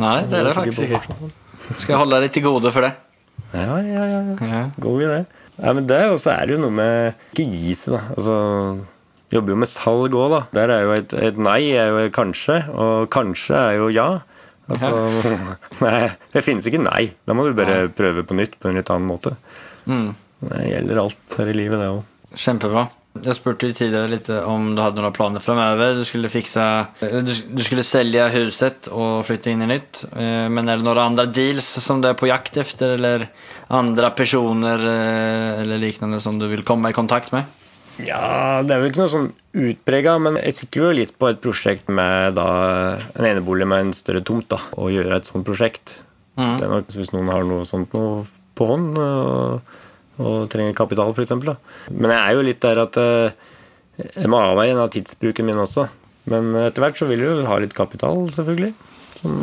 Nei, 0.02 0.16
det 0.28 0.40
er 0.40 0.48
det 0.50 0.56
faktisk 0.58 0.82
ikke. 0.84 1.30
Skal 1.78 1.94
jeg 1.94 2.00
holde 2.02 2.18
deg 2.20 2.32
til 2.34 2.42
gode 2.44 2.72
for 2.74 2.84
det? 2.84 2.92
Ja, 3.54 3.78
ja, 3.80 4.02
ja. 4.10 4.18
ja. 4.50 4.62
God 4.82 5.04
idé. 5.06 5.22
Ja, 5.56 5.72
men 5.72 5.86
det, 5.88 6.00
også 6.12 6.34
er 6.34 6.52
jo 6.52 6.58
noe 6.60 6.74
med 6.74 7.14
ikke 7.32 7.46
gi 7.48 7.76
seg, 7.78 7.94
da. 7.94 8.02
Altså, 8.12 8.34
jobber 9.32 9.54
jo 9.54 9.60
med 9.62 9.70
salg 9.70 10.18
òg, 10.18 10.34
da. 10.34 10.40
Der 10.58 10.72
er 10.74 10.84
jo 10.84 10.92
et, 10.98 11.14
et 11.30 11.38
nei 11.40 11.60
er 11.72 11.94
jo 11.94 12.10
kanskje, 12.12 12.58
og 12.74 13.08
kanskje 13.14 13.56
er 13.62 13.78
jo 13.78 13.88
ja. 13.94 14.08
Altså, 14.66 14.90
nei, 15.86 16.10
det 16.34 16.44
finnes 16.44 16.66
ikke 16.68 16.82
nei. 16.82 17.06
Da 17.24 17.38
må 17.38 17.46
du 17.46 17.56
bare 17.56 17.86
prøve 17.94 18.26
på 18.26 18.36
nytt 18.36 18.58
på 18.60 18.68
en 18.68 18.76
litt 18.76 18.92
annen 18.92 19.08
måte. 19.08 19.36
Det 19.86 20.68
gjelder 20.68 21.00
alt 21.06 21.38
her 21.40 21.54
i 21.54 21.56
livet, 21.56 21.80
det 21.80 21.88
òg. 21.94 22.04
Kjempebra. 22.36 22.86
Jeg 23.16 23.32
spurte 23.38 23.70
tidligere 23.72 24.10
litt 24.12 24.26
om 24.44 24.74
du 24.76 24.80
hadde 24.84 25.00
noen 25.00 25.14
planer 25.16 25.40
fremover. 25.40 25.94
Du 25.96 26.04
skulle 26.04 26.28
fikse 26.28 26.60
Du, 27.00 27.30
du 27.56 27.62
skulle 27.64 27.84
selge 27.86 28.26
huset 28.34 28.90
og 28.92 29.22
flytte 29.24 29.48
inn 29.54 29.64
i 29.64 29.68
nytt. 29.70 30.02
Eh, 30.12 30.48
Men 30.52 30.68
er 30.68 30.76
det 30.76 30.84
noen 30.84 31.00
andre 31.00 31.24
deals 31.32 31.64
som 31.80 32.02
du 32.04 32.10
er 32.10 32.18
på 32.18 32.28
jakt 32.28 32.58
etter, 32.60 32.92
eller 32.98 33.24
andre 33.72 34.10
personer 34.18 34.84
eh, 34.90 35.62
eller 35.62 35.80
lignende 35.80 36.20
som 36.20 36.36
du 36.38 36.44
vil 36.52 36.64
komme 36.68 36.92
i 36.92 36.96
kontakt 36.96 37.32
med? 37.32 37.48
Ja, 38.04 38.60
det 38.60 38.74
er 38.74 38.82
vel 38.82 38.90
ikke 38.90 39.06
noe 39.06 39.14
sånn 39.14 39.30
utprega, 39.56 40.18
men 40.20 40.36
jeg 40.42 40.52
sikter 40.58 40.82
jo 40.84 40.92
litt 40.98 41.14
på 41.16 41.30
et 41.30 41.40
prosjekt 41.40 41.88
med 41.88 42.36
da 42.36 42.48
en 43.16 43.24
enebolig 43.30 43.64
med 43.64 43.86
en 43.86 43.94
større 43.96 44.20
tomt, 44.20 44.50
da. 44.52 44.60
Å 44.76 44.90
gjøre 44.92 45.16
et 45.16 45.30
sånt 45.30 45.48
prosjekt. 45.48 46.02
Det 46.36 46.66
er 46.66 46.68
nok 46.68 46.92
Hvis 46.92 47.14
noen 47.16 47.32
har 47.32 47.48
noe 47.48 47.64
sånt 47.64 47.96
noe 47.96 48.26
på 48.56 48.66
hånd 48.68 48.98
og, 49.00 49.78
og 50.18 50.48
trenger 50.52 50.76
kapital, 50.78 51.12
f.eks. 51.12 51.32
Men 51.90 52.10
jeg 52.14 52.20
er 52.22 52.34
jo 52.38 52.44
litt 52.46 52.60
der 52.64 52.82
at 52.86 52.98
eh, 53.00 53.32
jeg 54.16 54.28
må 54.32 54.40
avveie 54.40 54.74
en 54.74 54.82
av 54.84 54.90
tidsbruken 54.94 55.46
min 55.48 55.60
også. 55.62 55.86
Men 56.30 56.50
etter 56.66 56.82
hvert 56.82 56.98
så 56.98 57.06
vil 57.08 57.22
jeg 57.22 57.30
jo 57.42 57.46
ha 57.48 57.58
litt 57.62 57.74
kapital, 57.76 58.24
selvfølgelig. 58.34 58.72
Som, 59.20 59.36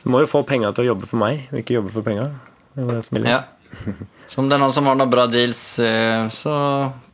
Du 0.00 0.08
må 0.14 0.22
jo 0.22 0.30
få 0.30 0.40
penga 0.48 0.70
til 0.72 0.86
å 0.86 0.92
jobbe 0.94 1.06
for 1.10 1.20
meg, 1.20 1.42
og 1.52 1.58
ikke 1.60 1.76
jobbe 1.76 1.92
for 1.92 2.06
penga. 2.06 2.30
Ja. 3.26 3.42
Så 4.30 4.40
om 4.40 4.48
det 4.48 4.56
er 4.56 4.62
noen 4.62 4.72
som 4.74 4.86
har 4.88 4.96
noen 4.98 5.10
bra 5.12 5.26
deals, 5.30 5.60
eh, 5.82 6.24
så 6.32 6.54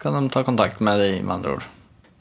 kan 0.01 0.17
de 0.17 0.31
ta 0.33 0.45
kontakt 0.47 0.81
med 0.85 1.01
deg, 1.03 1.19
med 1.25 1.39
andre 1.39 1.57
ord. 1.59 1.67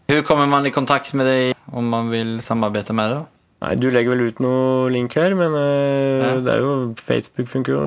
Hvordan 0.09 0.25
kommer 0.27 0.49
man 0.49 0.65
i 0.67 0.73
kontakt 0.73 1.13
med 1.17 1.25
deg 1.29 1.55
om 1.73 1.87
man 1.89 2.11
vil 2.11 2.37
samarbeide 2.45 2.93
med 2.97 3.11
deg? 3.13 3.23
Nei, 3.63 3.73
Du 3.81 3.87
legger 3.89 4.13
vel 4.13 4.27
ut 4.29 4.39
noe 4.43 4.89
link 4.93 5.15
her, 5.17 5.33
men 5.37 5.55
uh, 5.55 6.21
Ja. 6.21 6.31
det 6.45 6.51
er 6.53 6.61
jo 6.61 6.73
Facebook 6.99 7.47
funker 7.49 7.73
jo. 7.73 7.85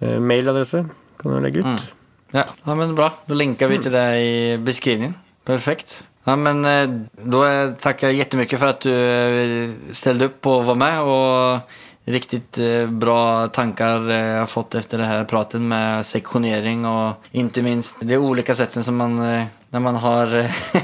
Uh, 0.00 0.16
mailadresse 0.18 0.84
kan 1.20 1.34
du 1.34 1.40
legge 1.44 1.62
ut. 1.62 1.90
Ja, 2.32 2.44
ja 2.64 2.74
men 2.78 2.94
bra. 2.94 3.10
Da 3.26 3.36
linker 3.36 3.70
vi 3.70 3.80
til 3.82 3.94
det 3.94 4.06
i 4.22 4.32
beskrivningen. 4.62 5.16
Perfekt. 5.46 6.02
Ja, 6.28 6.36
men 6.36 6.62
Da 6.62 7.40
takker 7.80 8.08
jeg 8.08 8.14
for 8.14 8.18
jättemycket 8.18 8.58
för 8.58 8.66
att 8.66 8.80
du 8.80 8.94
eh, 8.94 9.70
ställde 9.92 10.24
upp 10.24 10.46
och 10.46 10.64
var 10.64 10.74
med 10.74 11.00
Og 11.00 11.60
riktigt 12.04 12.58
eh, 12.58 12.86
bra 12.86 13.48
tanker 13.48 14.10
jeg 14.10 14.38
har 14.38 14.46
fått 14.46 14.74
etter 14.74 14.98
det 14.98 15.06
her 15.06 15.24
praten 15.24 15.68
med 15.68 16.06
sektionering 16.06 16.84
og 16.86 17.30
ikke 17.32 17.62
minst 17.62 18.00
de 18.00 18.18
ulike 18.18 18.54
sätten 18.54 18.82
som 18.82 18.96
man 18.96 19.48
når 19.70 19.80
man 19.80 19.96
har 20.02 20.32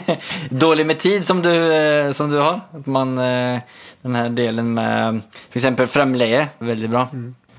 dårlig 0.51 0.87
med 0.87 0.99
tid 0.99 1.25
som 1.27 1.43
du, 1.43 1.51
eh, 1.51 2.13
som 2.13 2.31
du 2.31 2.39
har. 2.39 2.61
At 2.73 2.87
man, 2.87 3.19
eh, 3.19 3.61
den 4.03 4.15
her 4.15 4.29
delen 4.29 4.75
med 4.75 5.23
f.eks. 5.51 5.57
exempel 5.57 5.91
fremleie, 5.91 6.47
veldig 6.59 6.91
bra. 6.91 7.09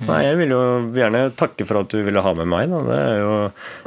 Nei, 0.06 0.20
Jeg 0.28 0.38
vil 0.38 0.52
jo 0.54 0.60
gjerne 0.94 1.22
takke 1.40 1.66
for 1.66 1.80
at 1.82 1.90
du 1.90 1.98
ville 2.06 2.22
ha 2.22 2.34
med 2.38 2.46
meg. 2.52 2.70
Jo, 2.70 3.32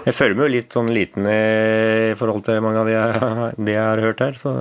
jeg 0.06 0.14
føler 0.16 0.34
meg 0.34 0.48
jo 0.48 0.54
litt 0.56 0.74
sånn 0.74 0.90
liten 0.90 1.28
i 1.30 2.14
forhold 2.18 2.42
til 2.48 2.58
mange 2.64 2.80
av 2.82 2.88
de 2.90 2.96
jeg, 2.96 3.52
de 3.66 3.76
jeg 3.76 3.84
har 3.84 4.02
hørt 4.02 4.24
her. 4.24 4.32
Så. 4.40 4.54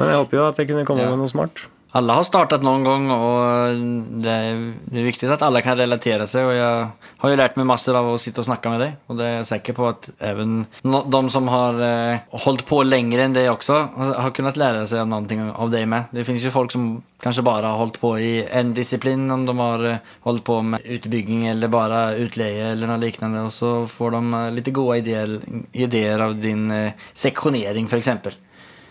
Men 0.00 0.10
jeg 0.10 0.18
håper 0.24 0.38
jo 0.40 0.48
at 0.48 0.58
jeg 0.58 0.68
kunne 0.72 0.86
komme 0.88 1.04
Ja. 1.06 1.10
med 1.12 1.22
noe 1.22 1.30
smart. 1.30 1.66
Alla 1.94 2.14
har 2.16 2.24
startet 2.24 2.62
noen 2.64 2.86
gang, 2.86 3.10
og 3.12 3.80
det 4.24 4.32
er, 4.32 4.60
det 4.88 5.00
er 5.02 5.04
viktig 5.10 5.28
at 5.28 5.42
alle 5.44 5.60
kan 5.64 5.76
relatere 5.76 6.24
seg. 6.28 6.46
Og 6.48 6.54
jeg 6.56 6.86
har 7.20 7.32
jo 7.32 7.36
lært 7.36 7.58
meg 7.60 7.66
masse 7.68 7.92
av 7.92 8.06
å 8.08 8.14
sitte 8.20 8.40
og 8.40 8.46
snakke 8.46 8.72
med 8.72 8.80
deg, 8.80 8.94
og 9.12 9.18
det 9.18 9.26
er 9.26 9.34
jeg 9.34 9.48
sikker 9.50 9.76
på 9.76 9.90
at 9.90 10.08
even 10.24 10.62
de 10.82 11.20
som 11.34 11.50
har 11.52 11.76
holdt 12.46 12.64
på 12.70 12.80
lenger 12.86 13.26
enn 13.26 13.36
deg 13.36 13.50
også, 13.52 13.76
har, 13.98 14.32
kunnet 14.32 14.56
lære 14.56 14.86
seg 14.88 15.02
noen 15.02 15.12
någonting 15.12 15.42
av 15.52 15.72
deg 15.74 15.84
med. 15.92 16.14
Det 16.16 16.24
finnes 16.24 16.46
jo 16.46 16.54
folk 16.54 16.72
som 16.72 16.86
kanskje 17.22 17.44
bare 17.44 17.68
har 17.68 17.82
holdt 17.82 18.00
på 18.00 18.14
i 18.16 18.32
en 18.48 18.72
disiplin, 18.72 19.28
om 19.30 19.44
de 19.44 19.56
har 19.58 19.84
holdt 20.24 20.46
på 20.48 20.56
med 20.64 20.88
utbygging 20.96 21.44
eller 21.50 21.70
bare 21.72 22.00
utleie 22.24 22.70
eller 22.72 22.88
noe 22.88 23.02
liknende, 23.04 23.44
og 23.44 23.52
så 23.52 23.74
får 23.90 24.16
de 24.16 24.40
litt 24.56 24.72
gode 24.72 25.02
ideer, 25.04 25.36
idéer 25.76 26.24
av 26.24 26.40
din 26.40 26.70
seksjonering, 26.72 27.84
sektionering 27.92 28.40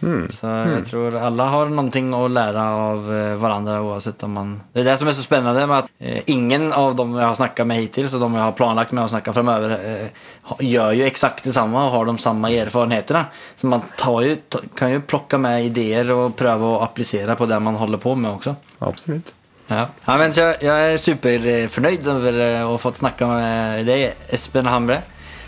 exempel. 0.01 0.35
Så 0.35 0.51
jeg 0.71 0.85
tror 0.89 1.15
alle 1.19 1.47
har 1.53 1.71
noe 1.71 2.17
å 2.17 2.29
lære 2.31 2.61
av 2.61 3.09
eh, 3.13 3.33
hverandre 3.39 3.79
uansett 3.85 4.23
om 4.25 4.33
man 4.35 4.53
Det 4.73 4.81
er 4.81 4.89
det 4.91 4.97
som 4.99 5.09
er 5.09 5.15
så 5.15 5.25
spennende 5.25 5.65
med 5.69 5.85
at 5.85 5.91
eh, 5.99 6.21
ingen 6.33 6.71
av 6.73 6.95
dem 6.97 7.13
jeg 7.17 7.25
har 7.25 7.37
snakka 7.37 7.65
med 7.67 7.81
hittil, 7.81 8.07
og 8.09 8.23
de 8.23 8.29
jeg 8.37 8.45
har 8.45 8.55
planlagt 8.57 8.95
med 8.95 9.05
å 9.05 9.11
snakke 9.11 9.33
fremover, 9.35 9.75
eh, 9.77 10.23
gjør 10.59 10.95
jo 10.97 11.05
eksakt 11.07 11.45
det 11.47 11.53
samme 11.55 11.85
og 11.85 11.93
har 11.95 12.09
de 12.09 12.17
samme 12.21 12.51
erfaringene. 12.51 13.25
Så 13.59 13.69
man 13.69 13.85
tar 13.97 14.21
jo, 14.25 14.35
kan 14.75 14.95
jo 14.95 15.03
plukke 15.05 15.39
med 15.41 15.69
ideer 15.69 16.11
og 16.15 16.35
prøve 16.39 16.73
å 16.73 16.81
applisere 16.85 17.37
på 17.37 17.47
det 17.49 17.61
man 17.61 17.79
holder 17.79 18.01
på 18.01 18.15
med 18.17 18.33
også. 18.33 18.55
Absolutt. 18.81 19.33
Ja. 19.71 19.85
Ja, 20.03 20.17
men 20.19 20.33
så 20.35 20.49
jeg 20.59 20.67
er 20.67 20.99
superfornøyd 20.99 22.07
over 22.11 22.41
å 22.43 22.73
ha 22.73 22.77
fått 22.81 22.99
snakke 22.99 23.29
med 23.29 23.87
deg, 23.87 24.17
Espen 24.33 24.67
Hamre. 24.67 24.99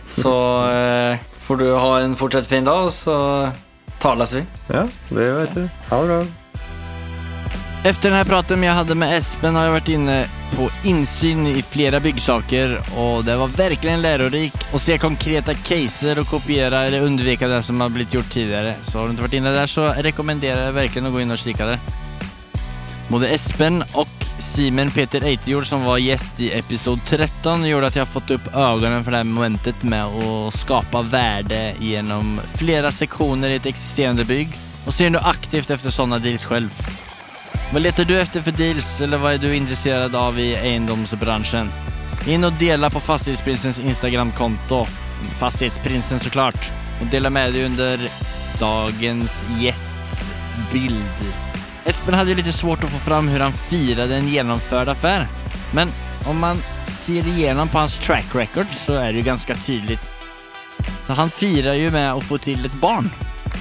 Så 0.07 0.31
får 1.43 1.59
du 1.59 1.67
ha 1.75 1.91
en 1.99 2.15
fortsatt 2.15 2.47
fin 2.47 2.63
dag, 2.63 2.85
og 2.87 2.91
så 2.93 3.17
tales 4.03 4.33
vi. 4.33 4.43
Ja, 4.67 4.87
det 5.09 5.31
vet 5.31 5.55
du. 5.55 5.69
Ha 5.89 6.01
det 6.01 6.07
bra. 6.07 6.25
Efter 7.83 8.09
den 8.09 8.17
här 8.17 8.25
praten 8.25 8.63
jag 8.63 8.73
hade 8.73 8.95
med 8.95 9.17
Espen 9.17 9.55
har 9.55 9.63
jag 9.63 9.71
varit 9.71 9.89
inne 9.89 10.25
på 10.55 10.69
insyn 10.83 11.47
i 11.47 11.61
flera 11.61 11.99
byggsaker 11.99 12.79
och 12.95 13.23
det 13.23 13.35
var 13.35 13.47
verkligen 13.47 14.01
lärorikt 14.01 14.73
att 14.73 14.81
se 14.81 14.97
konkreta 14.97 15.53
caser 15.53 16.19
och 16.19 16.27
kopiera 16.27 16.83
eller 16.83 17.01
undvika 17.01 17.47
det 17.47 17.63
som 17.63 17.81
har 17.81 17.89
blivit 17.89 18.13
gjort 18.13 18.29
tidigare. 18.29 18.73
Så 18.81 18.97
har 18.97 19.05
du 19.05 19.11
inte 19.11 19.21
varit 19.21 19.33
inne 19.33 19.51
där 19.51 19.67
så 19.67 19.87
rekommenderar 19.87 20.65
jag 20.65 20.71
verkligen 20.71 21.05
att 21.05 21.13
gå 21.13 21.21
in 21.21 21.31
och 21.31 21.37
kika 21.37 21.65
där. 21.65 21.79
Både 23.07 23.27
Espen 23.27 23.83
och 23.93 24.22
Simen 24.43 24.91
Peter 24.91 25.23
Eitejord, 25.25 25.65
som 25.65 25.85
var 25.85 25.97
gjest 25.97 26.39
i 26.43 26.51
episod 26.53 26.99
13 27.05 27.63
gjorde 27.65 27.87
at 27.89 27.95
jeg 27.97 28.03
har 28.03 28.11
fått 28.11 28.33
opp 28.35 28.49
øynene 28.51 28.99
for 29.05 29.15
det 29.15 29.21
momentet 29.29 29.85
med 29.89 30.17
å 30.19 30.33
skapa 30.53 31.01
värde 31.07 31.61
gjennom 31.81 32.35
flere 32.59 32.91
seksjoner 32.93 33.53
i 33.53 33.57
et 33.61 33.69
eksisterende 33.71 34.25
bygg 34.27 34.53
Og 34.85 34.93
ser 34.93 35.13
du 35.13 35.19
aktivt 35.19 35.71
efter 35.73 35.93
sånne 35.95 36.19
deals 36.21 36.43
selv? 36.45 36.69
Hva 37.71 37.81
leter 37.81 38.05
du 38.05 38.13
efter 38.19 38.43
for 38.45 38.55
deals 38.59 38.89
eller 39.01 39.21
hva 39.21 39.31
er 39.33 39.41
du 39.41 39.47
intresserad 39.49 40.13
av 40.15 40.37
i 40.37 40.51
eiendomsbransjen? 40.59 41.71
In 42.27 42.45
og 42.45 42.59
dela 42.59 42.91
på 42.93 43.01
Fastighetsprinsens 43.03 43.79
Instagram-konto. 43.83 44.83
Fastighetsprinsen 45.39 46.19
såklart, 46.19 46.71
Og 47.01 47.09
dela 47.11 47.31
med 47.33 47.55
deg 47.55 47.65
under 47.71 48.05
dagens 48.59 49.41
gjests 49.59 50.29
bild. 50.71 51.52
Espen 51.85 52.13
hade 52.13 52.29
ju 52.29 52.35
lite 52.35 52.51
svårt 52.51 52.83
att 52.83 52.89
få 52.89 52.97
fram 52.97 53.27
hur 53.27 53.39
han 53.39 53.53
firade 53.53 54.15
en 54.15 54.27
genomförd 54.27 54.87
affär. 54.87 55.27
Men 55.73 55.89
om 56.27 56.39
man 56.39 56.57
ser 56.85 57.27
igenom 57.27 57.67
på 57.67 57.77
hans 57.77 57.99
track 57.99 58.35
record 58.35 58.67
så 58.71 58.93
är 58.93 59.11
det 59.11 59.17
ju 59.17 59.23
ganska 59.23 59.55
tydligt. 59.55 60.01
Så 61.07 61.13
han 61.13 61.29
firar 61.29 61.73
ju 61.73 61.91
med 61.91 62.13
att 62.13 62.23
få 62.23 62.37
till 62.37 62.65
ett 62.65 62.81
barn. 62.81 63.09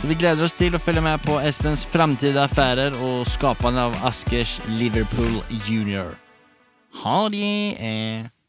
Så 0.01 0.07
vi 0.07 0.15
gleder 0.15 0.45
oss 0.45 0.53
til 0.59 0.75
å 0.75 0.79
følge 0.83 1.01
med 1.01 1.23
på 1.23 1.39
Espens 1.41 1.85
framtida 1.87 2.45
affærer 2.49 2.97
og 3.03 3.27
skapande 3.31 3.83
av 3.83 3.97
Askers 4.07 4.61
Liverpool 4.67 5.43
Junior. 5.67 6.15
Ha 7.03 7.29
det! 7.29 8.42